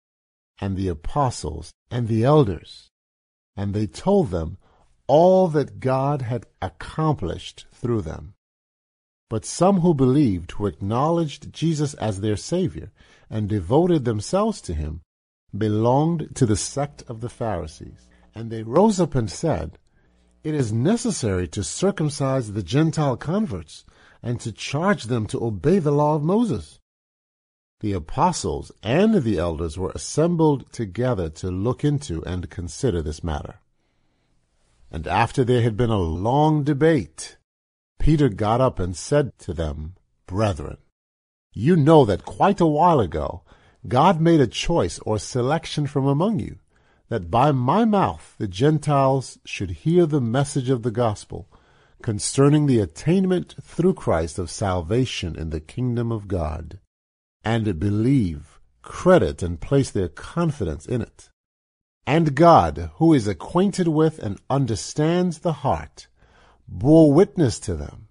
and 0.60 0.76
the 0.76 0.88
apostles 0.88 1.72
and 1.90 2.08
the 2.08 2.24
elders, 2.24 2.90
and 3.56 3.74
they 3.74 3.86
told 3.86 4.30
them 4.30 4.58
all 5.06 5.48
that 5.48 5.80
God 5.80 6.22
had 6.22 6.46
accomplished 6.62 7.66
through 7.72 8.02
them. 8.02 8.34
But 9.28 9.44
some 9.44 9.80
who 9.80 9.92
believed, 9.92 10.52
who 10.52 10.66
acknowledged 10.66 11.52
Jesus 11.52 11.94
as 11.94 12.20
their 12.20 12.36
Savior 12.36 12.92
and 13.28 13.48
devoted 13.48 14.04
themselves 14.04 14.60
to 14.62 14.74
him, 14.74 15.02
belonged 15.56 16.34
to 16.36 16.46
the 16.46 16.56
sect 16.56 17.02
of 17.08 17.20
the 17.20 17.28
Pharisees. 17.28 18.08
And 18.36 18.50
they 18.50 18.62
rose 18.62 19.00
up 19.00 19.14
and 19.14 19.30
said, 19.30 19.78
It 20.44 20.54
is 20.54 20.70
necessary 20.70 21.48
to 21.48 21.64
circumcise 21.64 22.52
the 22.52 22.62
Gentile 22.62 23.16
converts 23.16 23.86
and 24.22 24.38
to 24.40 24.52
charge 24.52 25.04
them 25.04 25.24
to 25.28 25.42
obey 25.42 25.78
the 25.78 25.90
law 25.90 26.16
of 26.16 26.22
Moses. 26.22 26.78
The 27.80 27.94
apostles 27.94 28.70
and 28.82 29.22
the 29.22 29.38
elders 29.38 29.78
were 29.78 29.90
assembled 29.94 30.70
together 30.70 31.30
to 31.30 31.50
look 31.50 31.82
into 31.82 32.22
and 32.26 32.50
consider 32.50 33.00
this 33.00 33.24
matter. 33.24 33.60
And 34.90 35.06
after 35.06 35.42
there 35.42 35.62
had 35.62 35.78
been 35.78 35.88
a 35.88 35.96
long 35.96 36.62
debate, 36.62 37.38
Peter 37.98 38.28
got 38.28 38.60
up 38.60 38.78
and 38.78 38.94
said 38.94 39.38
to 39.38 39.54
them, 39.54 39.94
Brethren, 40.26 40.76
you 41.54 41.74
know 41.74 42.04
that 42.04 42.26
quite 42.26 42.60
a 42.60 42.66
while 42.66 43.00
ago 43.00 43.44
God 43.88 44.20
made 44.20 44.40
a 44.40 44.46
choice 44.46 44.98
or 45.06 45.18
selection 45.18 45.86
from 45.86 46.06
among 46.06 46.38
you, 46.40 46.58
that 47.08 47.30
by 47.30 47.52
my 47.52 47.84
mouth 47.84 48.34
the 48.38 48.48
Gentiles 48.48 49.38
should 49.44 49.70
hear 49.70 50.06
the 50.06 50.20
message 50.20 50.70
of 50.70 50.82
the 50.82 50.90
gospel 50.90 51.48
concerning 52.02 52.66
the 52.66 52.80
attainment 52.80 53.54
through 53.62 53.94
Christ 53.94 54.38
of 54.38 54.50
salvation 54.50 55.36
in 55.36 55.50
the 55.50 55.60
kingdom 55.60 56.12
of 56.12 56.28
God, 56.28 56.78
and 57.44 57.78
believe, 57.78 58.60
credit, 58.82 59.42
and 59.42 59.60
place 59.60 59.90
their 59.90 60.08
confidence 60.08 60.86
in 60.86 61.00
it. 61.00 61.30
And 62.06 62.36
God, 62.36 62.90
who 62.96 63.12
is 63.12 63.26
acquainted 63.26 63.88
with 63.88 64.18
and 64.20 64.38
understands 64.48 65.40
the 65.40 65.52
heart, 65.52 66.06
bore 66.68 67.12
witness 67.12 67.58
to 67.60 67.74
them, 67.74 68.08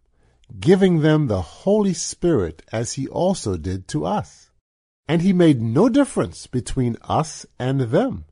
giving 0.60 1.00
them 1.00 1.28
the 1.28 1.41
Holy 1.41 1.93
Spirit 1.93 2.64
as 2.72 2.93
he 2.93 3.08
also 3.08 3.56
did 3.56 3.88
to 3.89 4.06
us. 4.06 4.52
And 5.08 5.22
he 5.22 5.34
made 5.34 5.62
no 5.62 5.88
difference 5.88 6.48
between 6.48 6.98
us 7.04 7.46
and 7.60 7.80
them, 7.82 8.26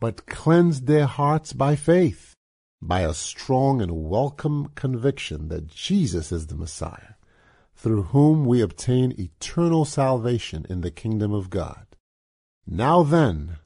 but 0.00 0.26
cleansed 0.26 0.86
their 0.86 1.06
hearts 1.06 1.52
by 1.52 1.76
faith, 1.76 2.34
by 2.80 3.02
a 3.02 3.12
strong 3.14 3.82
and 3.82 3.92
welcome 3.92 4.70
conviction 4.74 5.48
that 5.48 5.68
Jesus 5.68 6.32
is 6.32 6.46
the 6.46 6.56
Messiah, 6.56 7.14
through 7.76 8.04
whom 8.04 8.46
we 8.46 8.62
obtain 8.62 9.14
eternal 9.18 9.84
salvation 9.84 10.66
in 10.70 10.80
the 10.80 10.90
kingdom 10.90 11.32
of 11.32 11.50
God. 11.50 11.86
Now 12.66 13.02
then, 13.02 13.58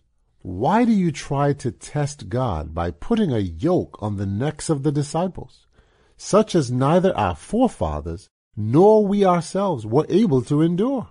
Why 0.44 0.84
do 0.84 0.92
you 0.92 1.10
try 1.10 1.54
to 1.54 1.72
test 1.72 2.28
God 2.28 2.74
by 2.74 2.90
putting 2.90 3.32
a 3.32 3.38
yoke 3.38 3.96
on 4.02 4.18
the 4.18 4.26
necks 4.26 4.68
of 4.68 4.82
the 4.82 4.92
disciples, 4.92 5.66
such 6.18 6.54
as 6.54 6.70
neither 6.70 7.16
our 7.16 7.34
forefathers 7.34 8.28
nor 8.54 9.06
we 9.06 9.24
ourselves 9.24 9.86
were 9.86 10.04
able 10.10 10.42
to 10.42 10.60
endure? 10.60 11.08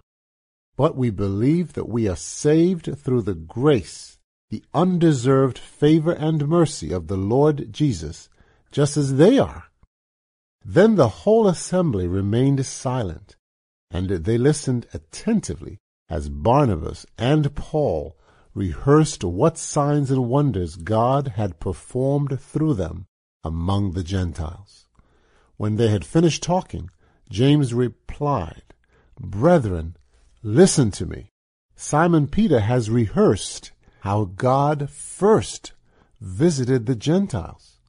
But 0.75 0.95
we 0.95 1.09
believe 1.09 1.73
that 1.73 1.89
we 1.89 2.07
are 2.07 2.15
saved 2.15 2.95
through 2.95 3.23
the 3.23 3.33
grace, 3.33 4.12
the 4.53 4.63
undeserved 4.71 5.57
favor 5.57 6.11
and 6.11 6.47
mercy 6.47 6.93
of 6.93 7.07
the 7.07 7.17
Lord 7.17 7.73
Jesus, 7.73 8.29
just 8.71 8.95
as 8.95 9.15
they 9.15 9.39
are. 9.39 9.63
Then 10.63 10.93
the 10.93 11.23
whole 11.23 11.47
assembly 11.47 12.07
remained 12.07 12.63
silent, 12.63 13.35
and 13.89 14.11
they 14.11 14.37
listened 14.37 14.85
attentively 14.93 15.79
as 16.07 16.29
Barnabas 16.29 17.07
and 17.17 17.55
Paul 17.55 18.15
rehearsed 18.53 19.23
what 19.23 19.57
signs 19.57 20.11
and 20.11 20.29
wonders 20.29 20.75
God 20.75 21.29
had 21.29 21.59
performed 21.59 22.39
through 22.39 22.75
them 22.75 23.07
among 23.43 23.93
the 23.93 24.03
Gentiles. 24.03 24.85
When 25.57 25.77
they 25.77 25.87
had 25.87 26.05
finished 26.05 26.43
talking, 26.43 26.91
James 27.27 27.73
replied, 27.73 28.75
Brethren, 29.19 29.97
listen 30.43 30.91
to 30.91 31.07
me. 31.07 31.31
Simon 31.75 32.27
Peter 32.27 32.59
has 32.59 32.91
rehearsed 32.91 33.71
how 34.03 34.25
God 34.25 34.89
first 34.89 35.71
visited 36.19 36.85
the 36.85 36.95
Gentiles 36.95 37.79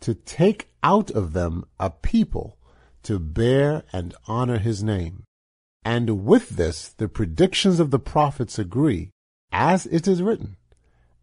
to 0.00 0.12
take 0.12 0.68
out 0.82 1.10
of 1.10 1.32
them 1.32 1.64
a 1.80 1.88
people 1.88 2.58
to 3.02 3.18
bear 3.18 3.82
and 3.90 4.14
honor 4.26 4.58
his 4.58 4.82
name. 4.82 5.24
And 5.82 6.26
with 6.26 6.50
this, 6.50 6.90
the 6.90 7.08
predictions 7.08 7.80
of 7.80 7.90
the 7.90 7.98
prophets 7.98 8.58
agree, 8.58 9.08
as 9.50 9.86
it 9.86 10.06
is 10.06 10.20
written, 10.20 10.58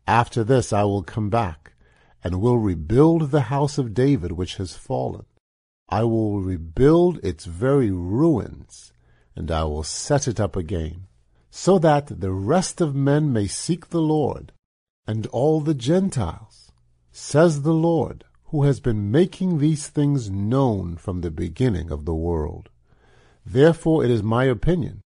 After 0.08 0.44
this 0.44 0.74
I 0.74 0.84
will 0.84 1.04
come 1.04 1.30
back, 1.30 1.74
and 2.24 2.42
will 2.42 2.58
rebuild 2.58 3.30
the 3.30 3.54
house 3.54 3.78
of 3.78 3.94
David 3.94 4.32
which 4.32 4.56
has 4.56 4.74
fallen. 4.74 5.26
I 5.90 6.06
will 6.06 6.42
rebuild 6.42 7.20
its 7.24 7.46
very 7.46 7.92
ruins, 7.92 8.94
and 9.36 9.52
I 9.52 9.64
will 9.66 9.84
set 9.84 10.28
it 10.28 10.40
up 10.40 10.56
again, 10.56 11.06
so 11.56 11.78
that 11.78 12.20
the 12.20 12.32
rest 12.32 12.82
of 12.82 12.96
men 12.96 13.32
may 13.32 13.46
seek 13.46 13.90
the 13.90 14.02
Lord, 14.02 14.52
and 15.06 15.28
all 15.28 15.62
the 15.62 15.76
Gentiles, 15.76 16.72
says 17.12 17.62
the 17.62 17.76
Lord, 17.76 18.24
who 18.46 18.64
has 18.64 18.80
been 18.80 19.12
making 19.12 19.60
these 19.60 19.88
things 19.88 20.32
known 20.32 20.98
from 20.98 21.22
the 21.22 21.30
beginning 21.30 21.92
of 21.92 22.06
the 22.06 22.16
world. 22.16 22.70
Therefore 23.46 24.04
it 24.04 24.10
is 24.10 24.24
my 24.24 24.46
opinion 24.46 25.02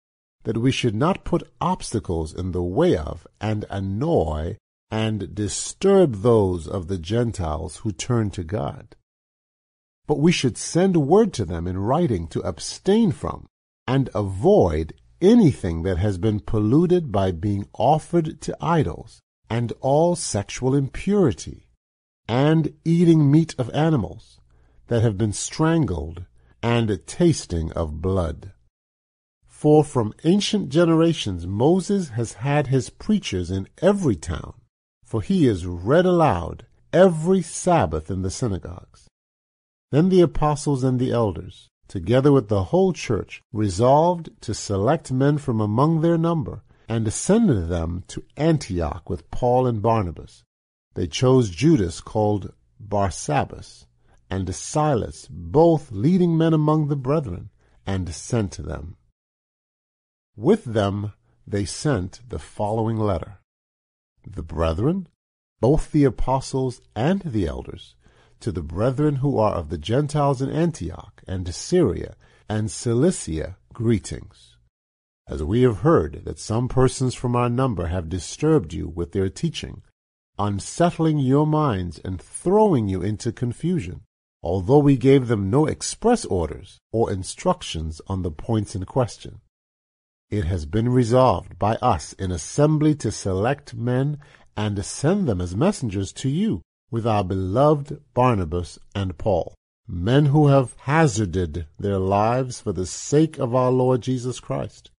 that 0.43 0.59
we 0.59 0.71
should 0.71 0.95
not 0.95 1.25
put 1.25 1.51
obstacles 1.63 2.35
in 2.35 2.53
the 2.53 2.63
way 2.63 2.95
of 2.95 3.27
and 3.41 3.65
annoy 3.71 4.59
and 4.91 5.35
disturb 5.35 6.17
those 6.17 6.69
of 6.69 6.89
the 6.89 6.99
Gentiles 6.99 7.79
who 7.79 7.91
turn 7.91 8.31
to 8.33 8.45
God. 8.45 8.95
But 10.07 10.19
we 10.19 10.31
should 10.31 10.59
send 10.59 11.09
word 11.09 11.33
to 11.33 11.47
them 11.47 11.67
in 11.67 11.79
writing 11.79 12.29
to 12.29 12.41
abstain 12.41 13.13
from 13.13 13.47
and 13.87 14.11
avoid 14.15 14.93
anything 15.21 15.83
that 15.83 15.99
has 15.99 16.19
been 16.19 16.41
polluted 16.41 17.11
by 17.13 17.31
being 17.31 17.67
offered 17.75 18.41
to 18.43 18.57
idols, 18.61 19.21
and 19.49 19.73
all 19.81 20.17
sexual 20.17 20.75
impurity, 20.75 21.69
and 22.29 22.75
eating 22.85 23.31
meat 23.31 23.55
of 23.59 23.71
animals 23.71 24.41
that 24.89 25.03
have 25.03 25.19
been 25.19 25.33
strangled, 25.33 26.25
and 26.63 27.01
tasting 27.07 27.71
of 27.73 28.01
blood. 28.01 28.53
For 29.47 29.85
from 29.85 30.15
ancient 30.25 30.69
generations 30.69 31.47
Moses 31.47 32.11
has 32.11 32.35
had 32.35 32.67
his 32.67 32.91
preachers 32.91 33.51
in 33.51 33.69
every 33.81 34.17
town, 34.17 34.55
for 35.05 35.23
he 35.23 35.47
is 35.47 35.67
read 35.67 36.07
aloud 36.07 36.67
every 36.93 37.43
Sabbath 37.43 38.11
in 38.11 38.23
the 38.23 38.31
synagogues. 38.31 39.09
Then 39.91 40.09
the 40.09 40.21
apostles 40.21 40.85
and 40.85 40.99
the 40.99 41.13
elders, 41.13 41.69
together 41.89 42.33
with 42.33 42.49
the 42.49 42.65
whole 42.65 42.93
church, 42.93 43.43
resolved 43.53 44.31
to 44.41 44.55
select 44.55 45.13
men 45.13 45.39
from 45.39 45.61
among 45.61 46.01
their 46.01 46.19
number, 46.19 46.63
and 46.89 47.13
send 47.13 47.49
them 47.71 48.05
to 48.09 48.25
Antioch 48.37 49.09
with 49.09 49.31
Paul 49.31 49.67
and 49.67 49.81
Barnabas. 49.81 50.45
They 50.95 51.07
chose 51.07 51.51
Judas 51.51 52.01
called 52.01 52.53
Barsabbas, 52.81 53.87
and 54.31 54.55
Silas, 54.55 55.27
both 55.31 55.93
leading 55.93 56.37
men 56.37 56.53
among 56.53 56.89
the 56.89 56.97
brethren, 56.97 57.51
and 57.87 58.13
sent 58.15 58.57
them. 58.57 58.97
With 60.37 60.65
them 60.65 61.13
they 61.47 61.65
sent 61.65 62.21
the 62.29 62.39
following 62.39 62.97
letter. 62.97 63.39
The 64.27 64.43
brethren, 64.43 65.09
both 65.61 65.93
the 65.93 66.05
apostles 66.05 66.81
and 66.97 67.21
the 67.21 67.47
elders, 67.47 67.95
to 68.45 68.53
the 68.53 68.61
brethren 68.61 69.17
who 69.17 69.39
are 69.39 69.55
of 69.55 69.71
the 69.71 69.79
Gentiles 69.79 70.43
in 70.43 70.51
Antioch 70.51 71.23
and 71.27 71.55
Syria 71.55 72.15
and 72.47 72.71
Cilicia, 72.71 73.57
greetings. 73.73 74.59
As 75.27 75.43
we 75.43 75.63
have 75.63 75.79
heard 75.79 76.27
that 76.27 76.39
some 76.39 76.69
persons 76.69 77.15
from 77.15 77.35
our 77.35 77.49
number 77.49 77.87
have 77.87 78.11
disturbed 78.11 78.75
you 78.75 78.87
with 78.87 79.13
their 79.13 79.31
teaching, 79.31 79.81
unsettling 80.39 81.19
your 81.19 81.47
minds 81.47 81.99
and 82.05 82.21
throwing 82.21 82.87
you 82.87 83.01
into 83.01 83.33
confusion, 83.33 84.03
although 84.43 84.81
we 84.81 84.99
gave 84.99 85.29
them 85.29 85.49
no 85.49 85.65
express 85.65 86.27
orders 86.27 86.79
or 86.93 87.11
instructions 87.11 88.03
on 88.09 88.21
the 88.21 88.31
points 88.31 88.77
in 88.77 88.85
question. 88.85 89.41
It 90.29 90.45
has 90.45 90.67
been 90.67 90.91
resolved 90.91 91.59
by 91.59 91.77
us 91.77 92.13
in 92.13 92.31
assembly 92.31 92.95
to 92.97 93.11
select 93.11 93.73
men 93.73 94.19
and 94.55 94.85
send 94.85 95.27
them 95.27 95.41
as 95.41 95.57
messengers 95.57 96.13
to 96.13 96.29
you 96.29 96.61
with 96.91 97.07
our 97.07 97.25
beloved 97.25 98.01
Barnabas 98.15 98.79
and 98.95 99.17
Paul, 99.19 99.55
men 99.87 100.27
who 100.27 100.49
have 100.49 100.77
hazarded 100.81 101.67
their 101.79 101.99
lives 101.99 102.61
for 102.61 102.73
the 102.73 102.87
sake 102.87 103.39
of 103.39 103.55
our 103.55 103.71
Lord 103.71 104.01
Jesus 104.01 104.41
Christ. 104.41 104.91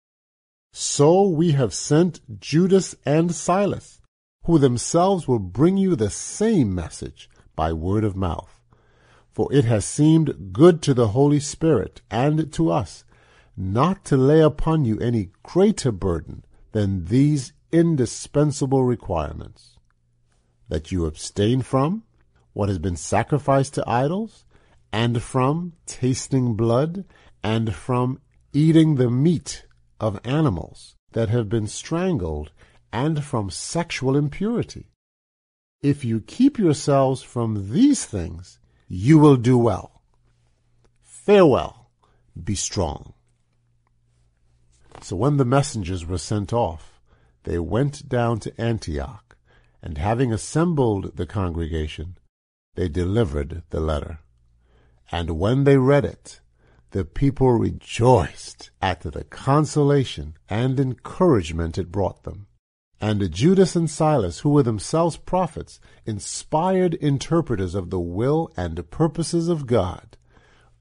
So 0.73 1.27
we 1.27 1.51
have 1.51 1.73
sent 1.73 2.39
Judas 2.39 2.95
and 3.05 3.33
Silas, 3.33 4.01
who 4.43 4.59
themselves 4.59 5.27
will 5.27 5.39
bring 5.39 5.77
you 5.77 5.95
the 5.95 6.09
same 6.09 6.75
message 6.75 7.29
by 7.55 7.71
word 7.71 8.03
of 8.03 8.15
mouth. 8.15 8.59
For 9.31 9.51
it 9.53 9.65
has 9.65 9.85
seemed 9.85 10.53
good 10.53 10.81
to 10.83 10.93
the 10.93 11.09
Holy 11.09 11.39
Spirit 11.39 12.01
and 12.11 12.51
to 12.53 12.71
us 12.71 13.05
not 13.57 14.03
to 14.05 14.17
lay 14.17 14.41
upon 14.41 14.85
you 14.85 14.99
any 14.99 15.29
greater 15.43 15.91
burden 15.91 16.43
than 16.73 17.05
these 17.05 17.53
indispensable 17.71 18.83
requirements 18.83 19.74
that 20.69 20.91
you 20.91 21.05
abstain 21.05 21.61
from 21.61 22.03
what 22.53 22.69
has 22.69 22.79
been 22.79 22.95
sacrificed 22.95 23.73
to 23.73 23.83
idols, 23.85 24.45
and 24.91 25.21
from 25.21 25.73
tasting 25.85 26.55
blood, 26.55 27.03
and 27.43 27.75
from 27.75 28.19
eating 28.53 28.95
the 28.95 29.09
meat 29.09 29.65
of 29.99 30.19
animals 30.23 30.95
that 31.11 31.27
have 31.27 31.49
been 31.49 31.67
strangled, 31.67 32.53
and 32.93 33.21
from 33.23 33.49
sexual 33.49 34.15
impurity. 34.15 34.89
If 35.81 36.05
you 36.05 36.21
keep 36.21 36.57
yourselves 36.57 37.21
from 37.21 37.73
these 37.73 38.05
things, 38.05 38.57
you 38.87 39.19
will 39.19 39.35
do 39.35 39.57
well. 39.57 40.01
Farewell, 41.01 41.89
be 42.41 42.55
strong. 42.55 43.13
So 45.01 45.17
when 45.17 45.35
the 45.35 45.43
messengers 45.43 46.05
were 46.05 46.17
sent 46.17 46.53
off, 46.53 47.01
they 47.43 47.59
went 47.59 48.07
down 48.07 48.39
to 48.39 48.61
Antioch 48.61 49.24
and 49.85 49.99
having 49.99 50.33
assembled 50.33 51.15
the 51.15 51.27
congregation, 51.27 52.17
they 52.73 52.89
delivered 52.89 53.61
the 53.69 53.79
letter. 53.79 54.17
And 55.11 55.37
when 55.37 55.63
they 55.63 55.77
read 55.77 56.03
it, 56.03 56.41
the 56.89 57.05
people 57.05 57.51
rejoiced 57.51 58.71
at 58.81 59.01
the 59.01 59.23
consolation 59.25 60.37
and 60.49 60.79
encouragement 60.79 61.77
it 61.77 61.91
brought 61.91 62.23
them. 62.23 62.47
And 62.99 63.31
Judas 63.31 63.75
and 63.75 63.87
Silas, 63.87 64.39
who 64.39 64.49
were 64.49 64.63
themselves 64.63 65.17
prophets, 65.17 65.79
inspired 66.05 66.95
interpreters 66.95 67.75
of 67.75 67.91
the 67.91 67.99
will 67.99 68.51
and 68.57 68.89
purposes 68.89 69.49
of 69.49 69.67
God, 69.67 70.17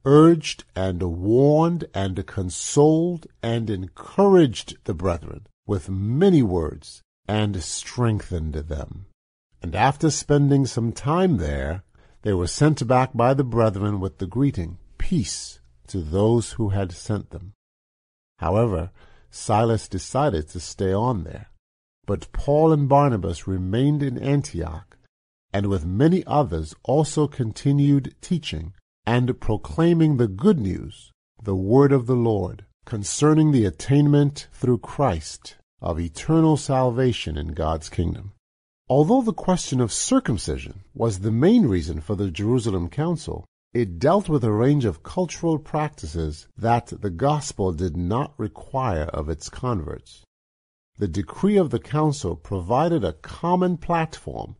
urged 0.07 0.64
and 0.74 1.02
warned 1.02 1.84
and 1.92 2.26
consoled 2.26 3.26
and 3.42 3.68
encouraged 3.68 4.78
the 4.84 4.94
brethren 4.94 5.46
with 5.66 5.90
many 5.90 6.42
words, 6.42 7.03
and 7.27 7.62
strengthened 7.62 8.55
them. 8.55 9.07
And 9.62 9.75
after 9.75 10.11
spending 10.11 10.66
some 10.66 10.93
time 10.93 11.39
there, 11.39 11.85
they 12.22 12.35
were 12.35 12.47
sent 12.47 12.87
back 12.87 13.11
by 13.14 13.35
the 13.35 13.45
brethren 13.45 14.01
with 14.01 14.18
the 14.18 14.27
greeting, 14.27 14.79
Peace 14.99 15.61
to 15.87 16.01
those 16.01 16.53
who 16.53 16.70
had 16.70 16.93
sent 16.93 17.31
them. 17.31 17.53
However, 18.39 18.91
Silas 19.31 19.89
decided 19.89 20.49
to 20.49 20.61
stay 20.61 20.93
on 20.93 21.25
there. 21.25 21.49
But 22.07 22.33
Paul 22.33 22.72
and 22.72 22.89
Barnabas 22.89 23.47
remained 23.47 24.03
in 24.03 24.18
Antioch, 24.18 24.97
and 25.53 25.66
with 25.66 25.87
many 25.87 26.25
others 26.27 26.75
also 26.83 27.27
continued 27.27 28.14
teaching 28.20 28.75
and 29.07 29.41
proclaiming 29.41 30.16
the 30.16 30.29
good 30.29 30.59
news, 30.59 31.12
the 31.43 31.57
word 31.57 31.93
of 31.93 32.07
the 32.07 32.16
Lord, 32.16 32.64
concerning 32.85 33.53
the 33.53 33.64
attainment 33.64 34.49
through 34.53 34.79
Christ 34.79 35.57
of 35.85 36.01
eternal 36.01 36.57
salvation 36.57 37.37
in 37.37 37.49
God's 37.49 37.91
kingdom. 37.91 38.32
Although 38.89 39.20
the 39.20 39.35
question 39.35 39.80
of 39.80 39.93
circumcision 39.93 40.80
was 40.95 41.18
the 41.18 41.30
main 41.30 41.66
reason 41.66 42.01
for 42.01 42.16
the 42.16 42.30
Jerusalem 42.30 42.89
Council, 42.89 43.45
it 43.74 43.99
dealt 43.99 44.28
with 44.28 44.45
a 44.45 44.53
range 44.53 44.87
of 44.87 45.03
cultural 45.03 45.59
practices 45.59 46.49
that 46.57 46.87
the 46.87 47.11
gospel 47.11 47.72
did 47.72 47.97
not 47.99 48.32
require 48.39 49.05
of 49.05 49.28
its 49.28 49.51
converts. 49.51 50.24
The 50.97 51.09
decree 51.09 51.59
of 51.59 51.68
the 51.68 51.80
council 51.80 52.35
provided 52.35 53.05
a 53.05 53.12
common 53.12 53.76
platform 53.76 54.57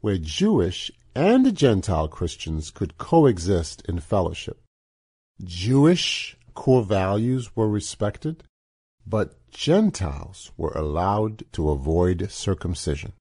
where 0.00 0.18
Jewish 0.18 0.90
and 1.14 1.56
Gentile 1.56 2.08
Christians 2.08 2.70
could 2.70 2.98
coexist 2.98 3.82
in 3.88 4.00
fellowship. 4.00 4.60
Jewish 5.42 6.36
core 6.54 6.82
values 6.82 7.56
were 7.56 7.68
respected, 7.68 8.42
but 9.06 9.38
Gentiles 9.56 10.52
were 10.58 10.72
allowed 10.72 11.42
to 11.52 11.70
avoid 11.70 12.30
circumcision. 12.30 13.14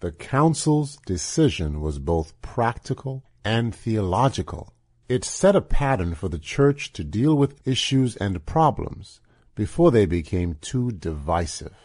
The 0.00 0.10
council's 0.10 0.96
decision 1.04 1.82
was 1.82 1.98
both 1.98 2.40
practical 2.40 3.24
and 3.44 3.74
theological. 3.74 4.72
It 5.10 5.24
set 5.24 5.54
a 5.54 5.60
pattern 5.60 6.14
for 6.14 6.30
the 6.30 6.38
church 6.38 6.94
to 6.94 7.04
deal 7.04 7.36
with 7.36 7.68
issues 7.68 8.16
and 8.16 8.46
problems 8.46 9.20
before 9.54 9.90
they 9.90 10.06
became 10.06 10.56
too 10.62 10.90
divisive. 10.90 11.76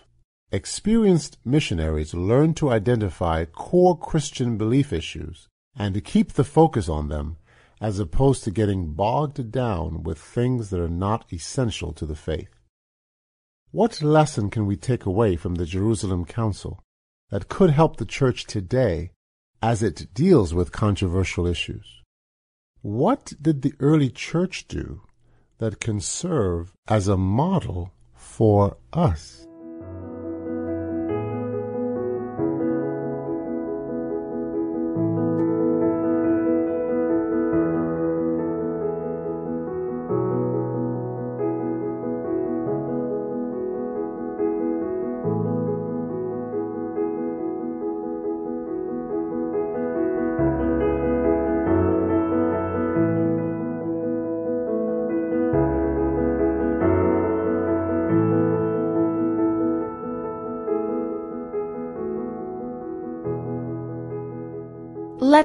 Experienced 0.50 1.38
missionaries 1.44 2.14
learned 2.14 2.56
to 2.58 2.72
identify 2.72 3.44
core 3.44 4.00
Christian 4.00 4.58
belief 4.58 4.94
issues 4.94 5.50
and 5.76 5.94
to 5.94 6.00
keep 6.00 6.32
the 6.32 6.46
focus 6.46 6.88
on 6.88 7.10
them 7.10 7.36
as 7.82 8.00
opposed 8.00 8.46
to 8.46 8.50
getting 8.50 8.94
bogged 8.94 9.52
down 9.52 10.04
with 10.04 10.18
things 10.18 10.70
that 10.70 10.80
are 10.80 10.88
not 10.88 11.26
essential 11.34 11.92
to 11.92 12.06
the 12.06 12.16
faith. 12.16 12.57
What 13.72 14.02
lesson 14.02 14.50
can 14.50 14.66
we 14.66 14.78
take 14.78 15.06
away 15.06 15.36
from 15.36 15.56
the 15.56 15.66
Jerusalem 15.66 16.24
Council 16.24 16.84
that 17.30 17.50
could 17.50 17.72
help 17.72 17.98
the 17.98 18.06
church 18.06 18.46
today 18.46 19.12
as 19.62 19.84
it 19.84 20.14
deals 20.14 20.54
with 20.54 20.72
controversial 20.72 21.46
issues? 21.46 22.02
What 22.82 23.34
did 23.42 23.64
the 23.64 23.74
early 23.80 24.10
church 24.10 24.70
do 24.70 25.02
that 25.58 25.82
can 25.82 26.00
serve 26.00 26.74
as 26.88 27.10
a 27.10 27.18
model 27.18 27.92
for 28.16 28.78
us? 28.94 29.47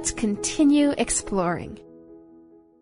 Let's 0.02 0.10
continue 0.10 0.94
exploring. 0.98 1.78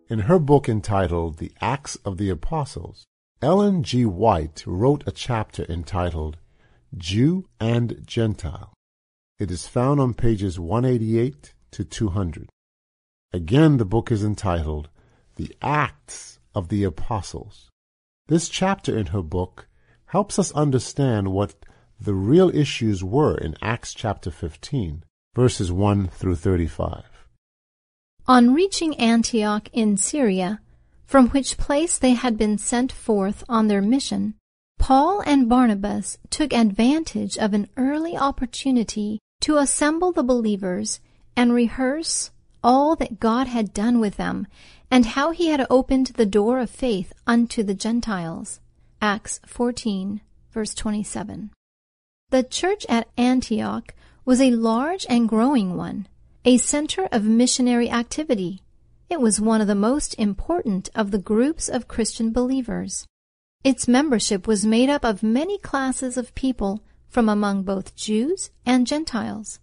In 0.09 0.21
her 0.21 0.39
book 0.39 0.67
entitled 0.67 1.37
The 1.37 1.51
Acts 1.61 1.95
of 1.97 2.17
the 2.17 2.31
Apostles, 2.31 3.05
Ellen 3.43 3.83
G. 3.83 4.05
White 4.05 4.63
wrote 4.65 5.03
a 5.05 5.11
chapter 5.11 5.63
entitled 5.69 6.37
Jew 6.97 7.47
and 7.59 8.01
Gentile. 8.07 8.73
It 9.37 9.51
is 9.51 9.67
found 9.67 9.99
on 9.99 10.15
pages 10.15 10.59
188 10.59 11.53
to 11.69 11.83
200. 11.83 12.49
Again, 13.31 13.77
the 13.77 13.85
book 13.85 14.11
is 14.11 14.23
entitled 14.23 14.89
The 15.35 15.55
Acts 15.61 16.39
of 16.55 16.69
the 16.69 16.83
Apostles. 16.83 17.69
This 18.29 18.49
chapter 18.49 18.97
in 18.97 19.05
her 19.13 19.21
book 19.21 19.67
helps 20.07 20.39
us 20.39 20.51
understand 20.53 21.27
what 21.27 21.53
the 21.99 22.15
real 22.15 22.49
issues 22.49 23.03
were 23.03 23.37
in 23.37 23.55
Acts 23.61 23.93
chapter 23.93 24.31
15 24.31 25.03
verses 25.33 25.71
1 25.71 26.07
through 26.07 26.35
35. 26.35 27.10
On 28.31 28.53
reaching 28.53 28.95
Antioch 28.95 29.67
in 29.73 29.97
Syria, 29.97 30.61
from 31.03 31.27
which 31.31 31.57
place 31.57 31.97
they 31.97 32.13
had 32.13 32.37
been 32.37 32.57
sent 32.57 32.89
forth 32.89 33.43
on 33.49 33.67
their 33.67 33.81
mission, 33.81 34.35
Paul 34.79 35.21
and 35.25 35.49
Barnabas 35.49 36.17
took 36.29 36.53
advantage 36.53 37.37
of 37.37 37.53
an 37.53 37.67
early 37.75 38.15
opportunity 38.15 39.19
to 39.41 39.57
assemble 39.57 40.13
the 40.13 40.23
believers 40.23 41.01
and 41.35 41.51
rehearse 41.51 42.31
all 42.63 42.95
that 42.95 43.19
God 43.19 43.47
had 43.47 43.73
done 43.73 43.99
with 43.99 44.15
them 44.15 44.47
and 44.89 45.07
how 45.07 45.31
he 45.31 45.47
had 45.47 45.67
opened 45.69 46.13
the 46.15 46.25
door 46.25 46.59
of 46.59 46.69
faith 46.69 47.11
unto 47.27 47.63
the 47.63 47.75
Gentiles. 47.75 48.61
Acts 49.01 49.41
14, 49.45 50.21
verse 50.53 50.73
27. 50.73 51.51
The 52.29 52.43
church 52.43 52.85
at 52.87 53.09
Antioch 53.17 53.93
was 54.23 54.39
a 54.39 54.51
large 54.51 55.05
and 55.09 55.27
growing 55.27 55.75
one, 55.75 56.07
a 56.43 56.57
center 56.57 57.07
of 57.11 57.23
missionary 57.23 57.87
activity. 57.91 58.63
It 59.11 59.21
was 59.21 59.39
one 59.39 59.61
of 59.61 59.67
the 59.67 59.75
most 59.75 60.15
important 60.15 60.89
of 60.95 61.11
the 61.11 61.19
groups 61.19 61.69
of 61.69 61.87
Christian 61.87 62.31
believers. 62.31 63.05
Its 63.63 63.87
membership 63.87 64.47
was 64.47 64.65
made 64.65 64.89
up 64.89 65.05
of 65.05 65.21
many 65.21 65.59
classes 65.59 66.17
of 66.17 66.33
people 66.33 66.81
from 67.07 67.29
among 67.29 67.61
both 67.61 67.95
Jews 67.95 68.49
and 68.65 68.87
Gentiles. 68.87 69.59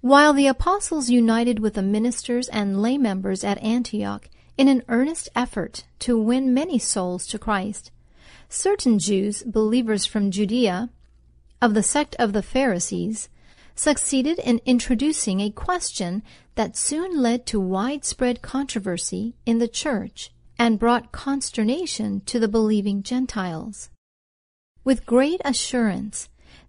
While 0.00 0.32
the 0.32 0.46
apostles 0.46 1.10
united 1.10 1.58
with 1.58 1.74
the 1.74 1.82
ministers 1.82 2.48
and 2.48 2.80
lay 2.80 2.96
members 2.96 3.44
at 3.44 3.62
Antioch 3.62 4.30
in 4.56 4.68
an 4.68 4.82
earnest 4.88 5.28
effort 5.36 5.84
to 5.98 6.18
win 6.18 6.54
many 6.54 6.78
souls 6.78 7.26
to 7.26 7.38
Christ, 7.38 7.90
certain 8.48 8.98
Jews, 8.98 9.42
believers 9.42 10.06
from 10.06 10.30
Judea, 10.30 10.88
of 11.60 11.74
the 11.74 11.82
sect 11.82 12.16
of 12.18 12.32
the 12.32 12.42
Pharisees, 12.42 13.28
succeeded 13.80 14.38
in 14.38 14.60
introducing 14.66 15.40
a 15.40 15.50
question 15.50 16.22
that 16.54 16.76
soon 16.76 17.22
led 17.22 17.46
to 17.46 17.58
widespread 17.58 18.42
controversy 18.42 19.34
in 19.46 19.58
the 19.58 19.68
church 19.68 20.30
and 20.58 20.78
brought 20.78 21.12
consternation 21.12 22.20
to 22.26 22.38
the 22.38 22.46
believing 22.48 23.02
Gentiles. 23.02 23.88
With 24.84 25.06
great 25.06 25.40
assurance, 25.46 26.28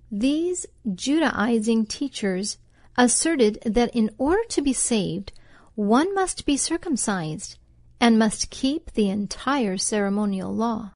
these 0.10 0.66
Judaizing 0.96 1.86
teachers 1.86 2.58
asserted 2.98 3.60
that 3.66 3.94
in 3.94 4.10
order 4.18 4.44
to 4.48 4.62
be 4.62 4.74
saved, 4.74 5.34
one 5.76 6.16
must 6.16 6.46
be 6.46 6.56
circumcised 6.56 7.58
and 8.00 8.18
must 8.18 8.50
keep 8.50 8.92
the 8.92 9.10
entire 9.10 9.78
ceremonial 9.78 10.54
law. 10.54 10.94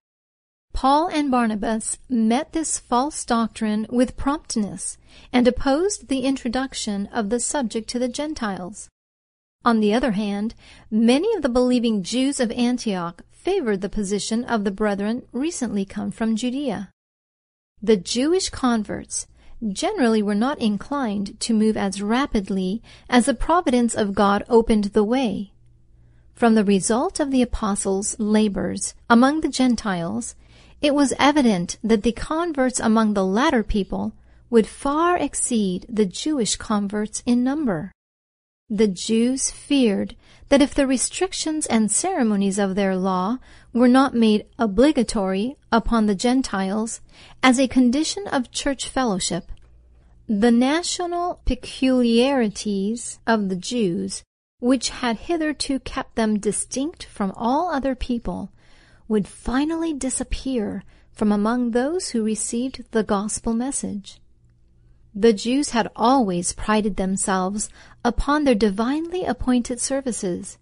Paul 0.76 1.08
and 1.08 1.32
Barnabas 1.32 2.00
met 2.10 2.52
this 2.52 2.78
false 2.78 3.24
doctrine 3.24 3.88
with 3.90 4.18
promptness 4.18 4.98
and 5.32 5.48
opposed 5.48 6.10
the 6.10 6.26
introduction 6.26 7.08
of 7.14 7.30
the 7.30 7.40
subject 7.40 7.90
to 7.92 7.98
the 7.98 8.10
Gentiles. 8.10 8.90
On 9.64 9.80
the 9.80 9.94
other 9.94 10.12
hand, 10.12 10.54
many 10.92 11.34
of 11.34 11.44
the 11.44 11.50
believing 11.50 12.04
Jews 12.04 12.42
of 12.42 12.52
Antioch 12.52 13.24
favored 13.32 13.80
the 13.80 13.88
position 13.88 14.44
of 14.44 14.66
the 14.66 14.70
brethren 14.70 15.24
recently 15.32 15.86
come 15.86 16.12
from 16.12 16.36
Judea. 16.36 16.90
The 17.82 17.96
Jewish 17.96 18.50
converts 18.50 19.28
generally 19.66 20.22
were 20.22 20.36
not 20.36 20.60
inclined 20.60 21.40
to 21.40 21.54
move 21.54 21.78
as 21.78 22.02
rapidly 22.02 22.84
as 23.10 23.28
the 23.28 23.34
providence 23.34 23.96
of 23.96 24.14
God 24.14 24.44
opened 24.50 24.86
the 24.86 25.06
way. 25.06 25.54
From 26.34 26.56
the 26.56 26.66
result 26.66 27.22
of 27.22 27.32
the 27.32 27.42
apostles' 27.42 28.20
labors 28.20 28.94
among 29.10 29.40
the 29.40 29.48
Gentiles, 29.48 30.36
it 30.86 30.94
was 30.94 31.16
evident 31.18 31.80
that 31.84 32.04
the 32.04 32.12
converts 32.12 32.80
among 32.80 33.16
the 33.16 33.26
latter 33.26 33.64
people 33.64 34.14
would 34.52 34.68
far 34.68 35.18
exceed 35.18 35.84
the 35.90 36.06
Jewish 36.06 36.58
converts 36.58 37.24
in 37.26 37.44
number. 37.44 37.92
The 38.70 38.88
Jews 38.88 39.50
feared 39.50 40.16
that 40.50 40.62
if 40.62 40.76
the 40.76 40.86
restrictions 40.86 41.66
and 41.66 41.90
ceremonies 41.90 42.60
of 42.60 42.76
their 42.76 42.96
law 42.96 43.40
were 43.74 43.88
not 43.88 44.14
made 44.14 44.46
obligatory 44.60 45.58
upon 45.72 46.06
the 46.06 46.14
Gentiles 46.14 47.02
as 47.42 47.60
a 47.60 47.68
condition 47.68 48.28
of 48.28 48.52
church 48.52 48.88
fellowship, 48.88 49.52
the 50.28 50.52
national 50.52 51.42
peculiarities 51.46 53.18
of 53.26 53.50
the 53.50 53.56
Jews, 53.56 54.24
which 54.60 54.90
had 54.90 55.18
hitherto 55.18 55.80
kept 55.80 56.14
them 56.14 56.38
distinct 56.38 57.06
from 57.06 57.34
all 57.36 57.72
other 57.72 57.96
people, 57.96 58.52
would 59.08 59.28
finally 59.28 59.94
disappear 59.94 60.84
from 61.12 61.32
among 61.32 61.72
those 61.72 62.10
who 62.10 62.24
received 62.24 62.84
the 62.92 63.04
gospel 63.04 63.54
message. 63.54 64.20
The 65.14 65.32
Jews 65.32 65.70
had 65.70 65.90
always 65.96 66.52
prided 66.52 66.98
themselves 66.98 67.70
upon 68.04 68.44
their 68.44 68.56
divinely 68.56 69.24
appointed 69.24 69.80
services, 69.80 70.58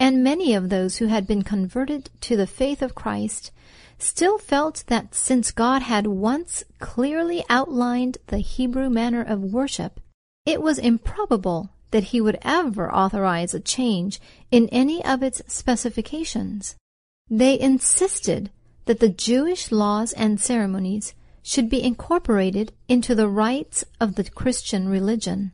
and 0.00 0.24
many 0.24 0.52
of 0.54 0.68
those 0.68 0.96
who 0.96 1.06
had 1.06 1.26
been 1.26 1.42
converted 1.42 2.10
to 2.22 2.36
the 2.36 2.46
faith 2.46 2.82
of 2.82 2.94
Christ 2.94 3.52
still 3.98 4.38
felt 4.38 4.84
that 4.86 5.14
since 5.14 5.52
God 5.52 5.82
had 5.82 6.06
once 6.06 6.64
clearly 6.78 7.44
outlined 7.48 8.18
the 8.28 8.38
Hebrew 8.38 8.90
manner 8.90 9.22
of 9.22 9.52
worship, 9.52 10.00
it 10.46 10.62
was 10.62 10.78
improbable 10.78 11.70
that 11.90 12.04
he 12.04 12.20
would 12.20 12.38
ever 12.42 12.92
authorize 12.92 13.54
a 13.54 13.60
change 13.60 14.20
in 14.50 14.68
any 14.70 15.04
of 15.04 15.22
its 15.22 15.42
specifications. 15.46 16.76
They 17.30 17.58
insisted 17.60 18.50
that 18.86 19.00
the 19.00 19.08
Jewish 19.08 19.70
laws 19.70 20.12
and 20.14 20.40
ceremonies 20.40 21.14
should 21.42 21.68
be 21.68 21.82
incorporated 21.82 22.72
into 22.88 23.14
the 23.14 23.28
rites 23.28 23.84
of 24.00 24.14
the 24.14 24.24
Christian 24.24 24.88
religion. 24.88 25.52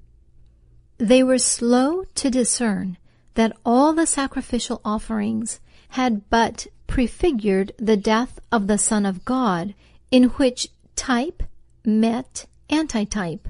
They 0.99 1.22
were 1.22 1.39
slow 1.39 2.05
to 2.14 2.31
discern 2.31 2.97
that 3.35 3.57
all 3.64 3.93
the 3.93 4.07
sacrificial 4.07 4.81
offerings 4.85 5.61
had 5.91 6.29
but 6.31 6.66
prefigured 6.87 7.72
the 7.79 7.97
death 7.97 8.39
of 8.53 8.66
the 8.66 8.79
Son 8.79 9.05
of 9.05 9.25
God, 9.25 9.75
in 10.11 10.25
which 10.25 10.68
type 10.95 11.43
met 11.85 12.47
antitype, 12.70 13.49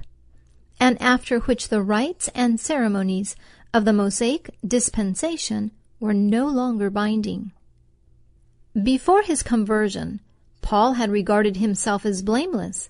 and 0.79 0.99
after 1.01 1.39
which 1.41 1.69
the 1.69 1.81
rites 1.83 2.27
and 2.33 2.59
ceremonies 2.59 3.35
of 3.73 3.85
the 3.85 3.93
Mosaic 3.93 4.49
dispensation 4.65 5.71
were 5.99 6.13
no 6.13 6.47
longer 6.47 6.89
binding. 6.89 7.51
Before 8.83 9.21
his 9.21 9.41
conversion, 9.41 10.19
Paul 10.61 10.93
had 10.93 11.09
regarded 11.09 11.55
himself 11.55 12.05
as 12.05 12.21
blameless, 12.21 12.89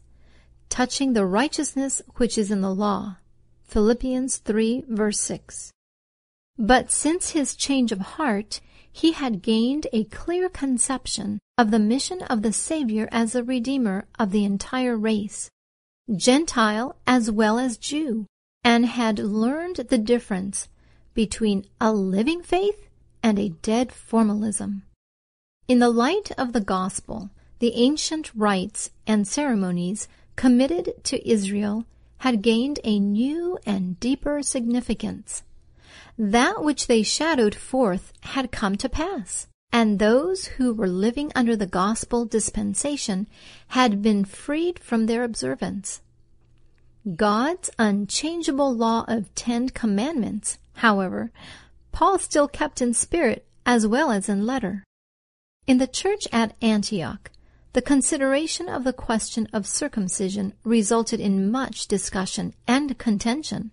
touching 0.67 1.13
the 1.13 1.27
righteousness 1.27 2.01
which 2.15 2.39
is 2.39 2.49
in 2.49 2.61
the 2.61 2.73
law. 2.73 3.17
Philippians 3.65 4.37
3 4.37 4.85
verse 4.87 5.19
6. 5.19 5.71
But 6.57 6.89
since 6.89 7.31
his 7.31 7.55
change 7.55 7.91
of 7.91 7.99
heart, 7.99 8.61
he 8.91 9.11
had 9.11 9.43
gained 9.43 9.85
a 9.93 10.05
clear 10.05 10.49
conception 10.49 11.37
of 11.55 11.69
the 11.69 11.77
mission 11.77 12.23
of 12.23 12.41
the 12.41 12.53
Savior 12.53 13.07
as 13.11 13.33
the 13.33 13.43
Redeemer 13.43 14.07
of 14.17 14.31
the 14.31 14.43
entire 14.43 14.97
race, 14.97 15.51
Gentile 16.15 16.95
as 17.05 17.29
well 17.29 17.59
as 17.59 17.77
Jew, 17.77 18.25
and 18.63 18.87
had 18.87 19.19
learned 19.19 19.75
the 19.75 19.99
difference 19.99 20.67
between 21.13 21.67
a 21.79 21.93
living 21.93 22.41
faith 22.41 22.87
and 23.21 23.37
a 23.37 23.49
dead 23.49 23.91
formalism. 23.91 24.81
In 25.67 25.79
the 25.79 25.89
light 25.89 26.31
of 26.37 26.53
the 26.53 26.61
gospel, 26.61 27.31
the 27.57 27.73
ancient 27.73 28.31
rites 28.35 28.91
and 29.07 29.27
ceremonies 29.27 30.07
committed 30.35 30.93
to 31.05 31.27
Israel 31.27 31.85
had 32.19 32.43
gained 32.43 32.79
a 32.83 32.99
new 32.99 33.57
and 33.65 33.99
deeper 33.99 34.43
significance. 34.43 35.41
That 36.19 36.63
which 36.63 36.85
they 36.85 37.01
shadowed 37.01 37.55
forth 37.55 38.13
had 38.21 38.51
come 38.51 38.75
to 38.75 38.87
pass, 38.87 39.47
and 39.71 39.97
those 39.97 40.45
who 40.45 40.71
were 40.71 40.87
living 40.87 41.31
under 41.33 41.55
the 41.55 41.65
gospel 41.65 42.25
dispensation 42.25 43.27
had 43.69 44.03
been 44.03 44.23
freed 44.23 44.77
from 44.77 45.07
their 45.07 45.23
observance. 45.23 46.01
God's 47.15 47.71
unchangeable 47.79 48.71
law 48.71 49.03
of 49.07 49.33
Ten 49.33 49.69
Commandments, 49.69 50.59
however, 50.75 51.31
Paul 51.91 52.19
still 52.19 52.47
kept 52.47 52.83
in 52.83 52.93
spirit 52.93 53.47
as 53.65 53.87
well 53.87 54.11
as 54.11 54.29
in 54.29 54.45
letter. 54.45 54.83
In 55.67 55.79
the 55.79 55.87
church 55.87 56.27
at 56.31 56.55
Antioch, 56.61 57.31
the 57.73 57.81
consideration 57.81 58.69
of 58.69 58.83
the 58.83 58.93
question 58.93 59.47
of 59.51 59.65
circumcision 59.65 60.53
resulted 60.63 61.19
in 61.19 61.51
much 61.51 61.87
discussion 61.87 62.53
and 62.67 62.97
contention. 62.99 63.71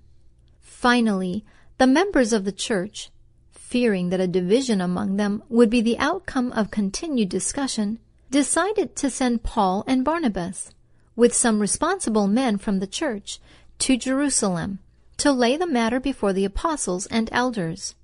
Finally, 0.61 1.45
the 1.79 1.87
members 1.87 2.33
of 2.33 2.45
the 2.45 2.53
church, 2.53 3.11
fearing 3.51 4.09
that 4.09 4.21
a 4.21 4.27
division 4.27 4.81
among 4.81 5.17
them 5.17 5.43
would 5.49 5.69
be 5.69 5.83
the 5.83 5.99
outcome 5.99 6.51
of 6.53 6.71
continued 6.71 7.29
discussion, 7.29 7.99
decided 8.31 8.97
to 8.97 9.11
send 9.11 9.43
Paul 9.43 9.85
and 9.87 10.05
Barnabas, 10.05 10.71
with 11.15 11.35
some 11.35 11.61
responsible 11.61 12.27
men 12.27 12.57
from 12.57 12.79
the 12.79 12.87
church, 12.87 13.39
to 13.81 13.99
Jerusalem 13.99 14.79
to 15.19 15.31
lay 15.31 15.57
the 15.57 15.67
matter 15.67 16.01
before 16.01 16.33
the 16.33 16.45
apostles 16.45 17.07
and 17.07 17.29
elders. 17.33 17.95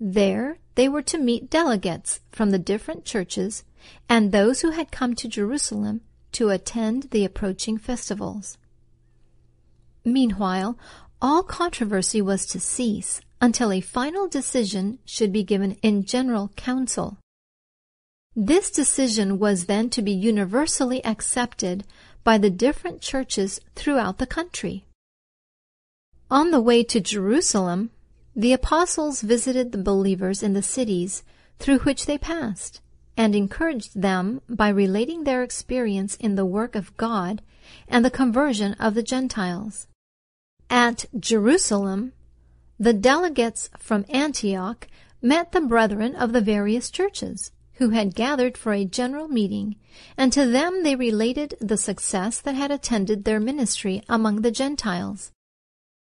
There 0.00 0.58
they 0.76 0.88
were 0.88 1.02
to 1.02 1.18
meet 1.18 1.50
delegates 1.50 2.20
from 2.30 2.50
the 2.50 2.58
different 2.58 3.04
churches 3.04 3.64
and 4.08 4.30
those 4.30 4.60
who 4.60 4.70
had 4.70 4.92
come 4.92 5.14
to 5.16 5.28
Jerusalem 5.28 6.02
to 6.32 6.50
attend 6.50 7.04
the 7.10 7.24
approaching 7.24 7.78
festivals. 7.78 8.58
Meanwhile, 10.04 10.78
all 11.20 11.42
controversy 11.42 12.22
was 12.22 12.46
to 12.46 12.60
cease 12.60 13.20
until 13.40 13.72
a 13.72 13.80
final 13.80 14.28
decision 14.28 14.98
should 15.04 15.32
be 15.32 15.42
given 15.42 15.72
in 15.82 16.04
general 16.04 16.48
council. 16.56 17.18
This 18.34 18.70
decision 18.70 19.38
was 19.38 19.64
then 19.64 19.88
to 19.90 20.02
be 20.02 20.12
universally 20.12 21.02
accepted 21.04 21.84
by 22.22 22.36
the 22.36 22.50
different 22.50 23.00
churches 23.00 23.60
throughout 23.74 24.18
the 24.18 24.26
country. 24.26 24.84
On 26.30 26.50
the 26.50 26.60
way 26.60 26.84
to 26.84 27.00
Jerusalem, 27.00 27.90
the 28.36 28.52
apostles 28.52 29.22
visited 29.22 29.72
the 29.72 29.78
believers 29.78 30.42
in 30.42 30.52
the 30.52 30.62
cities 30.62 31.24
through 31.58 31.78
which 31.80 32.04
they 32.04 32.18
passed 32.18 32.82
and 33.16 33.34
encouraged 33.34 33.98
them 33.98 34.42
by 34.46 34.68
relating 34.68 35.24
their 35.24 35.42
experience 35.42 36.16
in 36.16 36.34
the 36.34 36.44
work 36.44 36.74
of 36.74 36.94
God 36.98 37.40
and 37.88 38.04
the 38.04 38.10
conversion 38.10 38.74
of 38.74 38.92
the 38.92 39.02
Gentiles. 39.02 39.88
At 40.68 41.06
Jerusalem, 41.18 42.12
the 42.78 42.92
delegates 42.92 43.70
from 43.78 44.04
Antioch 44.10 44.86
met 45.22 45.52
the 45.52 45.62
brethren 45.62 46.14
of 46.14 46.34
the 46.34 46.42
various 46.42 46.90
churches 46.90 47.52
who 47.74 47.90
had 47.90 48.14
gathered 48.14 48.58
for 48.58 48.74
a 48.74 48.84
general 48.84 49.28
meeting, 49.28 49.76
and 50.16 50.30
to 50.32 50.46
them 50.46 50.82
they 50.82 50.94
related 50.94 51.54
the 51.60 51.76
success 51.78 52.38
that 52.40 52.54
had 52.54 52.70
attended 52.70 53.24
their 53.24 53.40
ministry 53.40 54.02
among 54.08 54.42
the 54.42 54.50
Gentiles. 54.50 55.32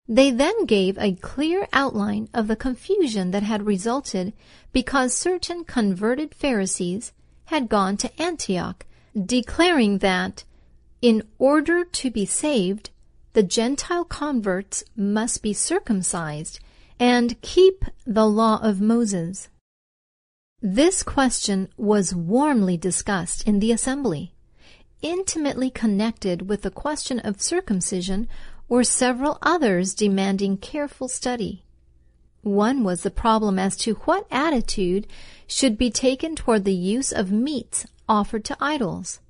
They 0.08 0.30
then 0.30 0.64
gave 0.64 0.96
a 0.96 1.12
clear 1.12 1.68
outline 1.72 2.28
of 2.32 2.48
the 2.48 2.56
confusion 2.56 3.30
that 3.32 3.42
had 3.42 3.66
resulted 3.66 4.32
because 4.72 5.14
certain 5.14 5.64
converted 5.64 6.34
Pharisees 6.34 7.12
had 7.46 7.68
gone 7.68 7.98
to 7.98 8.22
Antioch, 8.22 8.86
declaring 9.14 9.98
that, 9.98 10.44
in 11.02 11.22
order 11.38 11.84
to 11.84 12.10
be 12.10 12.24
saved, 12.24 12.90
the 13.34 13.42
Gentile 13.42 14.04
converts 14.04 14.82
must 14.96 15.42
be 15.42 15.52
circumcised 15.52 16.58
and 16.98 17.40
keep 17.42 17.84
the 18.06 18.26
law 18.26 18.58
of 18.62 18.80
Moses. 18.80 19.48
This 20.60 21.02
question 21.02 21.68
was 21.76 22.14
warmly 22.14 22.76
discussed 22.76 23.46
in 23.46 23.60
the 23.60 23.72
assembly. 23.72 24.32
Intimately 25.02 25.70
connected 25.70 26.48
with 26.48 26.62
the 26.62 26.70
question 26.70 27.20
of 27.20 27.40
circumcision 27.40 28.26
were 28.68 28.84
several 28.84 29.38
others 29.42 29.94
demanding 29.94 30.56
careful 30.56 31.08
study. 31.08 31.64
One 32.42 32.84
was 32.84 33.02
the 33.02 33.10
problem 33.10 33.58
as 33.58 33.76
to 33.78 33.94
what 34.04 34.26
attitude 34.30 35.06
should 35.46 35.76
be 35.76 35.90
taken 35.90 36.36
toward 36.36 36.64
the 36.64 36.74
use 36.74 37.12
of 37.12 37.32
meats 37.32 37.86
offered 38.08 38.44
to 38.46 38.56
idols. 38.60 39.20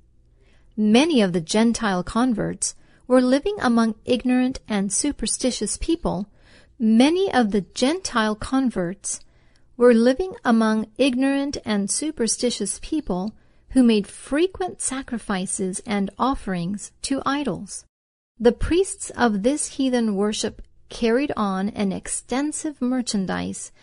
Many 0.77 1.21
of 1.21 1.33
the 1.33 1.41
Gentile 1.41 2.03
converts 2.03 2.75
were 3.07 3.21
living 3.21 3.57
among 3.59 3.95
ignorant 4.05 4.59
and 4.67 4.93
superstitious 4.93 5.77
people. 5.77 6.29
Many 6.77 7.33
of 7.33 7.51
the 7.51 7.61
Gentile 7.61 8.35
converts 8.35 9.19
were 9.75 9.93
living 9.93 10.35
among 10.45 10.87
ignorant 10.97 11.57
and 11.65 11.89
superstitious 11.89 12.79
people 12.81 13.33
who 13.69 13.83
made 13.83 14.07
frequent 14.07 14.81
sacrifices 14.81 15.81
and 15.85 16.09
offerings 16.17 16.91
to 17.03 17.21
idols. 17.25 17.85
The 18.41 18.53
priests 18.53 19.09
of 19.17 19.43
this 19.43 19.73
heathen 19.73 20.15
worship 20.15 20.61
carried 20.87 21.33
on 21.35 21.67
an 21.69 21.91
extensive 21.91 22.81
merchandise 22.81 23.73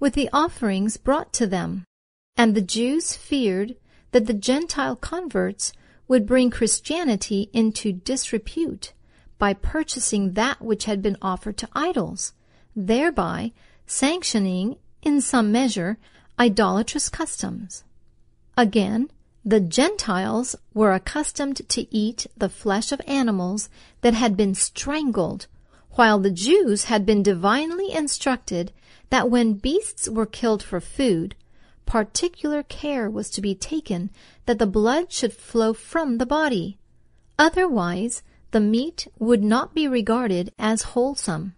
with 0.00 0.14
the 0.14 0.30
offerings 0.32 0.96
brought 0.96 1.34
to 1.34 1.46
them, 1.46 1.84
and 2.34 2.54
the 2.54 2.62
Jews 2.62 3.14
feared 3.14 3.76
that 4.12 4.24
the 4.24 4.32
Gentile 4.32 4.96
converts 4.96 5.74
would 6.08 6.24
bring 6.24 6.50
Christianity 6.50 7.50
into 7.52 7.92
disrepute 7.92 8.94
by 9.38 9.52
purchasing 9.52 10.32
that 10.32 10.62
which 10.62 10.86
had 10.86 11.02
been 11.02 11.18
offered 11.20 11.58
to 11.58 11.68
idols, 11.74 12.32
thereby 12.74 13.52
sanctioning, 13.86 14.76
in 15.02 15.20
some 15.20 15.52
measure, 15.52 15.98
idolatrous 16.38 17.10
customs. 17.10 17.84
Again, 18.56 19.10
the 19.46 19.60
Gentiles 19.60 20.56
were 20.74 20.92
accustomed 20.92 21.68
to 21.68 21.94
eat 21.94 22.26
the 22.36 22.48
flesh 22.48 22.90
of 22.90 23.00
animals 23.06 23.68
that 24.00 24.12
had 24.12 24.36
been 24.36 24.56
strangled, 24.56 25.46
while 25.92 26.18
the 26.18 26.32
Jews 26.32 26.84
had 26.84 27.06
been 27.06 27.22
divinely 27.22 27.92
instructed 27.92 28.72
that 29.10 29.30
when 29.30 29.52
beasts 29.52 30.08
were 30.08 30.26
killed 30.26 30.64
for 30.64 30.80
food, 30.80 31.36
particular 31.86 32.64
care 32.64 33.08
was 33.08 33.30
to 33.30 33.40
be 33.40 33.54
taken 33.54 34.10
that 34.46 34.58
the 34.58 34.66
blood 34.66 35.12
should 35.12 35.32
flow 35.32 35.72
from 35.72 36.18
the 36.18 36.26
body. 36.26 36.76
Otherwise, 37.38 38.24
the 38.50 38.58
meat 38.58 39.06
would 39.20 39.44
not 39.44 39.76
be 39.76 39.86
regarded 39.86 40.52
as 40.58 40.82
wholesome. 40.82 41.54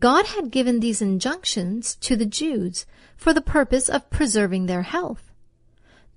God 0.00 0.26
had 0.26 0.50
given 0.50 0.80
these 0.80 1.00
injunctions 1.00 1.94
to 2.00 2.16
the 2.16 2.26
Jews 2.26 2.86
for 3.16 3.32
the 3.32 3.40
purpose 3.40 3.88
of 3.88 4.10
preserving 4.10 4.66
their 4.66 4.82
health. 4.82 5.29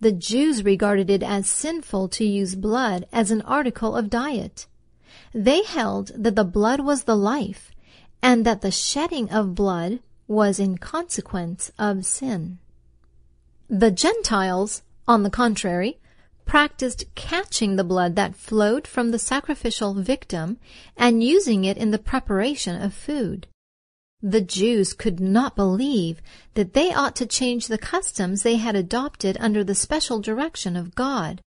The 0.04 0.12
Jews 0.12 0.66
regarded 0.66 1.10
it 1.10 1.24
as 1.24 1.50
sinful 1.50 2.10
to 2.10 2.26
use 2.26 2.56
blood 2.56 3.08
as 3.14 3.32
an 3.32 3.42
article 3.44 3.96
of 3.96 4.10
diet. 4.10 4.68
They 5.34 5.64
held 5.64 6.12
that 6.14 6.36
the 6.36 6.44
blood 6.44 6.82
was 6.82 7.06
the 7.06 7.16
life, 7.16 7.72
and 8.22 8.46
that 8.46 8.60
the 8.60 8.70
shedding 8.70 9.32
of 9.32 9.56
blood 9.56 10.02
was 10.28 10.60
in 10.60 10.78
consequence 10.78 11.72
of 11.80 12.06
sin. 12.06 12.60
The 13.70 13.92
Gentiles, 13.92 14.82
on 15.08 15.24
the 15.24 15.30
contrary, 15.30 16.00
practiced 16.44 17.06
catching 17.16 17.78
the 17.78 17.86
blood 17.86 18.18
that 18.18 18.36
flowed 18.36 18.86
from 18.86 19.12
the 19.12 19.20
sacrificial 19.20 19.94
victim 19.94 20.58
and 20.98 21.24
using 21.24 21.64
it 21.64 21.78
in 21.78 21.92
the 21.92 21.98
preparation 21.98 22.76
of 22.82 22.94
food. 22.94 23.48
The 24.26 24.40
Jews 24.40 24.94
could 24.94 25.20
not 25.20 25.54
believe 25.54 26.22
that 26.54 26.74
they 26.74 26.94
ought 26.94 27.14
to 27.18 27.26
change 27.26 27.68
the 27.68 27.78
customs 27.78 28.42
they 28.42 28.56
had 28.56 28.74
adopted 28.74 29.36
under 29.38 29.66
the 29.66 29.76
special 29.76 30.22
direction 30.22 30.78
of 30.78 30.96
God. 30.96 31.42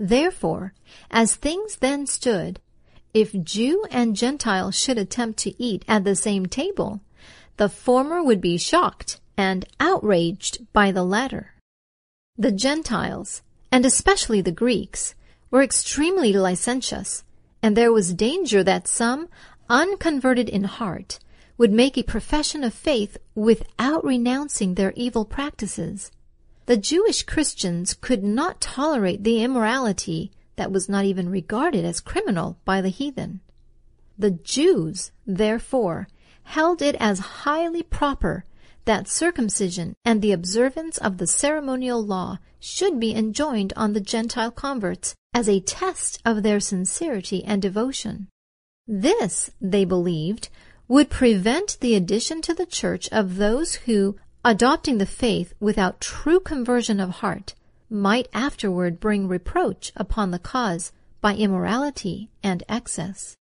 Therefore, 0.00 0.74
as 1.12 1.36
things 1.36 1.76
then 1.76 2.08
stood, 2.08 2.58
if 3.14 3.32
Jew 3.44 3.84
and 3.88 4.16
Gentile 4.16 4.72
should 4.72 4.98
attempt 4.98 5.38
to 5.40 5.62
eat 5.62 5.84
at 5.86 6.02
the 6.02 6.16
same 6.16 6.46
table, 6.46 7.02
the 7.56 7.68
former 7.68 8.20
would 8.20 8.40
be 8.40 8.58
shocked 8.58 9.20
and 9.36 9.64
outraged 9.78 10.72
by 10.72 10.90
the 10.90 11.04
latter. 11.04 11.54
The 12.36 12.50
Gentiles, 12.50 13.42
and 13.70 13.86
especially 13.86 14.40
the 14.40 14.50
Greeks, 14.50 15.14
were 15.52 15.62
extremely 15.62 16.32
licentious, 16.32 17.22
and 17.62 17.76
there 17.76 17.92
was 17.92 18.12
danger 18.12 18.64
that 18.64 18.88
some, 18.88 19.28
unconverted 19.68 20.48
in 20.48 20.64
heart, 20.64 21.20
would 21.62 21.70
make 21.70 21.96
a 21.96 22.02
profession 22.02 22.64
of 22.64 22.74
faith 22.74 23.16
without 23.36 24.04
renouncing 24.04 24.74
their 24.74 24.92
evil 24.96 25.24
practices. 25.24 26.10
The 26.66 26.76
Jewish 26.76 27.22
Christians 27.22 27.94
could 27.94 28.24
not 28.24 28.60
tolerate 28.60 29.22
the 29.22 29.44
immorality 29.44 30.32
that 30.56 30.72
was 30.72 30.88
not 30.88 31.04
even 31.04 31.28
regarded 31.28 31.84
as 31.84 32.00
criminal 32.00 32.58
by 32.64 32.80
the 32.80 32.88
heathen. 32.88 33.42
The 34.18 34.32
Jews, 34.32 35.12
therefore, 35.24 36.08
held 36.42 36.82
it 36.82 36.96
as 36.98 37.20
highly 37.44 37.84
proper 37.84 38.44
that 38.84 39.06
circumcision 39.06 39.94
and 40.04 40.20
the 40.20 40.32
observance 40.32 40.98
of 40.98 41.18
the 41.18 41.28
ceremonial 41.28 42.04
law 42.04 42.40
should 42.58 42.98
be 42.98 43.14
enjoined 43.14 43.72
on 43.76 43.92
the 43.92 44.00
Gentile 44.00 44.50
converts 44.50 45.14
as 45.32 45.48
a 45.48 45.60
test 45.60 46.20
of 46.24 46.42
their 46.42 46.58
sincerity 46.58 47.44
and 47.44 47.62
devotion. 47.62 48.26
This, 48.88 49.52
they 49.60 49.84
believed, 49.84 50.48
would 50.92 51.08
prevent 51.08 51.78
the 51.80 51.94
addition 51.94 52.42
to 52.42 52.52
the 52.52 52.66
church 52.66 53.08
of 53.10 53.36
those 53.36 53.76
who, 53.86 54.14
adopting 54.44 54.98
the 54.98 55.06
faith 55.06 55.54
without 55.58 56.02
true 56.02 56.38
conversion 56.38 57.00
of 57.00 57.08
heart, 57.08 57.54
might 57.88 58.28
afterward 58.34 59.00
bring 59.00 59.26
reproach 59.26 59.90
upon 59.96 60.30
the 60.30 60.38
cause 60.38 60.92
by 61.22 61.34
immorality 61.34 62.28
and 62.42 62.62
excess. 62.68 63.34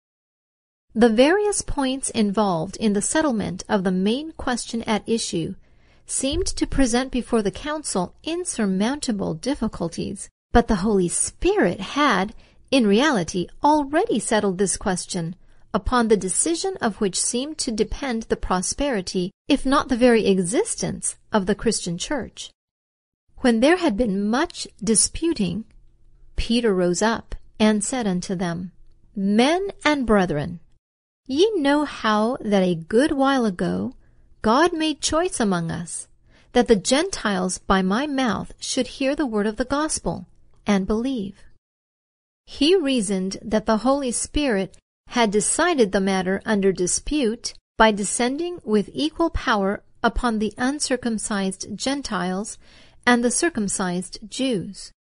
The 0.94 1.08
various 1.08 1.60
points 1.60 2.08
involved 2.10 2.76
in 2.76 2.92
the 2.92 3.02
settlement 3.02 3.64
of 3.68 3.82
the 3.82 3.90
main 3.90 4.30
question 4.30 4.82
at 4.82 5.08
issue 5.08 5.56
seemed 6.06 6.46
to 6.46 6.68
present 6.68 7.10
before 7.10 7.42
the 7.42 7.50
council 7.50 8.14
insurmountable 8.22 9.34
difficulties, 9.34 10.28
but 10.52 10.68
the 10.68 10.82
Holy 10.86 11.08
Spirit 11.08 11.80
had, 11.80 12.32
in 12.70 12.86
reality, 12.86 13.48
already 13.64 14.20
settled 14.20 14.58
this 14.58 14.76
question, 14.76 15.34
upon 15.72 16.08
the 16.08 16.16
decision 16.16 16.76
of 16.80 17.00
which 17.00 17.20
seemed 17.20 17.58
to 17.58 17.70
depend 17.70 18.24
the 18.24 18.36
prosperity, 18.36 19.30
if 19.48 19.64
not 19.64 19.88
the 19.88 19.96
very 19.96 20.26
existence, 20.26 21.16
of 21.32 21.46
the 21.46 21.54
Christian 21.54 21.96
church. 21.96 22.50
When 23.38 23.60
there 23.60 23.76
had 23.76 23.96
been 23.96 24.28
much 24.28 24.66
disputing, 24.82 25.64
Peter 26.36 26.74
rose 26.74 27.02
up 27.02 27.34
and 27.58 27.84
said 27.84 28.06
unto 28.06 28.34
them, 28.34 28.72
Men 29.14 29.70
and 29.84 30.06
brethren, 30.06 30.60
ye 31.26 31.50
know 31.56 31.84
how 31.84 32.36
that 32.40 32.62
a 32.62 32.74
good 32.74 33.12
while 33.12 33.44
ago 33.44 33.94
God 34.42 34.72
made 34.72 35.00
choice 35.00 35.38
among 35.38 35.70
us, 35.70 36.08
that 36.52 36.66
the 36.66 36.76
Gentiles 36.76 37.58
by 37.58 37.82
my 37.82 38.06
mouth 38.06 38.52
should 38.58 38.86
hear 38.98 39.14
the 39.14 39.26
word 39.26 39.46
of 39.46 39.56
the 39.56 39.64
gospel 39.64 40.26
and 40.66 40.86
believe. 40.86 41.36
He 42.46 42.74
reasoned 42.74 43.36
that 43.42 43.66
the 43.66 43.78
Holy 43.78 44.10
Spirit 44.10 44.76
had 45.10 45.30
decided 45.32 45.90
the 45.90 46.00
matter 46.00 46.40
under 46.44 46.70
dispute 46.70 47.52
by 47.76 47.90
descending 47.90 48.60
with 48.62 48.88
equal 48.92 49.28
power 49.30 49.82
upon 50.04 50.38
the 50.38 50.54
uncircumcised 50.56 51.66
Gentiles 51.76 52.58
and 53.04 53.24
the 53.24 53.30
circumcised 53.30 54.20
Jews. 54.28 54.92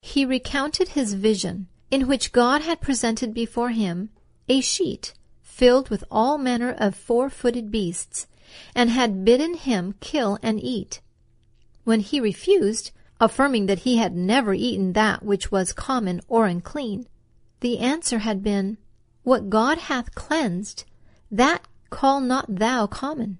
He 0.00 0.24
recounted 0.24 0.90
his 0.90 1.14
vision, 1.14 1.66
in 1.90 2.06
which 2.06 2.30
God 2.30 2.62
had 2.62 2.80
presented 2.80 3.34
before 3.34 3.70
him 3.70 4.10
a 4.48 4.60
sheet 4.60 5.12
filled 5.42 5.90
with 5.90 6.04
all 6.08 6.38
manner 6.38 6.72
of 6.78 6.94
four-footed 6.94 7.70
beasts, 7.70 8.28
and 8.74 8.90
had 8.90 9.24
bidden 9.24 9.54
him 9.54 9.94
kill 10.00 10.38
and 10.40 10.62
eat. 10.62 11.00
When 11.82 12.00
he 12.00 12.20
refused, 12.20 12.92
affirming 13.20 13.66
that 13.66 13.80
he 13.80 13.96
had 13.96 14.14
never 14.14 14.54
eaten 14.54 14.92
that 14.92 15.24
which 15.24 15.50
was 15.50 15.72
common 15.72 16.20
or 16.28 16.46
unclean, 16.46 17.06
the 17.60 17.78
answer 17.78 18.20
had 18.20 18.42
been, 18.42 18.78
What 19.24 19.50
God 19.50 19.78
hath 19.78 20.14
cleansed, 20.14 20.84
that 21.30 21.66
call 21.90 22.20
not 22.20 22.56
thou 22.56 22.86
common. 22.86 23.38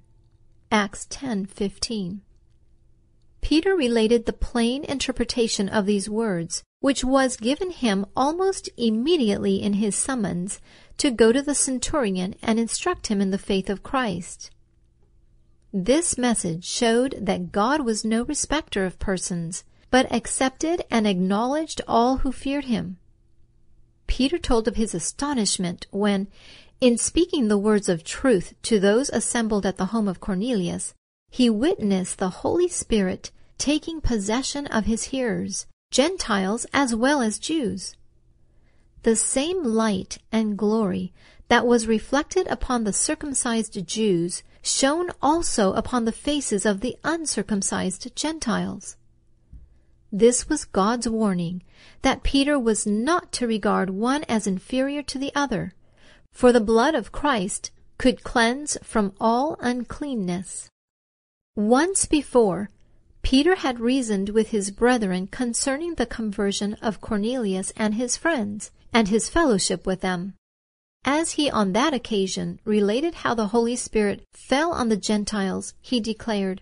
Acts 0.71 1.07
10:15. 1.11 2.21
Peter 3.41 3.75
related 3.75 4.25
the 4.25 4.33
plain 4.33 4.85
interpretation 4.85 5.69
of 5.69 5.85
these 5.85 6.09
words, 6.09 6.63
which 6.79 7.03
was 7.05 7.37
given 7.37 7.71
him 7.71 8.07
almost 8.17 8.69
immediately 8.77 9.61
in 9.61 9.75
his 9.75 9.97
summons 9.97 10.61
to 10.99 11.11
go 11.11 11.33
to 11.33 11.43
the 11.43 11.55
centurion 11.55 12.35
and 12.43 12.61
instruct 12.61 13.09
him 13.09 13.21
in 13.21 13.33
the 13.33 13.39
faith 13.39 13.69
of 13.69 13.83
Christ. 13.83 14.51
This 15.73 16.17
message 16.17 16.65
showed 16.65 17.17
that 17.21 17.51
God 17.51 17.81
was 17.81 18.05
no 18.05 18.25
respecter 18.25 18.85
of 18.85 18.99
persons, 19.01 19.65
but 19.91 20.11
accepted 20.13 20.85
and 20.91 21.07
acknowledged 21.07 21.81
all 21.89 22.19
who 22.19 22.31
feared 22.31 22.67
him. 22.67 22.99
Peter 24.07 24.39
told 24.39 24.69
of 24.69 24.77
his 24.77 24.95
astonishment 24.95 25.87
when, 25.91 26.29
in 26.81 26.99
speaking 26.99 27.49
the 27.49 27.59
words 27.59 27.89
of 27.89 28.05
truth 28.05 28.55
to 28.63 28.81
those 28.81 29.09
assembled 29.11 29.65
at 29.65 29.77
the 29.77 29.87
home 29.87 30.09
of 30.09 30.21
Cornelius, 30.21 30.95
he 31.31 31.49
witnessed 31.49 32.19
the 32.19 32.31
Holy 32.31 32.69
Spirit 32.69 33.31
taking 33.57 34.01
possession 34.01 34.67
of 34.67 34.87
his 34.87 35.05
hearers, 35.05 35.67
Gentiles 35.91 36.67
as 36.73 36.95
well 36.95 37.23
as 37.23 37.39
Jews. 37.39 37.97
The 39.03 39.17
same 39.17 39.63
light 39.63 40.19
and 40.31 40.57
glory 40.59 41.13
that 41.49 41.67
was 41.67 41.87
reflected 41.87 42.47
upon 42.49 42.85
the 42.85 42.93
circumcised 42.93 43.87
Jews 43.87 44.43
shone 44.63 45.11
also 45.21 45.73
upon 45.73 46.05
the 46.05 46.13
faces 46.13 46.65
of 46.65 46.81
the 46.81 46.97
uncircumcised 47.05 48.15
Gentiles. 48.17 48.97
This 50.15 50.47
was 50.47 50.67
God's 50.67 51.09
warning 51.09 51.63
that 52.03 52.23
Peter 52.23 52.59
was 52.59 52.87
not 52.87 53.33
to 53.33 53.47
regard 53.47 53.89
one 53.89 54.25
as 54.25 54.47
inferior 54.47 55.03
to 55.05 55.19
the 55.19 55.35
other, 55.35 55.73
for 56.31 56.53
the 56.53 56.61
blood 56.61 56.95
of 56.95 57.13
Christ 57.13 57.71
could 57.97 58.23
cleanse 58.23 58.77
from 58.83 59.15
all 59.19 59.57
uncleanness. 59.61 60.69
Once 61.57 62.05
before, 62.05 62.69
Peter 63.23 63.55
had 63.55 63.81
reasoned 63.81 64.29
with 64.29 64.49
his 64.49 64.71
brethren 64.71 65.29
concerning 65.29 65.95
the 65.95 66.05
conversion 66.05 66.75
of 66.83 67.01
Cornelius 67.01 67.73
and 67.77 67.95
his 67.95 68.17
friends, 68.17 68.71
and 68.93 69.09
his 69.09 69.31
fellowship 69.31 69.87
with 69.87 70.03
them. 70.03 70.35
As 71.05 71.33
he 71.33 71.51
on 71.51 71.73
that 71.73 71.95
occasion 71.95 72.61
related 72.67 73.15
how 73.15 73.35
the 73.35 73.49
Holy 73.49 73.77
Spirit 73.77 74.25
fell 74.35 74.73
on 74.73 74.91
the 74.91 74.97
Gentiles, 74.97 75.73
he 75.81 76.01
declared, 76.01 76.61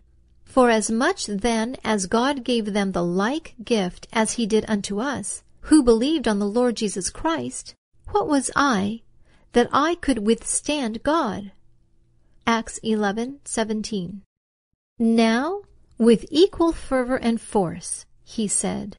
For 0.51 0.69
as 0.69 0.91
much 0.91 1.27
then 1.27 1.77
as 1.85 2.07
God 2.07 2.43
gave 2.43 2.73
them 2.73 2.91
the 2.91 3.05
like 3.05 3.55
gift 3.65 4.09
as 4.13 4.33
he 4.33 4.47
did 4.47 4.65
unto 4.67 4.99
us, 4.99 5.45
who 5.71 5.81
believed 5.81 6.27
on 6.27 6.41
the 6.41 6.55
Lord 6.59 6.75
Jesus 6.75 7.09
Christ, 7.09 7.77
what 8.09 8.27
was 8.27 8.51
I, 8.57 9.03
that 9.53 9.69
I 9.73 9.95
could 9.95 10.27
withstand 10.27 11.05
God? 11.05 11.53
Acts 12.49 12.81
11:17. 12.83 14.23
Now, 14.99 15.63
with 15.99 16.27
equal 16.33 16.73
fervor 16.73 17.19
and 17.19 17.41
force, 17.41 18.05
he 18.25 18.49
said, 18.49 18.97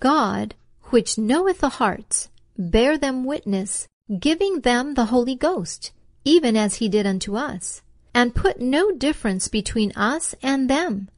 God, 0.00 0.56
which 0.90 1.16
knoweth 1.16 1.60
the 1.60 1.78
hearts, 1.78 2.28
bear 2.58 2.98
them 2.98 3.22
witness, 3.22 3.86
giving 4.18 4.62
them 4.62 4.94
the 4.94 5.06
Holy 5.14 5.36
Ghost, 5.36 5.92
even 6.24 6.56
as 6.56 6.76
he 6.82 6.88
did 6.88 7.06
unto 7.06 7.36
us, 7.36 7.82
and 8.16 8.34
put 8.34 8.58
no 8.58 8.90
difference 8.90 9.46
between 9.46 9.92
us 9.92 10.34
and 10.42 10.70
them, 10.70 11.10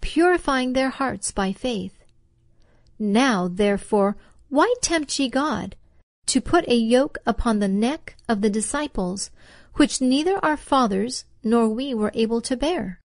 purifying 0.00 0.72
their 0.72 0.88
hearts 0.88 1.30
by 1.30 1.52
faith. 1.52 2.02
Now, 2.98 3.46
therefore, 3.46 4.16
why 4.48 4.72
tempt 4.80 5.18
ye 5.18 5.28
God, 5.28 5.76
to 6.24 6.40
put 6.40 6.66
a 6.66 6.74
yoke 6.74 7.18
upon 7.26 7.58
the 7.58 7.68
neck 7.68 8.16
of 8.26 8.40
the 8.40 8.48
disciples, 8.48 9.30
which 9.74 10.00
neither 10.00 10.42
our 10.42 10.56
fathers 10.56 11.26
nor 11.44 11.68
we 11.68 11.92
were 11.92 12.10
able 12.14 12.40
to 12.40 12.56
bear? 12.56 13.00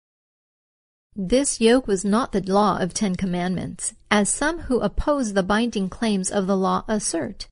This 1.15 1.61
yoke 1.61 1.87
was 1.87 2.05
not 2.05 2.33
the 2.33 2.43
law 2.43 2.79
of 2.79 2.93
Ten 2.93 3.15
Commandments, 3.15 3.95
as 4.11 4.29
some 4.29 4.63
who 4.67 4.81
oppose 4.81 5.35
the 5.35 5.45
binding 5.45 5.89
claims 5.89 6.33
of 6.33 6.49
the 6.49 6.57
law 6.57 6.85
assert 6.89 7.47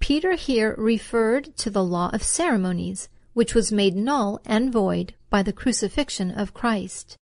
Peter 0.00 0.36
here 0.36 0.74
referred 0.78 1.54
to 1.58 1.68
the 1.68 1.84
law 1.84 2.08
of 2.14 2.22
ceremonies, 2.22 3.10
which 3.34 3.54
was 3.54 3.72
made 3.72 3.94
null 3.94 4.40
and 4.44 4.72
void 4.72 5.14
by 5.30 5.42
the 5.42 5.52
crucifixion 5.52 6.30
of 6.30 6.54
Christ. 6.54 7.16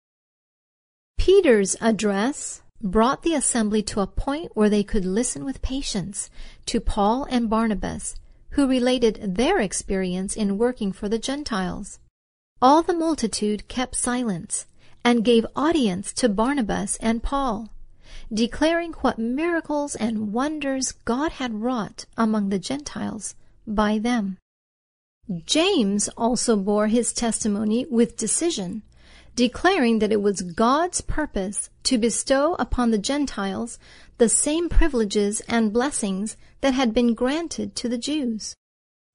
Peter's 1.18 1.76
address 1.82 2.62
brought 2.82 3.24
the 3.24 3.36
assembly 3.36 3.84
to 3.84 4.00
a 4.00 4.08
point 4.08 4.56
where 4.56 4.70
they 4.70 4.84
could 4.84 5.06
listen 5.06 5.44
with 5.44 5.62
patience 5.62 6.30
to 6.66 6.80
Paul 6.80 7.26
and 7.30 7.50
Barnabas, 7.50 8.16
who 8.52 8.68
related 8.68 9.36
their 9.36 9.60
experience 9.60 10.36
in 10.36 10.58
working 10.58 10.92
for 10.92 11.10
the 11.10 11.20
Gentiles. 11.20 12.00
All 12.62 12.82
the 12.82 12.94
multitude 12.94 13.68
kept 13.68 13.96
silence 13.96 14.66
and 15.04 15.26
gave 15.26 15.46
audience 15.56 16.12
to 16.14 16.30
Barnabas 16.30 16.98
and 16.98 17.22
Paul, 17.22 17.70
declaring 18.34 18.94
what 18.94 19.20
miracles 19.20 19.96
and 19.96 20.34
wonders 20.34 20.94
God 21.06 21.34
had 21.34 21.62
wrought 21.62 22.06
among 22.18 22.50
the 22.50 22.60
Gentiles 22.60 23.36
by 23.68 24.00
them. 24.00 24.38
James 25.46 26.10
also 26.18 26.56
bore 26.56 26.88
his 26.88 27.14
testimony 27.14 27.86
with 27.86 28.18
decision, 28.18 28.82
declaring 29.36 30.00
that 30.00 30.12
it 30.12 30.22
was 30.22 30.42
God's 30.42 31.02
purpose 31.02 31.70
to 31.84 32.00
bestow 32.00 32.56
upon 32.58 32.90
the 32.90 32.98
Gentiles 32.98 33.78
the 34.18 34.28
same 34.28 34.70
privileges 34.70 35.42
and 35.42 35.72
blessings 35.72 36.36
that 36.62 36.74
had 36.74 36.96
been 36.96 37.14
granted 37.14 37.76
to 37.76 37.88
the 37.88 37.98
Jews. 37.98 38.56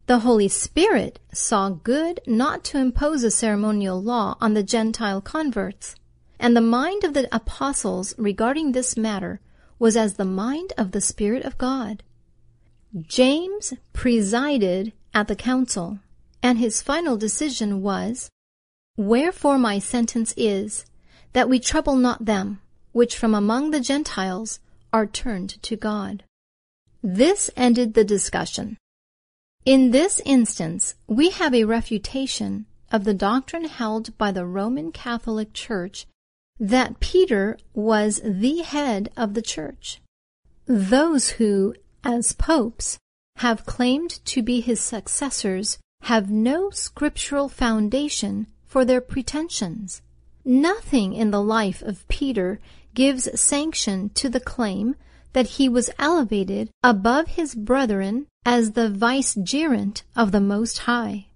The 0.07 0.20
Holy 0.20 0.49
Spirit 0.49 1.19
saw 1.32 1.70
good 1.70 2.20
not 2.27 2.62
to 2.65 2.78
impose 2.78 3.24
a 3.24 3.31
ceremonial 3.31 4.01
law 4.01 4.36
on 4.41 4.55
the 4.55 4.62
Gentile 4.62 5.20
converts, 5.20 5.97
and 6.39 6.57
the 6.57 6.61
mind 6.61 7.03
of 7.03 7.15
the 7.15 7.28
apostles 7.35 8.15
regarding 8.19 8.70
this 8.70 8.97
matter 8.97 9.41
was 9.81 9.97
as 9.97 10.15
the 10.15 10.24
mind 10.24 10.73
of 10.78 10.93
the 10.93 11.01
Spirit 11.01 11.45
of 11.45 11.59
God. 11.59 12.03
James 13.03 13.73
presided 13.93 14.93
at 15.12 15.27
the 15.27 15.36
council, 15.36 15.99
and 16.45 16.59
his 16.59 16.83
final 16.83 17.16
decision 17.16 17.81
was 17.81 18.29
Wherefore 18.99 19.59
my 19.59 19.79
sentence 19.79 20.35
is, 20.37 20.85
that 21.33 21.49
we 21.49 21.59
trouble 21.59 21.97
not 21.97 22.27
them, 22.27 22.61
which 22.93 23.16
from 23.16 23.35
among 23.35 23.71
the 23.71 23.81
Gentiles 23.81 24.61
are 24.93 25.07
turned 25.07 25.61
to 25.62 25.75
God. 25.75 26.23
This 27.03 27.51
ended 27.57 27.95
the 27.95 28.05
discussion. 28.05 28.77
In 29.65 29.91
this 29.91 30.21
instance, 30.27 30.95
we 31.09 31.31
have 31.31 31.55
a 31.55 31.65
refutation 31.65 32.66
of 32.93 33.05
the 33.05 33.15
doctrine 33.15 33.65
held 33.65 34.16
by 34.19 34.31
the 34.31 34.47
Roman 34.47 34.93
Catholic 34.93 35.55
Church 35.55 36.07
that 36.61 37.01
Peter 37.01 37.59
was 37.73 38.21
the 38.23 38.59
head 38.59 39.11
of 39.16 39.33
the 39.33 39.43
church. 39.43 40.03
Those 40.66 41.31
who, 41.31 41.75
as 42.05 42.35
popes, 42.35 42.99
have 43.39 43.66
claimed 43.66 44.25
to 44.27 44.43
be 44.43 44.61
his 44.61 44.81
successors 44.81 45.79
have 46.05 46.31
no 46.31 46.69
scriptural 46.69 47.49
foundation 47.49 48.47
for 48.67 48.85
their 48.85 49.01
pretensions. 49.01 50.03
Nothing 50.45 51.15
in 51.15 51.31
the 51.31 51.43
life 51.43 51.81
of 51.81 52.07
Peter 52.09 52.61
gives 52.93 53.41
sanction 53.41 54.11
to 54.11 54.29
the 54.29 54.41
claim 54.41 54.97
that 55.33 55.57
he 55.57 55.67
was 55.67 55.89
elevated 55.99 56.69
above 56.83 57.29
his 57.29 57.55
brethren 57.55 58.27
as 58.45 58.73
the 58.73 58.91
vicegerent 58.91 60.03
of 60.15 60.31
the 60.31 60.41
Most 60.41 60.81
High. 60.81 61.27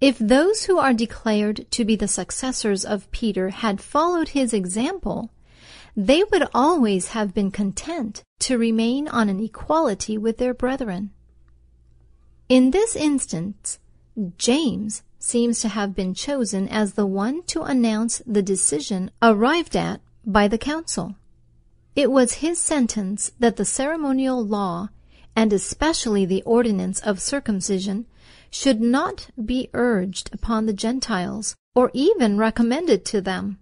If 0.00 0.18
those 0.18 0.64
who 0.64 0.78
are 0.78 0.94
declared 0.94 1.66
to 1.72 1.84
be 1.84 1.96
the 1.96 2.06
successors 2.06 2.84
of 2.84 3.10
Peter 3.10 3.50
had 3.50 3.80
followed 3.80 4.28
his 4.28 4.54
example, 4.54 5.30
they 5.96 6.22
would 6.22 6.46
always 6.54 7.08
have 7.08 7.34
been 7.34 7.50
content 7.50 8.22
to 8.40 8.56
remain 8.56 9.08
on 9.08 9.28
an 9.28 9.40
equality 9.40 10.16
with 10.16 10.38
their 10.38 10.54
brethren. 10.54 11.10
In 12.48 12.72
this 12.72 12.94
instance, 12.94 13.78
James 14.36 15.02
seems 15.18 15.60
to 15.60 15.68
have 15.68 15.94
been 15.94 16.12
chosen 16.12 16.68
as 16.68 16.92
the 16.92 17.06
one 17.06 17.42
to 17.44 17.62
announce 17.62 18.20
the 18.26 18.42
decision 18.42 19.10
arrived 19.22 19.74
at 19.74 20.02
by 20.26 20.46
the 20.48 20.58
council. 20.58 21.16
It 21.96 22.10
was 22.10 22.34
his 22.34 22.60
sentence 22.60 23.32
that 23.38 23.56
the 23.56 23.64
ceremonial 23.64 24.44
law, 24.44 24.90
and 25.34 25.54
especially 25.54 26.26
the 26.26 26.42
ordinance 26.42 27.00
of 27.00 27.18
circumcision, 27.18 28.04
should 28.50 28.80
not 28.80 29.28
be 29.42 29.70
urged 29.72 30.28
upon 30.34 30.66
the 30.66 30.74
Gentiles 30.74 31.56
or 31.74 31.90
even 31.94 32.36
recommended 32.36 33.06
to 33.06 33.22
them. 33.22 33.58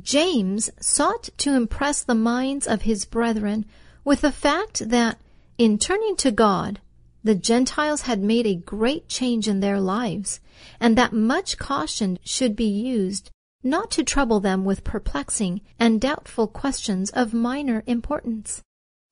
James 0.00 0.70
sought 0.80 1.30
to 1.38 1.54
impress 1.54 2.04
the 2.04 2.14
minds 2.14 2.66
of 2.68 2.82
his 2.82 3.04
brethren 3.04 3.66
with 4.04 4.20
the 4.20 4.32
fact 4.32 4.88
that 4.88 5.18
in 5.56 5.78
turning 5.78 6.14
to 6.16 6.30
God, 6.30 6.80
the 7.28 7.34
Gentiles 7.34 8.00
had 8.08 8.22
made 8.22 8.46
a 8.46 8.54
great 8.54 9.06
change 9.06 9.48
in 9.48 9.60
their 9.60 9.78
lives, 9.78 10.40
and 10.80 10.96
that 10.96 11.12
much 11.12 11.58
caution 11.58 12.18
should 12.24 12.56
be 12.56 12.64
used 12.64 13.30
not 13.62 13.90
to 13.90 14.02
trouble 14.02 14.40
them 14.40 14.64
with 14.64 14.82
perplexing 14.82 15.60
and 15.78 16.00
doubtful 16.00 16.46
questions 16.46 17.10
of 17.10 17.34
minor 17.34 17.82
importance, 17.86 18.62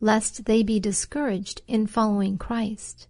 lest 0.00 0.46
they 0.46 0.62
be 0.62 0.80
discouraged 0.80 1.60
in 1.68 1.86
following 1.86 2.38
Christ. 2.38 3.06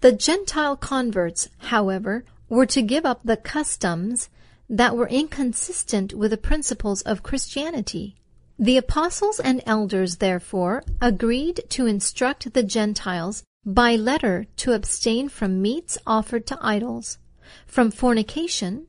The 0.00 0.10
Gentile 0.10 0.74
converts, 0.76 1.48
however, 1.58 2.24
were 2.48 2.66
to 2.66 2.82
give 2.82 3.06
up 3.06 3.20
the 3.22 3.36
customs 3.36 4.28
that 4.68 4.96
were 4.96 5.06
inconsistent 5.06 6.14
with 6.14 6.32
the 6.32 6.36
principles 6.36 7.00
of 7.02 7.22
Christianity. 7.22 8.16
The 8.58 8.76
apostles 8.76 9.38
and 9.38 9.62
elders, 9.64 10.16
therefore, 10.16 10.82
agreed 11.00 11.62
to 11.68 11.86
instruct 11.86 12.54
the 12.54 12.64
Gentiles 12.64 13.44
by 13.64 13.96
letter 13.96 14.46
to 14.56 14.72
abstain 14.72 15.28
from 15.28 15.62
meats 15.62 15.96
offered 16.06 16.46
to 16.46 16.58
idols, 16.60 17.18
from 17.66 17.90
fornication, 17.90 18.86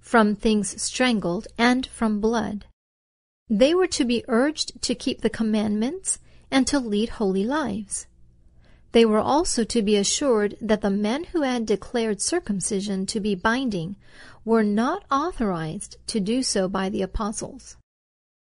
from 0.00 0.34
things 0.34 0.80
strangled, 0.80 1.46
and 1.56 1.86
from 1.86 2.20
blood. 2.20 2.64
They 3.48 3.74
were 3.74 3.86
to 3.88 4.04
be 4.04 4.24
urged 4.28 4.82
to 4.82 4.94
keep 4.94 5.20
the 5.20 5.30
commandments 5.30 6.18
and 6.50 6.66
to 6.66 6.78
lead 6.78 7.10
holy 7.10 7.44
lives. 7.44 8.06
They 8.92 9.04
were 9.04 9.20
also 9.20 9.64
to 9.64 9.82
be 9.82 9.96
assured 9.96 10.56
that 10.60 10.80
the 10.80 10.90
men 10.90 11.24
who 11.24 11.42
had 11.42 11.66
declared 11.66 12.20
circumcision 12.20 13.06
to 13.06 13.20
be 13.20 13.34
binding 13.34 13.96
were 14.44 14.64
not 14.64 15.04
authorized 15.10 15.96
to 16.08 16.20
do 16.20 16.42
so 16.42 16.68
by 16.68 16.88
the 16.88 17.02
apostles. 17.02 17.76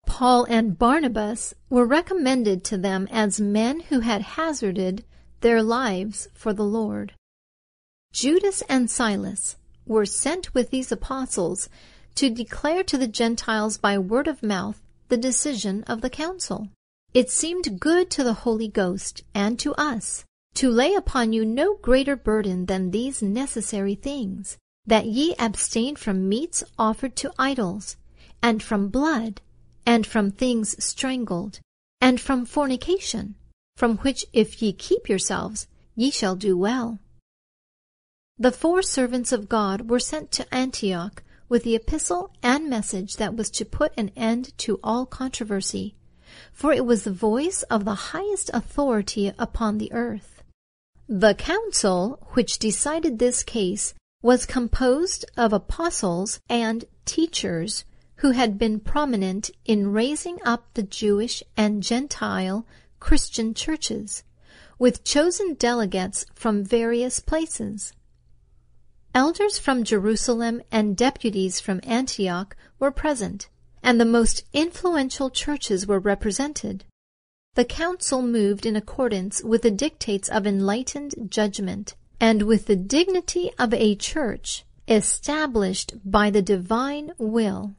Paul 0.05 0.45
and 0.45 0.77
Barnabas 0.77 1.53
were 1.69 1.85
recommended 1.85 2.63
to 2.65 2.77
them 2.77 3.07
as 3.11 3.39
men 3.39 3.79
who 3.79 4.01
had 4.01 4.21
hazarded 4.21 5.03
their 5.41 5.61
lives 5.61 6.27
for 6.33 6.53
the 6.53 6.63
Lord. 6.63 7.13
Judas 8.11 8.63
and 8.69 8.89
Silas 8.89 9.57
were 9.85 10.05
sent 10.05 10.53
with 10.53 10.69
these 10.69 10.91
apostles 10.91 11.69
to 12.15 12.29
declare 12.29 12.83
to 12.83 12.97
the 12.97 13.07
Gentiles 13.07 13.77
by 13.77 13.97
word 13.97 14.27
of 14.27 14.41
mouth 14.41 14.81
the 15.09 15.17
decision 15.17 15.83
of 15.83 16.01
the 16.01 16.09
council. 16.09 16.69
It 17.13 17.29
seemed 17.29 17.79
good 17.79 18.09
to 18.11 18.23
the 18.23 18.45
Holy 18.45 18.67
Ghost 18.67 19.23
and 19.33 19.59
to 19.59 19.73
us 19.75 20.23
to 20.55 20.69
lay 20.69 20.95
upon 20.95 21.33
you 21.33 21.45
no 21.45 21.75
greater 21.75 22.15
burden 22.15 22.65
than 22.65 22.91
these 22.91 23.21
necessary 23.21 23.95
things, 23.95 24.57
that 24.85 25.05
ye 25.05 25.35
abstain 25.37 25.95
from 25.95 26.29
meats 26.29 26.63
offered 26.79 27.15
to 27.17 27.33
idols, 27.37 27.97
and 28.41 28.63
from 28.63 28.87
blood, 28.87 29.41
and 29.85 30.07
from 30.07 30.31
things 30.31 30.81
strangled, 30.83 31.59
and 31.99 32.21
from 32.21 32.45
fornication 32.45 33.35
from 33.75 33.97
which 33.97 34.25
if 34.31 34.61
ye 34.61 34.71
keep 34.71 35.09
yourselves, 35.09 35.67
ye 35.95 36.09
shall 36.09 36.35
do 36.35 36.57
well. 36.57 36.99
The 38.37 38.51
four 38.51 38.81
servants 38.81 39.31
of 39.31 39.49
God 39.49 39.89
were 39.89 39.99
sent 39.99 40.31
to 40.33 40.53
Antioch 40.53 41.23
with 41.47 41.63
the 41.63 41.75
epistle 41.75 42.31
and 42.41 42.69
message 42.69 43.17
that 43.17 43.35
was 43.35 43.49
to 43.51 43.65
put 43.65 43.93
an 43.97 44.11
end 44.15 44.57
to 44.59 44.79
all 44.83 45.05
controversy, 45.05 45.95
for 46.51 46.73
it 46.73 46.85
was 46.85 47.03
the 47.03 47.11
voice 47.11 47.63
of 47.63 47.85
the 47.85 48.11
highest 48.11 48.49
authority 48.53 49.31
upon 49.37 49.77
the 49.77 49.91
earth. 49.93 50.43
The 51.07 51.35
council 51.35 52.27
which 52.33 52.59
decided 52.59 53.19
this 53.19 53.43
case 53.43 53.93
was 54.21 54.45
composed 54.45 55.23
of 55.37 55.53
apostles 55.53 56.39
and 56.49 56.83
teachers 57.05 57.85
who 58.17 58.31
had 58.31 58.57
been 58.57 58.79
prominent 58.79 59.51
in 59.65 59.91
raising 59.91 60.39
up 60.43 60.65
the 60.73 60.83
Jewish 60.83 61.43
and 61.55 61.83
Gentile 61.83 62.65
Christian 63.05 63.53
churches, 63.53 64.23
with 64.79 65.03
chosen 65.03 65.53
delegates 65.53 66.25
from 66.33 66.63
various 66.63 67.19
places. 67.19 67.93
Elders 69.13 69.59
from 69.59 69.83
Jerusalem 69.83 70.63
and 70.71 70.97
deputies 70.97 71.59
from 71.59 71.81
Antioch 71.83 72.57
were 72.79 72.89
present, 72.89 73.47
and 73.83 74.01
the 74.01 74.05
most 74.05 74.43
influential 74.53 75.29
churches 75.29 75.85
were 75.85 75.99
represented. 75.99 76.83
The 77.53 77.63
council 77.63 78.23
moved 78.23 78.65
in 78.65 78.75
accordance 78.75 79.43
with 79.43 79.61
the 79.61 79.69
dictates 79.69 80.27
of 80.27 80.47
enlightened 80.47 81.13
judgment 81.29 81.93
and 82.19 82.41
with 82.41 82.65
the 82.65 82.75
dignity 82.75 83.51
of 83.59 83.71
a 83.75 83.93
church 83.93 84.65
established 84.87 85.93
by 86.03 86.31
the 86.31 86.41
divine 86.41 87.11
will. 87.19 87.75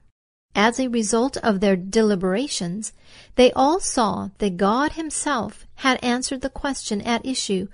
As 0.59 0.81
a 0.81 0.89
result 0.89 1.37
of 1.37 1.61
their 1.61 1.77
deliberations, 1.77 2.95
they 3.35 3.53
all 3.53 3.79
saw 3.79 4.31
that 4.39 4.57
God 4.57 4.93
himself 4.93 5.67
had 5.77 6.03
answered 6.03 6.41
the 6.41 6.49
question 6.49 7.03
at 7.03 7.27
issue 7.27 7.69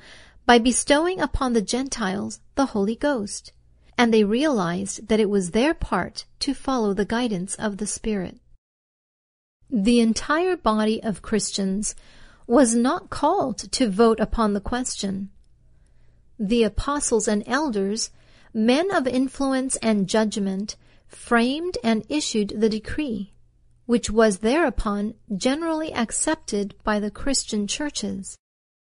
by 0.46 0.58
bestowing 0.58 1.20
upon 1.20 1.52
the 1.52 1.62
Gentiles 1.62 2.40
the 2.56 2.66
Holy 2.66 2.96
Ghost, 2.96 3.52
and 3.96 4.12
they 4.12 4.24
realized 4.24 5.06
that 5.06 5.20
it 5.20 5.30
was 5.30 5.52
their 5.52 5.74
part 5.74 6.24
to 6.40 6.54
follow 6.54 6.92
the 6.92 7.04
guidance 7.04 7.54
of 7.54 7.76
the 7.76 7.86
Spirit. 7.86 8.40
The 9.70 10.00
entire 10.00 10.56
body 10.56 11.00
of 11.04 11.22
Christians 11.22 11.94
was 12.48 12.74
not 12.74 13.10
called 13.10 13.58
to 13.58 13.88
vote 13.88 14.18
upon 14.18 14.54
the 14.54 14.60
question. 14.60 15.30
The 16.36 16.64
apostles 16.64 17.28
and 17.28 17.44
elders, 17.46 18.10
men 18.52 18.90
of 18.90 19.06
influence 19.06 19.76
and 19.76 20.08
judgment, 20.08 20.74
framed 21.14 21.78
and 21.84 22.04
issued 22.08 22.54
the 22.60 22.68
decree, 22.68 23.32
which 23.86 24.10
was 24.10 24.38
thereupon 24.38 25.14
generally 25.34 25.92
accepted 25.92 26.74
by 26.82 26.98
the 26.98 27.10
Christian 27.10 27.66
churches. 27.66 28.36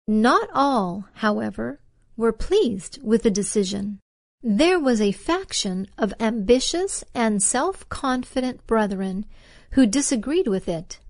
Not 0.06 0.48
all, 0.54 1.08
however, 1.14 1.80
were 2.16 2.32
pleased 2.32 2.98
with 3.02 3.22
the 3.22 3.30
decision. 3.30 4.00
There 4.42 4.78
was 4.78 5.00
a 5.00 5.12
faction 5.12 5.88
of 5.96 6.12
ambitious 6.20 7.02
and 7.14 7.42
self-confident 7.42 8.66
brethren 8.66 9.24
who 9.70 9.86
disagreed 9.86 10.46
with 10.46 10.68
it. 10.68 11.00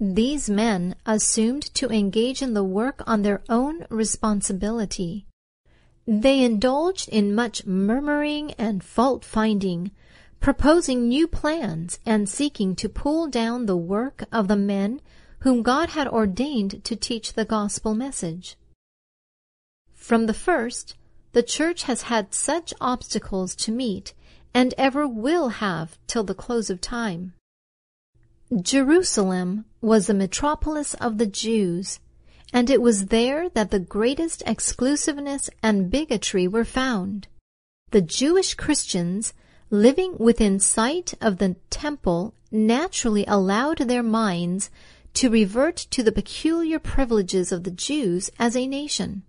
These 0.00 0.48
men 0.48 0.94
assumed 1.04 1.72
to 1.74 1.88
engage 1.90 2.42
in 2.42 2.54
the 2.54 2.64
work 2.64 3.02
on 3.06 3.22
their 3.22 3.42
own 3.48 3.84
responsibility. 3.90 5.26
They 6.06 6.42
indulged 6.42 7.08
in 7.08 7.34
much 7.34 7.64
murmuring 7.66 8.52
and 8.52 8.82
fault 8.82 9.24
finding, 9.24 9.92
proposing 10.42 11.06
new 11.06 11.28
plans 11.28 12.00
and 12.04 12.28
seeking 12.28 12.74
to 12.74 12.88
pull 12.88 13.28
down 13.28 13.64
the 13.64 13.76
work 13.76 14.24
of 14.32 14.48
the 14.48 14.56
men 14.56 15.00
whom 15.38 15.62
God 15.62 15.90
had 15.90 16.08
ordained 16.08 16.82
to 16.84 16.96
teach 16.96 17.32
the 17.32 17.44
gospel 17.44 17.94
message. 17.94 18.56
From 19.94 20.26
the 20.26 20.34
first, 20.34 20.96
the 21.30 21.44
church 21.44 21.84
has 21.84 22.02
had 22.02 22.34
such 22.34 22.74
obstacles 22.80 23.54
to 23.54 23.70
meet 23.70 24.14
and 24.52 24.74
ever 24.76 25.06
will 25.06 25.48
have 25.48 25.96
till 26.08 26.24
the 26.24 26.34
close 26.34 26.70
of 26.70 26.80
time. 26.80 27.34
Jerusalem 28.60 29.64
was 29.80 30.08
the 30.08 30.14
metropolis 30.14 30.94
of 30.94 31.18
the 31.18 31.26
Jews, 31.26 32.00
and 32.52 32.68
it 32.68 32.82
was 32.82 33.06
there 33.06 33.48
that 33.50 33.70
the 33.70 33.78
greatest 33.78 34.42
exclusiveness 34.44 35.48
and 35.62 35.88
bigotry 35.88 36.48
were 36.48 36.64
found. 36.64 37.28
The 37.92 38.02
Jewish 38.02 38.54
Christians 38.54 39.32
living 39.72 40.14
within 40.18 40.60
sight 40.60 41.14
of 41.22 41.38
the 41.38 41.56
temple 41.70 42.34
naturally 42.50 43.24
allowed 43.26 43.78
their 43.78 44.02
minds 44.02 44.70
to 45.14 45.30
revert 45.30 45.76
to 45.90 46.02
the 46.02 46.12
peculiar 46.12 46.78
privileges 46.78 47.50
of 47.50 47.64
the 47.64 47.70
Jews 47.70 48.30
as 48.38 48.54
a 48.54 48.66
nation. 48.66 49.22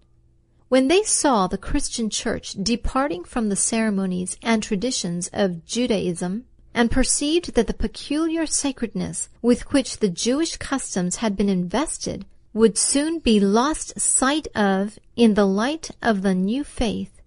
When 0.68 0.90
they 0.90 1.04
saw 1.04 1.48
the 1.48 1.58
Christian 1.58 2.10
church 2.10 2.58
departing 2.62 3.24
from 3.24 3.48
the 3.48 3.56
ceremonies 3.56 4.36
and 4.42 4.62
traditions 4.62 5.30
of 5.32 5.66
Judaism, 5.66 6.44
and 6.74 6.92
perceived 6.92 7.54
that 7.54 7.68
the 7.68 7.74
peculiar 7.74 8.46
sacredness 8.46 9.30
with 9.42 9.72
which 9.72 10.00
the 10.00 10.10
Jewish 10.10 10.58
customs 10.58 11.18
had 11.18 11.38
been 11.38 11.50
invested 11.50 12.26
would 12.54 12.78
soon 12.78 13.20
be 13.20 13.40
lost 13.40 14.00
sight 14.00 14.48
of 14.56 15.00
in 15.16 15.36
the 15.36 15.46
light 15.46 15.92
of 16.02 16.22
the 16.22 16.36
new 16.36 16.64
faith, 16.64 17.22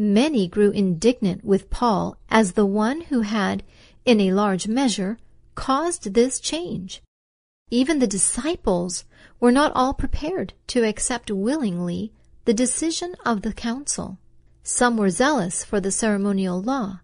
many 0.00 0.48
grew 0.48 0.70
indignant 0.70 1.44
with 1.44 1.68
Paul 1.68 2.16
as 2.30 2.52
the 2.52 2.64
one 2.64 3.02
who 3.02 3.20
had, 3.20 3.62
in 4.06 4.18
a 4.18 4.32
large 4.32 4.66
measure, 4.66 5.18
caused 5.54 6.14
this 6.14 6.40
change. 6.40 7.02
Even 7.70 7.98
the 7.98 8.06
disciples 8.06 9.04
were 9.38 9.52
not 9.52 9.72
all 9.74 9.92
prepared 9.92 10.54
to 10.68 10.84
accept 10.84 11.30
willingly 11.30 12.12
the 12.46 12.54
decision 12.54 13.14
of 13.26 13.42
the 13.42 13.52
council. 13.52 14.18
Some 14.62 14.96
were 14.96 15.10
zealous 15.10 15.64
for 15.64 15.80
the 15.80 15.90
ceremonial 15.90 16.62
law, 16.62 17.00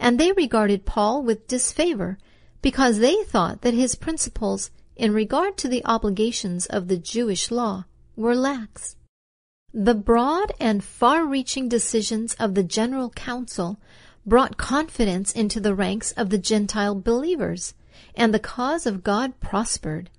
and 0.00 0.18
they 0.18 0.32
regarded 0.32 0.84
Paul 0.84 1.22
with 1.22 1.46
disfavor 1.46 2.18
because 2.62 2.98
they 2.98 3.22
thought 3.22 3.62
that 3.62 3.74
his 3.74 3.94
principles 3.94 4.72
in 4.96 5.14
regard 5.14 5.56
to 5.58 5.68
the 5.68 5.84
obligations 5.84 6.66
of 6.66 6.88
the 6.88 6.98
Jewish 6.98 7.52
law 7.52 7.84
were 8.16 8.34
lax. 8.34 8.96
The 9.72 9.94
broad 9.94 10.52
and 10.58 10.82
far-reaching 10.82 11.68
decisions 11.68 12.34
of 12.34 12.54
the 12.54 12.64
General 12.64 13.10
Council 13.10 13.78
brought 14.26 14.56
confidence 14.56 15.30
into 15.30 15.60
the 15.60 15.76
ranks 15.76 16.10
of 16.12 16.30
the 16.30 16.38
Gentile 16.38 16.96
believers, 16.96 17.74
and 18.16 18.34
the 18.34 18.40
cause 18.40 18.84
of 18.84 19.04
God 19.04 19.38
prospered. 19.38 20.10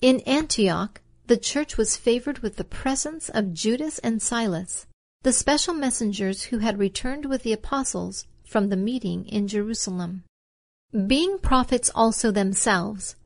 In 0.00 0.20
Antioch, 0.20 1.00
the 1.26 1.36
church 1.36 1.76
was 1.76 1.96
favored 1.96 2.38
with 2.38 2.54
the 2.54 2.64
presence 2.64 3.28
of 3.28 3.52
Judas 3.52 3.98
and 3.98 4.22
Silas, 4.22 4.86
the 5.22 5.32
special 5.32 5.74
messengers 5.74 6.44
who 6.44 6.58
had 6.58 6.78
returned 6.78 7.26
with 7.26 7.42
the 7.42 7.52
apostles 7.52 8.26
from 8.44 8.68
the 8.68 8.76
meeting 8.76 9.26
in 9.26 9.48
Jerusalem. 9.48 10.22
Being 11.06 11.38
prophets 11.38 11.90
also 11.94 12.30
themselves, 12.30 13.16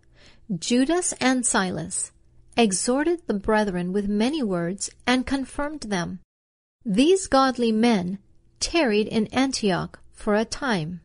Judas 0.58 1.12
and 1.20 1.44
Silas 1.44 2.12
exhorted 2.56 3.20
the 3.26 3.34
brethren 3.34 3.92
with 3.92 4.08
many 4.08 4.42
words 4.42 4.90
and 5.06 5.26
confirmed 5.26 5.82
them. 5.82 6.20
These 6.84 7.26
godly 7.26 7.72
men 7.72 8.18
tarried 8.60 9.08
in 9.08 9.26
Antioch 9.28 10.00
for 10.12 10.34
a 10.34 10.44
time. 10.44 11.00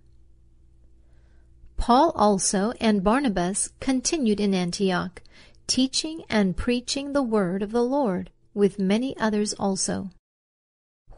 Paul 1.78 2.11
also 2.15 2.73
and 2.80 3.03
Barnabas 3.03 3.73
continued 3.80 4.40
in 4.40 4.53
Antioch, 4.53 5.22
teaching 5.68 6.23
and 6.30 6.56
preaching 6.56 7.14
the 7.14 7.23
word 7.23 7.64
of 7.64 7.72
the 7.72 7.84
Lord 7.84 8.30
with 8.53 8.78
many 8.78 9.18
others 9.18 9.53
also. 9.53 10.11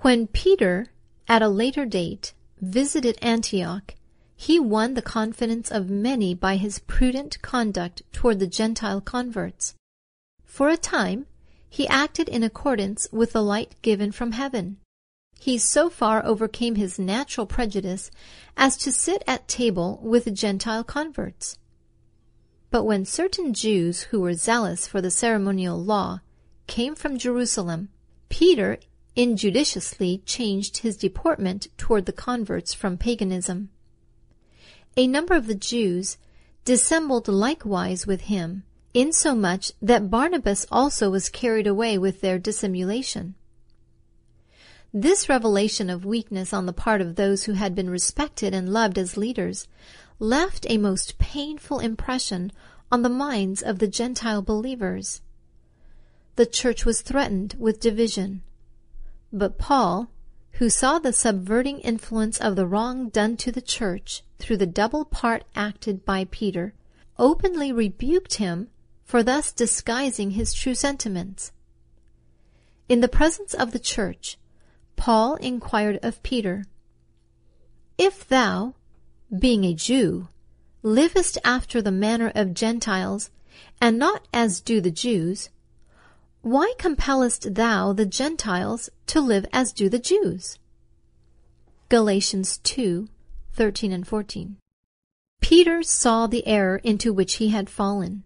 When 0.01 0.27
Peter, 0.27 0.87
at 1.27 1.41
a 1.41 1.49
later 1.49 1.85
date, 1.85 2.33
visited 2.61 3.17
Antioch, 3.21 3.95
he 4.35 4.59
won 4.59 4.93
the 4.93 5.01
confidence 5.01 5.69
of 5.71 5.89
many 5.89 6.33
by 6.33 6.57
his 6.57 6.79
prudent 6.79 7.41
conduct 7.41 8.01
toward 8.11 8.39
the 8.39 8.47
Gentile 8.47 9.01
converts. 9.01 9.75
For 10.53 10.69
a 10.69 10.77
time, 10.77 11.25
he 11.67 11.87
acted 11.87 12.29
in 12.29 12.43
accordance 12.43 13.07
with 13.11 13.31
the 13.31 13.41
light 13.41 13.73
given 13.81 14.11
from 14.11 14.33
heaven. 14.33 14.77
He 15.39 15.57
so 15.57 15.89
far 15.89 16.23
overcame 16.23 16.75
his 16.75 16.99
natural 16.99 17.47
prejudice 17.47 18.11
as 18.55 18.77
to 18.77 18.91
sit 18.91 19.23
at 19.25 19.47
table 19.47 19.99
with 20.03 20.31
Gentile 20.35 20.83
converts. 20.83 21.57
But 22.69 22.83
when 22.83 23.03
certain 23.03 23.55
Jews 23.55 24.03
who 24.11 24.21
were 24.21 24.35
zealous 24.35 24.85
for 24.85 25.01
the 25.01 25.09
ceremonial 25.09 25.83
law 25.83 26.19
came 26.67 26.93
from 26.93 27.17
Jerusalem, 27.17 27.89
Peter 28.29 28.77
injudiciously 29.15 30.21
changed 30.23 30.77
his 30.77 30.97
deportment 30.97 31.65
toward 31.79 32.05
the 32.05 32.13
converts 32.13 32.75
from 32.75 32.99
paganism. 32.99 33.71
A 34.95 35.07
number 35.07 35.33
of 35.33 35.47
the 35.47 35.55
Jews 35.55 36.17
dissembled 36.63 37.27
likewise 37.27 38.05
with 38.05 38.21
him 38.29 38.65
insomuch 38.93 39.71
that 39.81 40.09
Barnabas 40.09 40.65
also 40.71 41.09
was 41.09 41.29
carried 41.29 41.67
away 41.67 41.97
with 41.97 42.21
their 42.21 42.37
dissimulation. 42.37 43.35
This 44.93 45.27
revelation 45.27 45.89
of 45.89 46.05
weakness 46.05 46.53
on 46.53 46.67
the 46.67 46.73
part 46.73 47.01
of 47.01 47.15
those 47.15 47.45
who 47.45 47.53
had 47.53 47.73
been 47.73 47.89
respected 47.89 48.53
and 48.53 48.71
loved 48.71 48.99
as 48.99 49.17
leaders 49.17 49.67
left 50.19 50.67
a 50.69 50.77
most 50.77 51.17
painful 51.17 51.79
impression 51.79 52.51
on 52.91 53.01
the 53.01 53.09
minds 53.09 53.63
of 53.63 53.79
the 53.79 53.87
Gentile 53.87 54.43
believers. 54.43 55.21
The 56.35 56.45
church 56.45 56.85
was 56.85 57.01
threatened 57.01 57.55
with 57.57 57.79
division. 57.79 58.43
But 59.31 59.57
Paul, 59.57 60.09
who 60.53 60.69
saw 60.69 60.99
the 60.99 61.11
subverting 61.11 61.79
influence 61.79 62.39
of 62.39 62.55
the 62.55 62.67
wrong 62.67 63.09
done 63.09 63.35
to 63.37 63.51
the 63.51 63.61
church 63.61 64.21
through 64.37 64.57
the 64.57 64.67
double 64.67 65.05
part 65.05 65.43
acted 65.55 66.05
by 66.05 66.27
Peter, 66.29 66.75
openly 67.17 67.71
rebuked 67.71 68.35
him 68.35 68.69
for 69.13 69.21
thus 69.21 69.51
disguising 69.51 70.31
his 70.31 70.55
true 70.55 70.73
sentiments. 70.73 71.51
In 72.89 73.01
the 73.01 73.07
presence 73.07 73.53
of 73.53 73.71
the 73.71 73.77
church, 73.77 74.39
Paul 74.95 75.35
inquired 75.35 75.99
of 76.01 76.23
Peter, 76.23 76.65
If 77.95 78.27
thou, 78.27 78.73
being 79.29 79.65
a 79.65 79.75
Jew, 79.75 80.29
livest 80.81 81.37
after 81.45 81.79
the 81.79 81.91
manner 81.91 82.31
of 82.33 82.55
Gentiles, 82.55 83.29
and 83.79 83.99
not 83.99 84.27
as 84.33 84.59
do 84.59 84.81
the 84.81 84.89
Jews, 84.89 85.51
why 86.41 86.73
compellest 86.79 87.53
thou 87.53 87.93
the 87.93 88.07
Gentiles 88.07 88.89
to 89.05 89.21
live 89.21 89.45
as 89.53 89.71
do 89.71 89.89
the 89.89 89.99
Jews? 89.99 90.57
Galatians 91.87 92.57
2, 92.63 93.07
13 93.51 93.91
and 93.91 94.07
14. 94.07 94.57
Peter 95.39 95.83
saw 95.83 96.25
the 96.25 96.47
error 96.47 96.77
into 96.77 97.13
which 97.13 97.35
he 97.35 97.49
had 97.49 97.69
fallen 97.69 98.23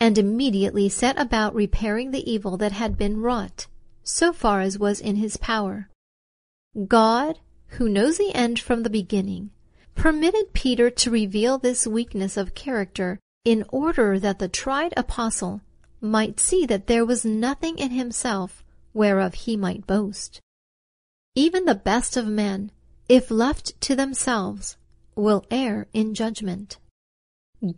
and 0.00 0.16
immediately 0.16 0.88
set 0.88 1.18
about 1.18 1.54
repairing 1.54 2.10
the 2.10 2.30
evil 2.30 2.56
that 2.56 2.72
had 2.72 2.96
been 2.96 3.20
wrought, 3.20 3.66
so 4.02 4.32
far 4.32 4.60
as 4.60 4.78
was 4.78 5.00
in 5.00 5.16
his 5.16 5.36
power. 5.36 5.88
God, 6.86 7.40
who 7.72 7.88
knows 7.88 8.18
the 8.18 8.34
end 8.34 8.58
from 8.58 8.82
the 8.82 8.90
beginning, 8.90 9.50
permitted 9.94 10.52
Peter 10.52 10.90
to 10.90 11.10
reveal 11.10 11.58
this 11.58 11.86
weakness 11.86 12.36
of 12.36 12.54
character 12.54 13.18
in 13.44 13.64
order 13.68 14.18
that 14.18 14.38
the 14.38 14.48
tried 14.48 14.94
apostle 14.96 15.60
might 16.00 16.38
see 16.38 16.64
that 16.66 16.86
there 16.86 17.04
was 17.04 17.24
nothing 17.24 17.78
in 17.78 17.90
himself 17.90 18.62
whereof 18.94 19.34
he 19.34 19.56
might 19.56 19.86
boast. 19.86 20.40
Even 21.34 21.64
the 21.64 21.74
best 21.74 22.16
of 22.16 22.26
men, 22.26 22.70
if 23.08 23.30
left 23.30 23.80
to 23.80 23.96
themselves, 23.96 24.76
will 25.16 25.44
err 25.50 25.86
in 25.92 26.14
judgment. 26.14 26.78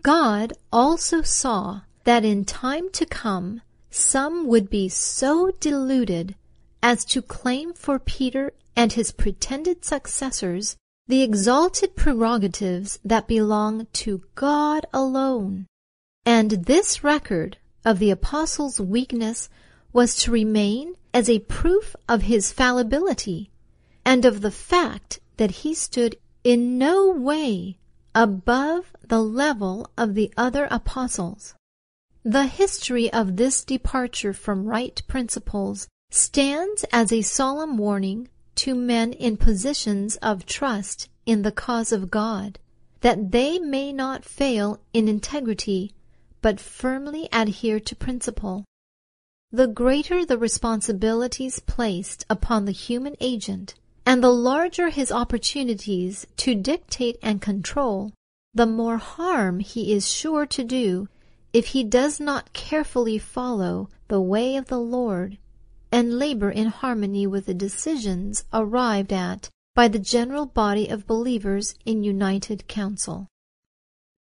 God 0.02 0.52
also 0.70 1.22
saw 1.22 1.82
that 2.04 2.24
in 2.24 2.44
time 2.44 2.90
to 2.90 3.06
come 3.06 3.60
some 3.90 4.46
would 4.46 4.70
be 4.70 4.88
so 4.88 5.50
deluded 5.60 6.34
as 6.82 7.04
to 7.04 7.20
claim 7.20 7.72
for 7.74 7.98
Peter 7.98 8.52
and 8.76 8.92
his 8.92 9.12
pretended 9.12 9.84
successors 9.84 10.76
the 11.06 11.22
exalted 11.22 11.96
prerogatives 11.96 13.00
that 13.04 13.26
belong 13.26 13.86
to 13.92 14.22
God 14.36 14.86
alone. 14.92 15.66
And 16.24 16.50
this 16.66 17.02
record 17.02 17.58
of 17.84 17.98
the 17.98 18.12
apostle's 18.12 18.80
weakness 18.80 19.48
was 19.92 20.14
to 20.16 20.30
remain 20.30 20.94
as 21.12 21.28
a 21.28 21.40
proof 21.40 21.96
of 22.08 22.22
his 22.22 22.52
fallibility 22.52 23.50
and 24.04 24.24
of 24.24 24.40
the 24.40 24.52
fact 24.52 25.18
that 25.36 25.50
he 25.50 25.74
stood 25.74 26.16
in 26.44 26.78
no 26.78 27.10
way 27.10 27.76
above 28.14 28.92
the 29.02 29.22
level 29.22 29.90
of 29.98 30.14
the 30.14 30.32
other 30.36 30.68
apostles. 30.70 31.54
The 32.24 32.46
history 32.46 33.10
of 33.10 33.36
this 33.36 33.64
departure 33.64 34.34
from 34.34 34.66
right 34.66 35.02
principles 35.08 35.88
stands 36.10 36.84
as 36.92 37.12
a 37.12 37.22
solemn 37.22 37.78
warning 37.78 38.28
to 38.56 38.74
men 38.74 39.14
in 39.14 39.38
positions 39.38 40.16
of 40.16 40.44
trust 40.44 41.08
in 41.24 41.40
the 41.40 41.52
cause 41.52 41.92
of 41.92 42.10
God, 42.10 42.58
that 43.00 43.30
they 43.30 43.58
may 43.58 43.90
not 43.90 44.26
fail 44.26 44.80
in 44.92 45.08
integrity, 45.08 45.94
but 46.42 46.60
firmly 46.60 47.26
adhere 47.32 47.80
to 47.80 47.96
principle. 47.96 48.66
The 49.50 49.66
greater 49.66 50.26
the 50.26 50.36
responsibilities 50.36 51.58
placed 51.60 52.26
upon 52.28 52.66
the 52.66 52.72
human 52.72 53.16
agent, 53.20 53.76
and 54.04 54.22
the 54.22 54.32
larger 54.32 54.90
his 54.90 55.10
opportunities 55.10 56.26
to 56.36 56.54
dictate 56.54 57.18
and 57.22 57.40
control, 57.40 58.12
the 58.52 58.66
more 58.66 58.98
harm 58.98 59.60
he 59.60 59.94
is 59.94 60.12
sure 60.12 60.44
to 60.44 60.62
do 60.62 61.08
if 61.52 61.68
he 61.68 61.82
does 61.82 62.20
not 62.20 62.52
carefully 62.52 63.18
follow 63.18 63.88
the 64.08 64.20
way 64.20 64.56
of 64.56 64.66
the 64.66 64.78
Lord 64.78 65.38
and 65.90 66.18
labor 66.18 66.50
in 66.50 66.66
harmony 66.66 67.26
with 67.26 67.46
the 67.46 67.54
decisions 67.54 68.44
arrived 68.52 69.12
at 69.12 69.48
by 69.74 69.88
the 69.88 69.98
general 69.98 70.46
body 70.46 70.88
of 70.88 71.06
believers 71.06 71.74
in 71.84 72.04
united 72.04 72.66
council. 72.68 73.26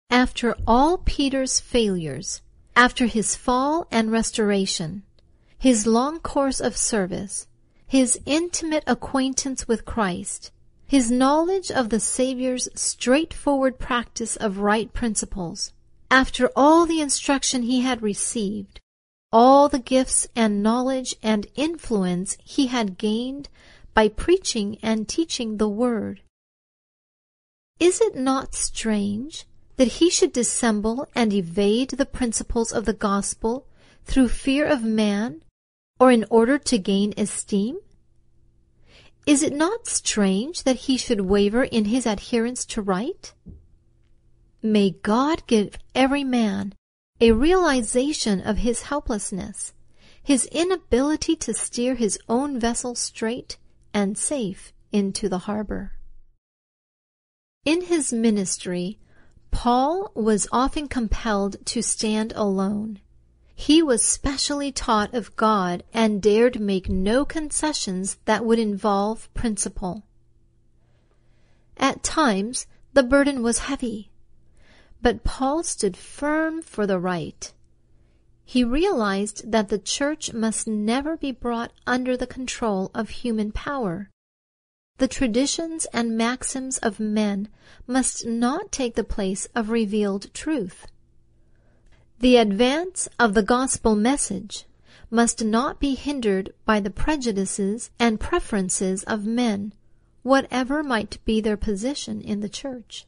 After 0.09 0.55
all 0.65 0.97
Peter's 0.97 1.59
failures, 1.59 2.41
after 2.75 3.05
his 3.05 3.35
fall 3.35 3.87
and 3.91 4.11
restoration, 4.11 5.03
his 5.57 5.85
long 5.85 6.19
course 6.19 6.59
of 6.59 6.77
service, 6.77 7.45
his 7.85 8.19
intimate 8.25 8.83
acquaintance 8.87 9.67
with 9.67 9.85
Christ, 9.85 10.51
his 10.87 11.11
knowledge 11.11 11.69
of 11.69 11.89
the 11.89 11.99
Saviour's 11.99 12.69
straightforward 12.73 13.77
practice 13.77 14.35
of 14.35 14.59
right 14.59 14.91
principles, 14.93 15.73
after 16.11 16.49
all 16.55 16.85
the 16.85 17.01
instruction 17.01 17.63
he 17.63 17.81
had 17.81 18.01
received, 18.01 18.79
all 19.31 19.69
the 19.69 19.79
gifts 19.79 20.27
and 20.35 20.63
knowledge 20.63 21.15
and 21.21 21.47
influence 21.55 22.37
he 22.43 22.67
had 22.67 22.97
gained 22.97 23.47
by 23.93 24.07
preaching 24.07 24.77
and 24.81 25.07
teaching 25.07 25.57
the 25.57 25.69
Word. 25.69 26.21
Is 27.79 28.01
it 28.01 28.15
not 28.15 28.55
strange 28.55 29.45
that 29.77 29.99
he 29.99 30.09
should 30.09 30.33
dissemble 30.33 31.07
and 31.15 31.31
evade 31.31 31.91
the 31.91 32.05
principles 32.05 32.73
of 32.73 32.85
the 32.85 32.93
gospel 32.93 33.65
through 34.05 34.29
fear 34.29 34.65
of 34.65 34.83
man 34.83 35.43
or 35.99 36.11
in 36.11 36.25
order 36.29 36.57
to 36.57 36.77
gain 36.77 37.13
esteem? 37.17 37.77
Is 39.25 39.43
it 39.43 39.53
not 39.53 39.87
strange 39.87 40.63
that 40.63 40.87
he 40.87 40.97
should 40.97 41.21
waver 41.21 41.63
in 41.63 41.85
his 41.85 42.05
adherence 42.05 42.65
to 42.65 42.81
right? 42.81 43.31
May 44.61 44.91
God 44.91 45.47
give 45.47 45.77
every 45.95 46.23
man 46.23 46.73
a 47.21 47.31
realization 47.31 48.41
of 48.41 48.57
his 48.57 48.83
helplessness, 48.83 49.73
his 50.21 50.45
inability 50.47 51.35
to 51.37 51.53
steer 51.53 51.95
his 51.95 52.19
own 52.27 52.59
vessel 52.59 52.95
straight 52.95 53.57
and 53.93 54.17
safe 54.17 54.73
into 54.91 55.29
the 55.29 55.39
harbor. 55.39 55.93
In 57.65 57.83
his 57.83 58.11
ministry, 58.11 58.99
Paul 59.51 60.11
was 60.13 60.47
often 60.51 60.87
compelled 60.87 61.65
to 61.67 61.81
stand 61.81 62.33
alone. 62.35 62.99
He 63.55 63.81
was 63.81 64.01
specially 64.01 64.71
taught 64.71 65.13
of 65.13 65.35
God 65.35 65.83
and 65.93 66.21
dared 66.21 66.59
make 66.59 66.87
no 66.89 67.25
concessions 67.25 68.17
that 68.25 68.45
would 68.45 68.59
involve 68.59 69.33
principle. 69.33 70.03
At 71.77 72.03
times, 72.03 72.67
the 72.93 73.03
burden 73.03 73.41
was 73.41 73.59
heavy, 73.59 74.08
but 75.01 75.23
Paul 75.23 75.63
stood 75.63 75.95
firm 75.95 76.61
for 76.61 76.85
the 76.85 76.99
right. 76.99 77.53
He 78.43 78.63
realized 78.63 79.51
that 79.51 79.69
the 79.69 79.79
church 79.79 80.33
must 80.33 80.67
never 80.67 81.15
be 81.15 81.31
brought 81.31 81.71
under 81.85 82.17
the 82.17 82.27
control 82.27 82.91
of 82.93 83.09
human 83.09 83.51
power. 83.51 84.09
The 84.97 85.07
traditions 85.07 85.85
and 85.93 86.17
maxims 86.17 86.77
of 86.79 86.99
men 86.99 87.47
must 87.87 88.25
not 88.25 88.71
take 88.71 88.95
the 88.95 89.03
place 89.03 89.47
of 89.55 89.69
revealed 89.69 90.33
truth. 90.33 90.87
The 92.19 92.35
advance 92.35 93.07
of 93.17 93.33
the 93.33 93.43
gospel 93.43 93.95
message 93.95 94.65
must 95.09 95.43
not 95.43 95.79
be 95.79 95.95
hindered 95.95 96.53
by 96.65 96.81
the 96.81 96.89
prejudices 96.89 97.91
and 97.97 98.19
preferences 98.19 99.03
of 99.03 99.25
men, 99.25 99.73
whatever 100.21 100.83
might 100.83 101.23
be 101.23 101.39
their 101.39 101.55
position 101.55 102.19
in 102.19 102.41
the 102.41 102.49
church. 102.49 103.05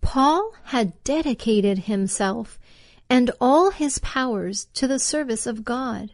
Paul 0.00 0.52
had 0.64 1.02
dedicated 1.04 1.80
himself 1.80 2.58
and 3.10 3.30
all 3.40 3.70
his 3.70 3.98
powers 3.98 4.68
to 4.74 4.86
the 4.86 4.98
service 4.98 5.46
of 5.46 5.64
God. 5.64 6.10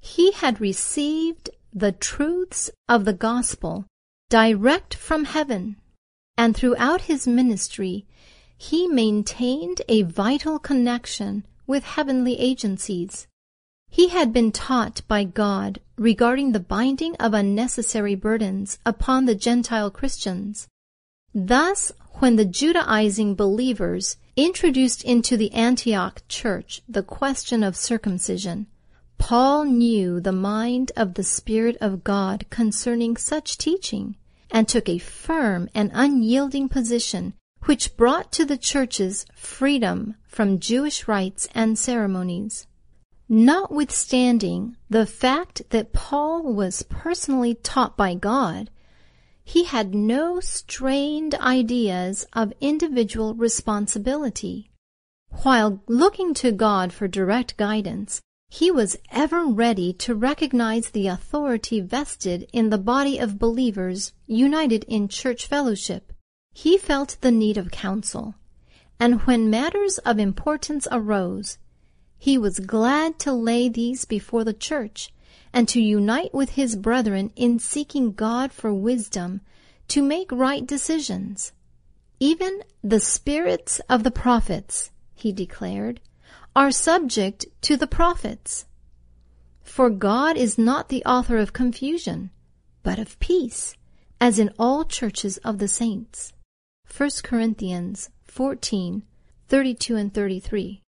He 0.00 0.32
had 0.32 0.60
received 0.60 1.50
the 1.72 1.92
truths 1.92 2.70
of 2.88 3.04
the 3.04 3.12
gospel 3.12 3.86
direct 4.28 4.94
from 4.94 5.24
heaven, 5.24 5.76
and 6.36 6.56
throughout 6.56 7.02
his 7.02 7.26
ministry 7.26 8.06
he 8.56 8.86
maintained 8.86 9.82
a 9.88 10.02
vital 10.02 10.58
connection 10.58 11.44
with 11.66 11.84
heavenly 11.84 12.38
agencies. 12.38 13.26
He 13.88 14.08
had 14.08 14.32
been 14.32 14.52
taught 14.52 15.02
by 15.06 15.24
God 15.24 15.80
regarding 15.96 16.52
the 16.52 16.60
binding 16.60 17.14
of 17.16 17.34
unnecessary 17.34 18.14
burdens 18.14 18.78
upon 18.84 19.24
the 19.24 19.34
Gentile 19.34 19.90
Christians. 19.90 20.68
Thus, 21.34 21.92
when 22.24 22.36
the 22.36 22.44
Judaizing 22.46 23.34
believers 23.34 24.16
introduced 24.34 25.04
into 25.04 25.36
the 25.36 25.52
Antioch 25.52 26.22
church 26.26 26.80
the 26.88 27.02
question 27.02 27.62
of 27.62 27.76
circumcision, 27.76 28.66
Paul 29.18 29.64
knew 29.64 30.20
the 30.20 30.32
mind 30.32 30.90
of 30.96 31.12
the 31.12 31.22
Spirit 31.22 31.76
of 31.82 32.02
God 32.02 32.46
concerning 32.48 33.18
such 33.18 33.58
teaching 33.58 34.16
and 34.50 34.66
took 34.66 34.88
a 34.88 34.96
firm 34.96 35.68
and 35.74 35.90
unyielding 35.92 36.70
position 36.70 37.34
which 37.64 37.94
brought 37.94 38.32
to 38.32 38.46
the 38.46 38.56
churches 38.56 39.26
freedom 39.34 40.14
from 40.26 40.58
Jewish 40.58 41.06
rites 41.06 41.46
and 41.54 41.78
ceremonies. 41.78 42.66
Notwithstanding 43.28 44.78
the 44.88 45.04
fact 45.04 45.68
that 45.68 45.92
Paul 45.92 46.54
was 46.54 46.84
personally 46.84 47.54
taught 47.54 47.98
by 47.98 48.14
God, 48.14 48.70
he 49.44 49.64
had 49.64 49.94
no 49.94 50.40
strained 50.40 51.34
ideas 51.36 52.26
of 52.32 52.52
individual 52.60 53.34
responsibility. 53.34 54.70
While 55.42 55.82
looking 55.86 56.34
to 56.34 56.50
God 56.52 56.92
for 56.92 57.06
direct 57.06 57.56
guidance, 57.56 58.20
he 58.48 58.70
was 58.70 58.96
ever 59.10 59.46
ready 59.46 59.92
to 59.94 60.14
recognize 60.14 60.90
the 60.90 61.06
authority 61.06 61.80
vested 61.80 62.48
in 62.52 62.70
the 62.70 62.78
body 62.78 63.18
of 63.18 63.38
believers 63.38 64.12
united 64.26 64.84
in 64.84 65.08
church 65.08 65.46
fellowship 65.46 66.12
he 66.54 66.78
felt 66.78 67.16
the 67.20 67.32
need 67.32 67.58
of 67.58 67.72
counsel, 67.72 68.36
and 69.00 69.22
when 69.22 69.50
matters 69.50 69.98
of 69.98 70.20
importance 70.20 70.86
arose, 70.92 71.58
he 72.16 72.38
was 72.38 72.60
glad 72.60 73.18
to 73.18 73.32
lay 73.32 73.68
these 73.68 74.04
before 74.04 74.44
the 74.44 74.54
church 74.54 75.12
and 75.54 75.68
to 75.68 75.80
unite 75.80 76.34
with 76.34 76.50
his 76.50 76.74
brethren 76.74 77.32
in 77.36 77.60
seeking 77.60 78.12
God 78.12 78.52
for 78.52 78.74
wisdom 78.74 79.40
to 79.86 80.02
make 80.02 80.32
right 80.32 80.66
decisions. 80.66 81.52
Even 82.18 82.62
the 82.82 82.98
spirits 82.98 83.80
of 83.88 84.02
the 84.02 84.10
prophets, 84.10 84.90
he 85.14 85.30
declared, 85.30 86.00
are 86.56 86.72
subject 86.72 87.46
to 87.62 87.76
the 87.76 87.86
prophets. 87.86 88.66
For 89.62 89.90
God 89.90 90.36
is 90.36 90.58
not 90.58 90.88
the 90.88 91.04
author 91.04 91.38
of 91.38 91.52
confusion, 91.52 92.30
but 92.82 92.98
of 92.98 93.18
peace, 93.20 93.76
as 94.20 94.40
in 94.40 94.50
all 94.58 94.84
churches 94.84 95.36
of 95.38 95.58
the 95.58 95.68
saints. 95.68 96.32
1 96.94 97.10
Corinthians 97.22 98.10
14, 98.24 99.04
32 99.48 99.96
and 99.96 100.12
33. 100.12 100.82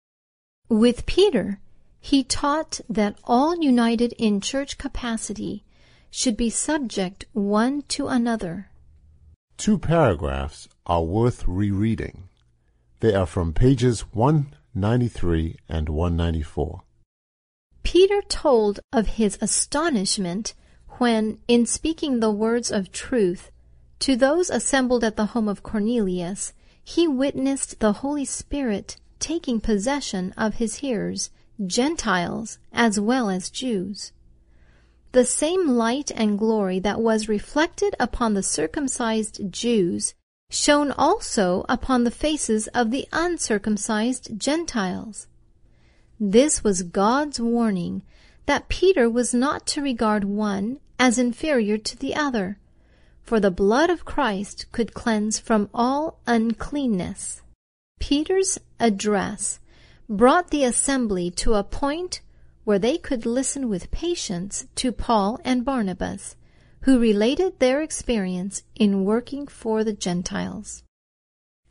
With 0.69 1.05
Peter, 1.05 1.59
he 2.05 2.21
taught 2.21 2.81
that 2.89 3.17
all 3.23 3.55
united 3.63 4.11
in 4.17 4.41
church 4.41 4.77
capacity 4.77 5.63
should 6.11 6.35
be 6.35 6.49
subject 6.49 7.23
one 7.31 7.81
to 7.83 8.07
another. 8.07 8.69
Two 9.55 9.79
paragraphs 9.79 10.67
are 10.85 11.01
worth 11.01 11.47
rereading. 11.47 12.27
They 12.99 13.13
are 13.15 13.25
from 13.25 13.53
pages 13.53 14.01
193 14.11 15.55
and 15.69 15.87
194. 15.87 16.81
Peter 17.83 18.21
told 18.27 18.81
of 18.91 19.15
his 19.15 19.37
astonishment 19.39 20.53
when, 20.99 21.39
in 21.47 21.65
speaking 21.65 22.19
the 22.19 22.31
words 22.31 22.69
of 22.69 22.91
truth 22.91 23.49
to 23.99 24.17
those 24.17 24.49
assembled 24.49 25.05
at 25.05 25.15
the 25.15 25.27
home 25.27 25.47
of 25.47 25.63
Cornelius, 25.63 26.51
he 26.83 27.07
witnessed 27.07 27.79
the 27.79 27.93
Holy 27.93 28.25
Spirit 28.25 28.97
taking 29.19 29.61
possession 29.61 30.33
of 30.35 30.55
his 30.55 30.75
hearers, 30.75 31.29
Gentiles 31.67 32.57
as 32.71 32.99
well 32.99 33.29
as 33.29 33.49
Jews. 33.49 34.11
The 35.11 35.25
same 35.25 35.69
light 35.69 36.11
and 36.15 36.39
glory 36.39 36.79
that 36.79 36.99
was 36.99 37.29
reflected 37.29 37.95
upon 37.99 38.33
the 38.33 38.43
circumcised 38.43 39.51
Jews 39.51 40.15
shone 40.49 40.91
also 40.91 41.65
upon 41.69 42.03
the 42.03 42.11
faces 42.11 42.67
of 42.69 42.91
the 42.91 43.07
uncircumcised 43.11 44.39
Gentiles. 44.39 45.27
This 46.19 46.63
was 46.63 46.83
God's 46.83 47.39
warning 47.39 48.01
that 48.45 48.69
Peter 48.69 49.09
was 49.09 49.33
not 49.33 49.65
to 49.67 49.81
regard 49.81 50.23
one 50.23 50.79
as 50.99 51.17
inferior 51.17 51.77
to 51.77 51.97
the 51.97 52.15
other, 52.15 52.57
for 53.21 53.39
the 53.39 53.51
blood 53.51 53.89
of 53.89 54.05
Christ 54.05 54.65
could 54.71 54.93
cleanse 54.93 55.39
from 55.39 55.69
all 55.73 56.19
uncleanness. 56.27 57.41
Peter's 57.99 58.59
address 58.79 59.59
brought 60.09 60.49
the 60.49 60.63
assembly 60.63 61.31
to 61.31 61.53
a 61.53 61.63
point 61.63 62.21
where 62.63 62.79
they 62.79 62.97
could 62.97 63.25
listen 63.25 63.69
with 63.69 63.91
patience 63.91 64.67
to 64.75 64.91
Paul 64.91 65.39
and 65.43 65.65
Barnabas, 65.65 66.35
who 66.81 66.99
related 66.99 67.59
their 67.59 67.81
experience 67.81 68.63
in 68.75 69.05
working 69.05 69.47
for 69.47 69.83
the 69.83 69.93
Gentiles. 69.93 70.83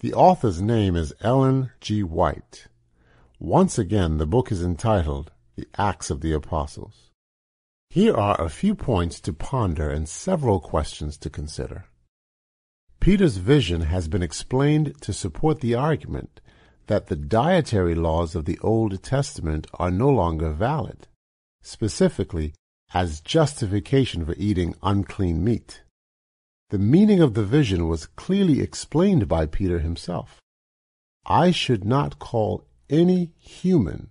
The 0.00 0.14
author's 0.14 0.60
name 0.60 0.96
is 0.96 1.14
Ellen 1.20 1.70
G. 1.80 2.02
White. 2.02 2.66
Once 3.38 3.78
again, 3.78 4.18
the 4.18 4.26
book 4.26 4.50
is 4.50 4.62
entitled 4.62 5.30
The 5.56 5.66
Acts 5.76 6.10
of 6.10 6.20
the 6.20 6.32
Apostles. 6.32 7.10
Here 7.88 8.14
are 8.14 8.40
a 8.40 8.48
few 8.48 8.74
points 8.74 9.20
to 9.20 9.32
ponder 9.32 9.90
and 9.90 10.08
several 10.08 10.60
questions 10.60 11.18
to 11.18 11.30
consider. 11.30 11.84
Peter's 13.00 13.36
vision 13.36 13.82
has 13.82 14.08
been 14.08 14.22
explained 14.22 14.94
to 15.02 15.12
support 15.12 15.60
the 15.60 15.74
argument 15.74 16.40
that 16.86 17.06
the 17.06 17.16
dietary 17.16 17.94
laws 17.94 18.34
of 18.34 18.44
the 18.44 18.58
Old 18.60 19.02
Testament 19.02 19.66
are 19.74 19.90
no 19.90 20.08
longer 20.08 20.50
valid, 20.50 21.06
specifically 21.62 22.54
as 22.94 23.20
justification 23.20 24.24
for 24.24 24.34
eating 24.36 24.74
unclean 24.82 25.42
meat. 25.42 25.82
The 26.70 26.78
meaning 26.78 27.20
of 27.20 27.34
the 27.34 27.44
vision 27.44 27.88
was 27.88 28.06
clearly 28.06 28.60
explained 28.60 29.28
by 29.28 29.46
Peter 29.46 29.78
himself. 29.78 30.40
I 31.26 31.50
should 31.50 31.84
not 31.84 32.18
call 32.18 32.66
any 32.88 33.32
human 33.38 34.10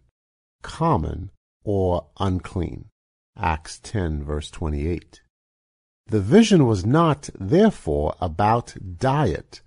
common 0.62 1.32
or 1.64 2.08
unclean. 2.20 2.86
Acts 3.38 3.80
10 3.80 4.24
verse 4.24 4.50
28. 4.52 5.22
The 6.08 6.20
vision 6.22 6.66
was 6.66 6.86
not, 6.86 7.30
therefore, 7.40 8.16
about 8.20 8.76
diet, 8.98 9.62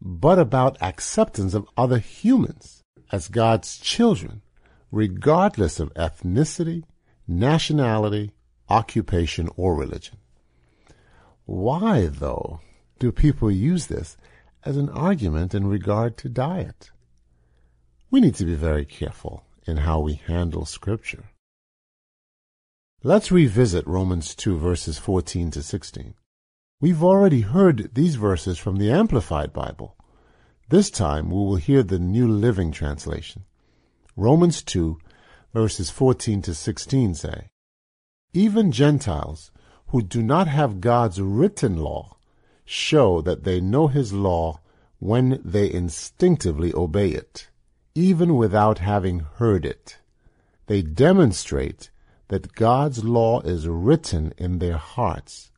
but 0.00 0.38
about 0.38 0.80
acceptance 0.80 1.54
of 1.54 1.68
other 1.76 1.98
humans 1.98 2.82
as 3.12 3.28
God's 3.28 3.78
children, 3.78 4.42
regardless 4.90 5.78
of 5.80 5.92
ethnicity, 5.94 6.84
nationality, 7.26 8.32
occupation, 8.68 9.48
or 9.56 9.74
religion. 9.74 10.16
Why, 11.44 12.06
though, 12.06 12.60
do 12.98 13.12
people 13.12 13.50
use 13.50 13.88
this 13.88 14.16
as 14.64 14.76
an 14.76 14.88
argument 14.90 15.54
in 15.54 15.66
regard 15.66 16.16
to 16.18 16.28
diet? 16.28 16.90
We 18.10 18.20
need 18.20 18.34
to 18.36 18.44
be 18.44 18.54
very 18.54 18.84
careful 18.84 19.44
in 19.66 19.78
how 19.78 20.00
we 20.00 20.14
handle 20.14 20.64
Scripture. 20.64 21.24
Let's 23.02 23.32
revisit 23.32 23.86
Romans 23.86 24.34
2 24.34 24.58
verses 24.58 24.98
14 24.98 25.50
to 25.52 25.62
16. 25.62 26.14
We've 26.82 27.04
already 27.04 27.42
heard 27.42 27.90
these 27.92 28.14
verses 28.14 28.56
from 28.56 28.76
the 28.76 28.90
Amplified 28.90 29.52
Bible. 29.52 29.96
This 30.70 30.90
time 30.90 31.28
we 31.28 31.36
will 31.36 31.56
hear 31.56 31.82
the 31.82 31.98
New 31.98 32.26
Living 32.26 32.72
Translation. 32.72 33.44
Romans 34.16 34.62
2 34.62 34.96
verses 35.52 35.90
14 35.90 36.40
to 36.40 36.54
16 36.54 37.14
say, 37.16 37.50
Even 38.32 38.72
Gentiles 38.72 39.50
who 39.88 40.00
do 40.00 40.22
not 40.22 40.48
have 40.48 40.80
God's 40.80 41.20
written 41.20 41.76
law 41.76 42.16
show 42.64 43.20
that 43.20 43.44
they 43.44 43.60
know 43.60 43.88
his 43.88 44.14
law 44.14 44.60
when 45.00 45.38
they 45.44 45.70
instinctively 45.70 46.72
obey 46.72 47.10
it, 47.10 47.50
even 47.94 48.36
without 48.36 48.78
having 48.78 49.18
heard 49.36 49.66
it. 49.66 49.98
They 50.64 50.80
demonstrate 50.80 51.90
that 52.28 52.54
God's 52.54 53.04
law 53.04 53.40
is 53.40 53.68
written 53.68 54.32
in 54.38 54.60
their 54.60 54.78
hearts, 54.78 55.49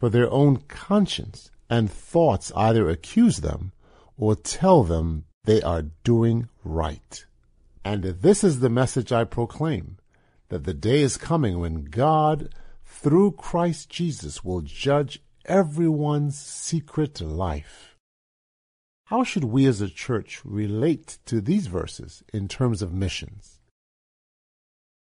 for 0.00 0.08
their 0.08 0.30
own 0.30 0.56
conscience 0.56 1.50
and 1.68 1.92
thoughts 1.92 2.50
either 2.56 2.88
accuse 2.88 3.38
them 3.38 3.70
or 4.16 4.34
tell 4.34 4.82
them 4.82 5.24
they 5.44 5.60
are 5.60 5.90
doing 6.02 6.48
right. 6.64 7.24
And 7.84 8.04
this 8.04 8.42
is 8.42 8.60
the 8.60 8.70
message 8.70 9.12
I 9.12 9.24
proclaim, 9.24 9.98
that 10.48 10.64
the 10.64 10.74
day 10.74 11.02
is 11.02 11.16
coming 11.16 11.60
when 11.60 11.84
God, 11.84 12.48
through 12.84 13.32
Christ 13.32 13.90
Jesus, 13.90 14.42
will 14.42 14.62
judge 14.62 15.22
everyone's 15.44 16.38
secret 16.38 17.20
life. 17.20 17.96
How 19.06 19.22
should 19.22 19.44
we 19.44 19.66
as 19.66 19.80
a 19.80 19.88
church 19.88 20.40
relate 20.44 21.18
to 21.26 21.40
these 21.40 21.66
verses 21.66 22.22
in 22.32 22.48
terms 22.48 22.80
of 22.80 22.92
missions? 22.92 23.58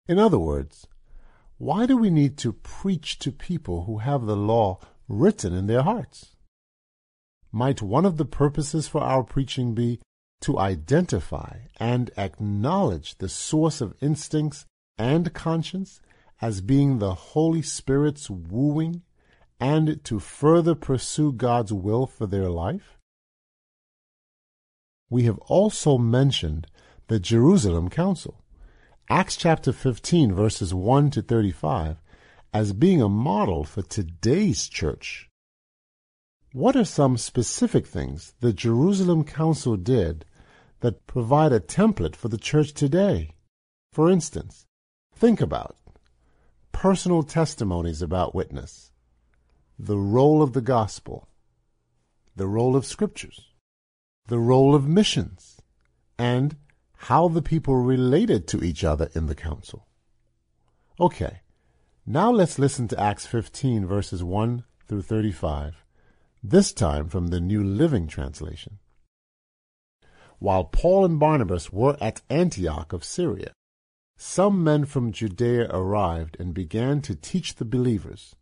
In 0.09 0.19
other 0.19 0.39
words, 0.39 0.87
why 1.61 1.85
do 1.85 1.95
we 1.95 2.09
need 2.09 2.39
to 2.39 2.55
preach 2.55 3.19
to 3.19 3.31
people 3.31 3.85
who 3.85 3.99
have 3.99 4.25
the 4.25 4.35
law 4.35 4.79
written 5.09 5.53
in 5.53 5.67
their 5.67 5.83
hearts? 5.83 6.35
Might 7.53 7.83
one 7.83 8.07
of 8.07 8.17
the 8.17 8.25
purposes 8.25 8.89
for 8.89 9.03
our 9.03 9.23
preaching 9.23 9.75
be 9.75 10.01
to 10.41 10.59
identify 10.59 11.59
and 11.79 12.11
acknowledge 12.17 13.19
the 13.19 13.29
source 13.29 13.83
of 13.83 13.95
instincts 14.01 14.65
and 14.97 15.35
conscience 15.35 16.01
as 16.41 16.63
being 16.63 16.99
the 16.99 17.15
Holy 17.15 17.61
Spirit's 17.61 18.31
wooing 18.31 19.03
and 19.61 20.03
to 20.05 20.19
further 20.19 20.75
pursue 20.75 21.31
God's 21.31 21.75
will 21.75 22.07
for 22.07 22.27
their 22.27 22.49
life? 22.49 22.97
We 25.11 25.25
have 25.25 25.37
also 25.41 25.99
mentioned 25.99 26.69
the 27.09 27.21
Jerusalem 27.21 27.91
Council. 27.91 28.40
Acts 29.11 29.35
chapter 29.35 29.73
15, 29.73 30.33
verses 30.33 30.73
1 30.73 31.11
to 31.11 31.21
35, 31.21 31.97
as 32.55 32.73
being 32.73 33.03
a 33.03 33.09
model 33.09 33.65
for 33.65 33.83
today's 33.83 34.69
church. 34.69 35.29
What 36.53 36.77
are 36.77 36.85
some 36.85 37.17
specific 37.17 37.89
things 37.89 38.35
the 38.39 38.53
Jerusalem 38.53 39.25
Council 39.25 39.77
did 39.77 40.25
that 40.79 41.09
provide 41.09 41.53
a 41.53 41.59
template 41.59 42.15
for 42.15 42.29
the 42.29 42.39
church 42.39 42.73
today? 42.73 43.35
For 43.93 44.09
instance, 44.09 44.67
think 45.13 45.41
about 45.41 45.77
personal 46.71 47.25
testimonies 47.25 48.03
about 48.03 48.33
witness, 48.33 48.93
the 49.77 49.99
role 49.99 50.41
of 50.41 50.53
the 50.53 50.61
gospel, 50.61 51.27
the 52.37 52.47
role 52.47 52.77
of 52.77 52.87
scriptures, 52.87 53.55
the 54.29 54.39
role 54.39 54.73
of 54.73 54.87
missions, 54.87 55.61
and 56.17 56.55
how 57.05 57.29
the 57.29 57.41
people 57.41 57.77
related 57.77 58.47
to 58.47 58.63
each 58.63 58.85
other 58.85 59.09
in 59.15 59.25
the 59.25 59.35
council. 59.35 59.87
Okay, 61.01 61.41
now 62.05 62.31
let's 62.31 62.59
listen 62.59 62.89
to 62.89 63.01
Acts 63.01 63.25
15, 63.25 63.87
verses 63.87 64.23
1 64.23 64.65
through 64.87 65.01
35, 65.01 65.83
this 66.43 66.75
time 66.75 67.09
from 67.09 67.29
the 67.29 67.41
New 67.41 67.65
Living 67.65 68.07
Translation. 68.07 68.81
While 70.41 70.65
Paul 70.65 71.07
and 71.07 71.19
Barnabas 71.19 71.73
were 71.73 71.97
at 72.03 72.21
Antioch 72.29 72.93
of 72.93 73.03
Syria, 73.03 73.55
some 74.19 74.63
men 74.63 74.85
from 74.85 75.11
Judea 75.11 75.71
arrived 75.71 76.37
and 76.39 76.53
began 76.53 77.01
to 77.01 77.15
teach 77.15 77.55
the 77.55 77.65
believers, 77.65 78.37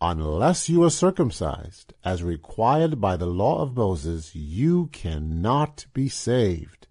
Unless 0.00 0.68
you 0.68 0.82
are 0.82 0.90
circumcised, 0.90 1.94
as 2.04 2.24
required 2.24 3.00
by 3.00 3.16
the 3.16 3.26
law 3.26 3.62
of 3.62 3.76
Moses, 3.76 4.34
you 4.34 4.88
cannot 4.88 5.86
be 5.94 6.08
saved. 6.08 6.88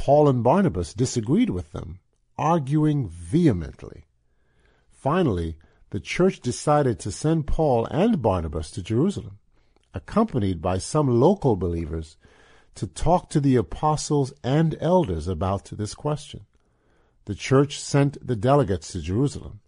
Paul 0.00 0.30
and 0.30 0.42
Barnabas 0.42 0.94
disagreed 0.94 1.50
with 1.50 1.72
them, 1.72 1.98
arguing 2.38 3.06
vehemently. 3.06 4.06
Finally, 4.90 5.58
the 5.90 6.00
church 6.00 6.40
decided 6.40 6.98
to 7.00 7.12
send 7.12 7.46
Paul 7.46 7.84
and 7.90 8.22
Barnabas 8.22 8.70
to 8.70 8.82
Jerusalem, 8.82 9.40
accompanied 9.92 10.62
by 10.62 10.78
some 10.78 11.20
local 11.20 11.54
believers, 11.54 12.16
to 12.76 12.86
talk 12.86 13.28
to 13.28 13.40
the 13.40 13.56
apostles 13.56 14.32
and 14.42 14.74
elders 14.80 15.28
about 15.28 15.66
this 15.66 15.94
question. 15.94 16.46
The 17.26 17.34
church 17.34 17.78
sent 17.78 18.26
the 18.26 18.36
delegates 18.36 18.92
to 18.92 19.02
Jerusalem, 19.02 19.60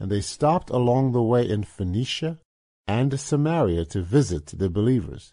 and 0.00 0.10
they 0.10 0.20
stopped 0.20 0.68
along 0.68 1.12
the 1.12 1.22
way 1.22 1.48
in 1.48 1.62
Phoenicia 1.62 2.40
and 2.88 3.20
Samaria 3.20 3.84
to 3.84 4.02
visit 4.02 4.46
the 4.46 4.68
believers. 4.68 5.32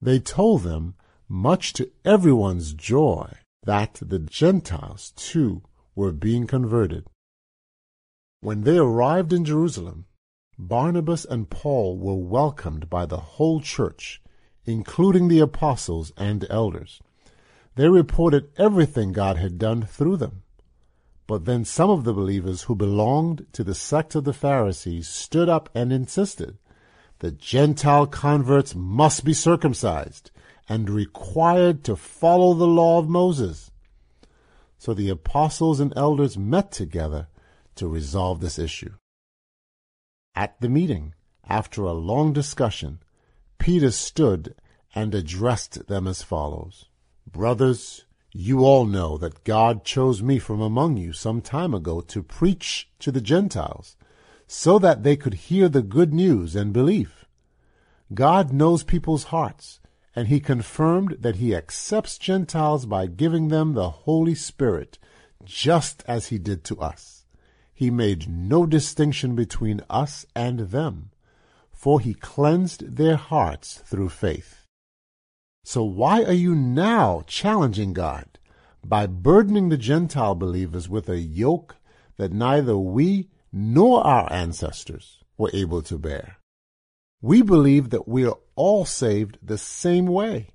They 0.00 0.20
told 0.20 0.62
them, 0.62 0.94
much 1.28 1.74
to 1.74 1.90
everyone's 2.02 2.72
joy, 2.72 3.30
that 3.64 3.98
the 4.00 4.18
Gentiles 4.18 5.12
too 5.16 5.62
were 5.94 6.12
being 6.12 6.46
converted. 6.46 7.06
When 8.40 8.62
they 8.62 8.78
arrived 8.78 9.32
in 9.32 9.44
Jerusalem, 9.44 10.06
Barnabas 10.58 11.24
and 11.24 11.50
Paul 11.50 11.98
were 11.98 12.14
welcomed 12.14 12.88
by 12.88 13.06
the 13.06 13.18
whole 13.18 13.60
church, 13.60 14.22
including 14.64 15.28
the 15.28 15.40
apostles 15.40 16.12
and 16.16 16.46
elders. 16.48 17.00
They 17.76 17.88
reported 17.88 18.50
everything 18.56 19.12
God 19.12 19.36
had 19.36 19.58
done 19.58 19.82
through 19.82 20.16
them. 20.16 20.42
But 21.26 21.44
then 21.44 21.64
some 21.64 21.90
of 21.90 22.04
the 22.04 22.12
believers 22.12 22.62
who 22.62 22.74
belonged 22.74 23.46
to 23.52 23.62
the 23.62 23.74
sect 23.74 24.14
of 24.14 24.24
the 24.24 24.32
Pharisees 24.32 25.08
stood 25.08 25.48
up 25.48 25.68
and 25.74 25.92
insisted 25.92 26.58
the 27.20 27.30
Gentile 27.30 28.06
converts 28.06 28.74
must 28.74 29.24
be 29.24 29.34
circumcised 29.34 30.30
and 30.70 30.88
required 30.88 31.82
to 31.82 31.96
follow 31.96 32.54
the 32.54 32.66
law 32.66 33.00
of 33.00 33.08
Moses. 33.08 33.72
So 34.78 34.94
the 34.94 35.10
apostles 35.10 35.80
and 35.80 35.92
elders 35.96 36.38
met 36.38 36.70
together 36.70 37.26
to 37.74 37.88
resolve 37.88 38.40
this 38.40 38.56
issue. 38.56 38.92
At 40.36 40.60
the 40.60 40.68
meeting, 40.68 41.14
after 41.44 41.82
a 41.82 41.92
long 41.92 42.32
discussion, 42.32 43.00
Peter 43.58 43.90
stood 43.90 44.54
and 44.94 45.12
addressed 45.12 45.88
them 45.88 46.06
as 46.06 46.22
follows 46.22 46.86
Brothers, 47.26 48.04
you 48.32 48.64
all 48.64 48.86
know 48.86 49.18
that 49.18 49.42
God 49.42 49.84
chose 49.84 50.22
me 50.22 50.38
from 50.38 50.60
among 50.60 50.96
you 50.96 51.12
some 51.12 51.40
time 51.40 51.74
ago 51.74 52.00
to 52.02 52.22
preach 52.22 52.88
to 53.00 53.10
the 53.10 53.20
Gentiles 53.20 53.96
so 54.46 54.78
that 54.78 55.02
they 55.02 55.16
could 55.16 55.34
hear 55.34 55.68
the 55.68 55.82
good 55.82 56.14
news 56.14 56.54
and 56.54 56.72
believe. 56.72 57.26
God 58.14 58.52
knows 58.52 58.84
people's 58.84 59.24
hearts, 59.24 59.80
and 60.20 60.28
he 60.28 60.38
confirmed 60.38 61.16
that 61.20 61.36
he 61.36 61.54
accepts 61.54 62.18
Gentiles 62.18 62.84
by 62.84 63.06
giving 63.06 63.48
them 63.48 63.72
the 63.72 63.88
Holy 63.88 64.34
Spirit, 64.34 64.98
just 65.42 66.04
as 66.06 66.26
he 66.26 66.36
did 66.36 66.62
to 66.64 66.78
us. 66.78 67.24
He 67.72 67.90
made 67.90 68.28
no 68.28 68.66
distinction 68.66 69.34
between 69.34 69.80
us 69.88 70.26
and 70.36 70.58
them, 70.58 71.10
for 71.72 72.00
he 72.00 72.12
cleansed 72.12 72.96
their 72.96 73.16
hearts 73.16 73.78
through 73.86 74.10
faith. 74.10 74.66
So 75.64 75.84
why 75.84 76.22
are 76.24 76.34
you 76.34 76.54
now 76.54 77.22
challenging 77.26 77.94
God 77.94 78.38
by 78.84 79.06
burdening 79.06 79.70
the 79.70 79.78
Gentile 79.78 80.34
believers 80.34 80.86
with 80.86 81.08
a 81.08 81.18
yoke 81.18 81.76
that 82.18 82.30
neither 82.30 82.76
we 82.76 83.30
nor 83.50 84.06
our 84.06 84.30
ancestors 84.30 85.24
were 85.38 85.50
able 85.54 85.80
to 85.80 85.98
bear. 85.98 86.36
We 87.22 87.40
believe 87.40 87.88
that 87.88 88.06
we 88.06 88.26
are 88.26 88.36
all 88.60 88.84
saved 88.84 89.38
the 89.42 89.56
same 89.56 90.04
way 90.04 90.48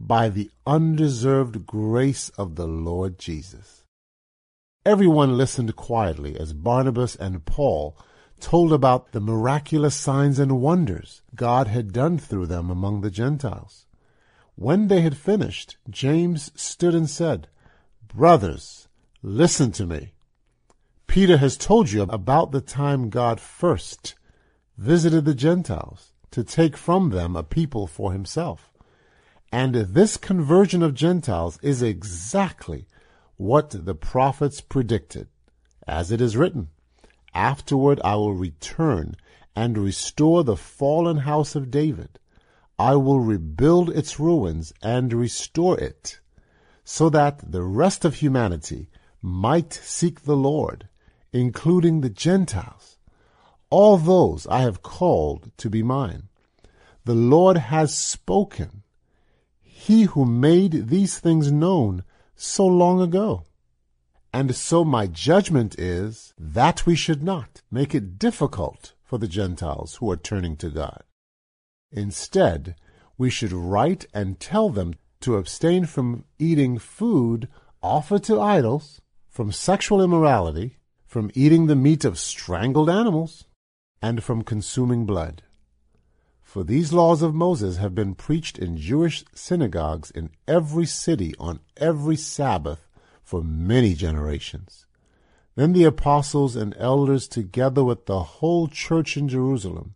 by 0.00 0.30
the 0.30 0.50
undeserved 0.66 1.66
grace 1.66 2.30
of 2.38 2.54
the 2.54 2.66
Lord 2.66 3.18
Jesus. 3.18 3.84
Everyone 4.86 5.36
listened 5.36 5.76
quietly 5.76 6.40
as 6.40 6.54
Barnabas 6.54 7.14
and 7.16 7.44
Paul 7.44 7.98
told 8.40 8.72
about 8.72 9.12
the 9.12 9.20
miraculous 9.20 9.94
signs 9.94 10.38
and 10.38 10.62
wonders 10.62 11.20
God 11.34 11.66
had 11.66 11.92
done 11.92 12.16
through 12.16 12.46
them 12.46 12.70
among 12.70 13.02
the 13.02 13.10
Gentiles. 13.10 13.84
When 14.54 14.88
they 14.88 15.02
had 15.02 15.14
finished, 15.14 15.76
James 15.90 16.50
stood 16.54 16.94
and 16.94 17.10
said, 17.10 17.48
Brothers, 18.08 18.88
listen 19.20 19.70
to 19.72 19.84
me. 19.84 20.14
Peter 21.06 21.36
has 21.36 21.58
told 21.58 21.92
you 21.92 22.04
about 22.04 22.52
the 22.52 22.62
time 22.62 23.10
God 23.10 23.38
first 23.38 24.14
visited 24.78 25.26
the 25.26 25.34
Gentiles 25.34 26.13
to 26.34 26.42
take 26.42 26.76
from 26.76 27.10
them 27.10 27.36
a 27.36 27.42
people 27.42 27.86
for 27.86 28.12
himself. 28.12 28.72
And 29.52 29.74
this 29.74 30.16
conversion 30.16 30.82
of 30.82 30.92
Gentiles 30.94 31.58
is 31.62 31.80
exactly 31.80 32.86
what 33.36 33.70
the 33.86 33.94
prophets 33.94 34.60
predicted, 34.60 35.28
as 35.86 36.10
it 36.10 36.20
is 36.20 36.36
written, 36.36 36.70
Afterward 37.34 38.00
I 38.04 38.16
will 38.16 38.34
return 38.34 39.14
and 39.54 39.78
restore 39.78 40.42
the 40.42 40.56
fallen 40.56 41.18
house 41.18 41.54
of 41.54 41.70
David. 41.70 42.18
I 42.78 42.96
will 42.96 43.20
rebuild 43.20 43.90
its 43.90 44.18
ruins 44.18 44.72
and 44.82 45.12
restore 45.12 45.78
it, 45.78 46.18
so 46.82 47.08
that 47.10 47.52
the 47.52 47.62
rest 47.62 48.04
of 48.04 48.16
humanity 48.16 48.90
might 49.22 49.72
seek 49.72 50.22
the 50.22 50.36
Lord 50.36 50.88
including 51.34 52.00
the 52.00 52.10
Gentiles, 52.10 52.93
all 53.74 53.96
those 53.96 54.46
I 54.46 54.60
have 54.60 54.82
called 54.82 55.50
to 55.56 55.68
be 55.68 55.82
mine. 55.82 56.28
The 57.06 57.20
Lord 57.34 57.56
has 57.56 57.92
spoken, 57.92 58.84
he 59.60 60.04
who 60.04 60.24
made 60.24 60.86
these 60.90 61.18
things 61.18 61.50
known 61.50 62.04
so 62.36 62.64
long 62.64 63.00
ago. 63.00 63.42
And 64.32 64.54
so 64.54 64.84
my 64.84 65.08
judgment 65.08 65.76
is 65.76 66.34
that 66.38 66.86
we 66.86 66.94
should 66.94 67.24
not 67.24 67.62
make 67.68 67.96
it 67.96 68.16
difficult 68.16 68.94
for 69.02 69.18
the 69.18 69.26
Gentiles 69.26 69.96
who 69.96 70.08
are 70.08 70.28
turning 70.30 70.56
to 70.58 70.70
God. 70.70 71.02
Instead, 71.90 72.76
we 73.18 73.28
should 73.28 73.52
write 73.52 74.06
and 74.14 74.38
tell 74.38 74.70
them 74.70 74.94
to 75.22 75.36
abstain 75.36 75.84
from 75.84 76.24
eating 76.38 76.78
food 76.78 77.48
offered 77.82 78.22
to 78.24 78.40
idols, 78.40 79.00
from 79.28 79.50
sexual 79.50 80.00
immorality, 80.00 80.78
from 81.06 81.32
eating 81.34 81.66
the 81.66 81.82
meat 81.86 82.04
of 82.04 82.20
strangled 82.20 82.88
animals, 82.88 83.46
and 84.04 84.22
from 84.22 84.42
consuming 84.42 85.06
blood. 85.06 85.40
For 86.42 86.62
these 86.62 86.92
laws 86.92 87.22
of 87.22 87.34
Moses 87.34 87.78
have 87.78 87.94
been 87.94 88.14
preached 88.14 88.58
in 88.58 88.76
Jewish 88.76 89.24
synagogues 89.34 90.10
in 90.10 90.28
every 90.46 90.84
city 90.84 91.34
on 91.38 91.60
every 91.78 92.16
Sabbath 92.16 92.86
for 93.22 93.42
many 93.42 93.94
generations. 93.94 94.84
Then 95.54 95.72
the 95.72 95.84
apostles 95.84 96.54
and 96.54 96.74
elders, 96.76 97.26
together 97.26 97.82
with 97.82 98.04
the 98.04 98.22
whole 98.24 98.68
church 98.68 99.16
in 99.16 99.26
Jerusalem, 99.26 99.94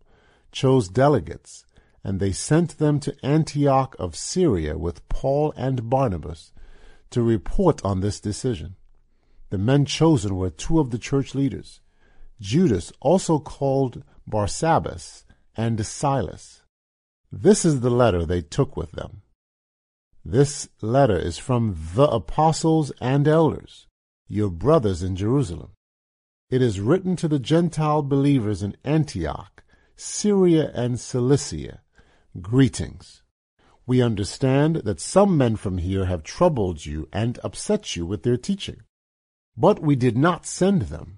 chose 0.52 0.88
delegates, 0.88 1.66
and 2.02 2.18
they 2.18 2.32
sent 2.32 2.78
them 2.78 3.00
to 3.00 3.14
Antioch 3.22 3.94
of 3.98 4.16
Syria 4.16 4.78
with 4.78 5.06
Paul 5.10 5.52
and 5.54 5.90
Barnabas 5.90 6.52
to 7.10 7.20
report 7.20 7.84
on 7.84 8.00
this 8.00 8.20
decision. 8.20 8.76
The 9.50 9.58
men 9.58 9.84
chosen 9.84 10.34
were 10.36 10.48
two 10.48 10.80
of 10.80 10.92
the 10.92 10.98
church 10.98 11.34
leaders, 11.34 11.82
Judas, 12.40 12.92
also 13.00 13.38
called 13.38 14.04
Barsabbas, 14.28 15.24
and 15.56 15.84
Silas. 15.84 16.62
This 17.32 17.64
is 17.64 17.80
the 17.80 17.90
letter 17.90 18.24
they 18.24 18.42
took 18.42 18.76
with 18.76 18.92
them. 18.92 19.22
This 20.24 20.68
letter 20.80 21.18
is 21.18 21.38
from 21.38 21.76
the 21.94 22.08
apostles 22.08 22.92
and 23.00 23.26
elders, 23.26 23.86
your 24.28 24.50
brothers 24.50 25.02
in 25.02 25.16
Jerusalem. 25.16 25.72
It 26.50 26.62
is 26.62 26.80
written 26.80 27.16
to 27.16 27.28
the 27.28 27.38
Gentile 27.38 28.02
believers 28.02 28.62
in 28.62 28.76
Antioch, 28.84 29.62
Syria, 29.96 30.70
and 30.74 30.98
Cilicia. 30.98 31.80
Greetings. 32.40 33.22
We 33.86 34.02
understand 34.02 34.76
that 34.84 35.00
some 35.00 35.36
men 35.36 35.56
from 35.56 35.78
here 35.78 36.04
have 36.04 36.22
troubled 36.22 36.84
you 36.84 37.08
and 37.12 37.38
upset 37.42 37.96
you 37.96 38.06
with 38.06 38.22
their 38.22 38.36
teaching. 38.36 38.82
But 39.56 39.80
we 39.80 39.96
did 39.96 40.16
not 40.16 40.46
send 40.46 40.82
them. 40.82 41.17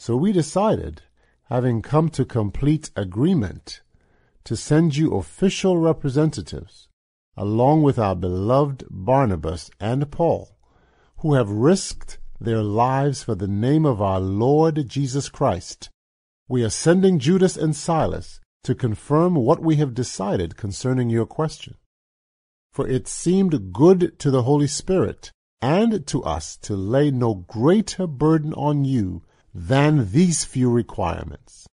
So 0.00 0.16
we 0.16 0.32
decided, 0.32 1.02
having 1.50 1.82
come 1.82 2.08
to 2.08 2.24
complete 2.24 2.90
agreement, 2.96 3.82
to 4.44 4.56
send 4.56 4.96
you 4.96 5.12
official 5.14 5.76
representatives, 5.76 6.88
along 7.36 7.82
with 7.82 7.98
our 7.98 8.16
beloved 8.16 8.84
Barnabas 8.88 9.70
and 9.78 10.10
Paul, 10.10 10.56
who 11.18 11.34
have 11.34 11.50
risked 11.50 12.18
their 12.40 12.62
lives 12.62 13.22
for 13.22 13.34
the 13.34 13.46
name 13.46 13.84
of 13.84 14.00
our 14.00 14.20
Lord 14.20 14.88
Jesus 14.88 15.28
Christ. 15.28 15.90
We 16.48 16.64
are 16.64 16.70
sending 16.70 17.18
Judas 17.18 17.58
and 17.58 17.76
Silas 17.76 18.40
to 18.64 18.74
confirm 18.74 19.34
what 19.34 19.60
we 19.60 19.76
have 19.76 19.92
decided 19.92 20.56
concerning 20.56 21.10
your 21.10 21.26
question. 21.26 21.74
For 22.72 22.88
it 22.88 23.06
seemed 23.06 23.74
good 23.74 24.18
to 24.20 24.30
the 24.30 24.44
Holy 24.44 24.66
Spirit 24.66 25.30
and 25.60 26.06
to 26.06 26.22
us 26.22 26.56
to 26.62 26.74
lay 26.74 27.10
no 27.10 27.34
greater 27.34 28.06
burden 28.06 28.54
on 28.54 28.86
you 28.86 29.24
than 29.54 30.12
these 30.12 30.44
few 30.44 30.70
requirements. 30.70 31.66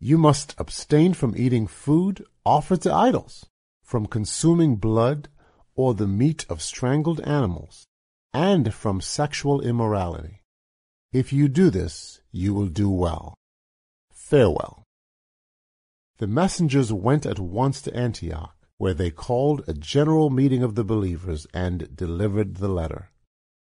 You 0.00 0.18
must 0.18 0.54
abstain 0.58 1.14
from 1.14 1.34
eating 1.36 1.66
food 1.66 2.24
offered 2.44 2.82
to 2.82 2.92
idols, 2.92 3.46
from 3.82 4.06
consuming 4.06 4.76
blood 4.76 5.28
or 5.74 5.94
the 5.94 6.06
meat 6.06 6.44
of 6.48 6.62
strangled 6.62 7.20
animals, 7.20 7.86
and 8.32 8.74
from 8.74 9.00
sexual 9.00 9.60
immorality. 9.60 10.42
If 11.12 11.32
you 11.32 11.48
do 11.48 11.70
this, 11.70 12.20
you 12.32 12.52
will 12.52 12.66
do 12.66 12.90
well. 12.90 13.34
Farewell. 14.10 14.82
The 16.18 16.26
messengers 16.26 16.92
went 16.92 17.26
at 17.26 17.38
once 17.38 17.80
to 17.82 17.94
Antioch, 17.94 18.56
where 18.78 18.94
they 18.94 19.10
called 19.10 19.62
a 19.66 19.74
general 19.74 20.30
meeting 20.30 20.62
of 20.62 20.74
the 20.74 20.84
believers 20.84 21.46
and 21.54 21.94
delivered 21.94 22.56
the 22.56 22.68
letter. 22.68 23.10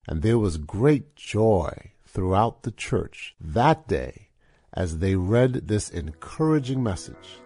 And 0.08 0.22
there 0.22 0.40
was 0.40 0.58
great 0.58 1.16
joy 1.16 1.94
throughout 2.18 2.64
the 2.64 2.72
church 2.72 3.36
that 3.40 3.88
day 3.88 4.28
as 4.74 4.98
they 4.98 5.16
read 5.16 5.68
this 5.68 5.92
encouraging 5.92 6.82
message. 6.82 7.38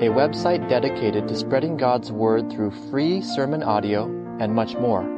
a 0.00 0.10
website 0.10 0.68
dedicated 0.68 1.26
to 1.26 1.36
spreading 1.36 1.76
God's 1.76 2.12
Word 2.12 2.52
through 2.52 2.70
free 2.90 3.22
sermon 3.22 3.62
audio 3.62 4.04
and 4.38 4.54
much 4.54 4.76
more. 4.76 5.17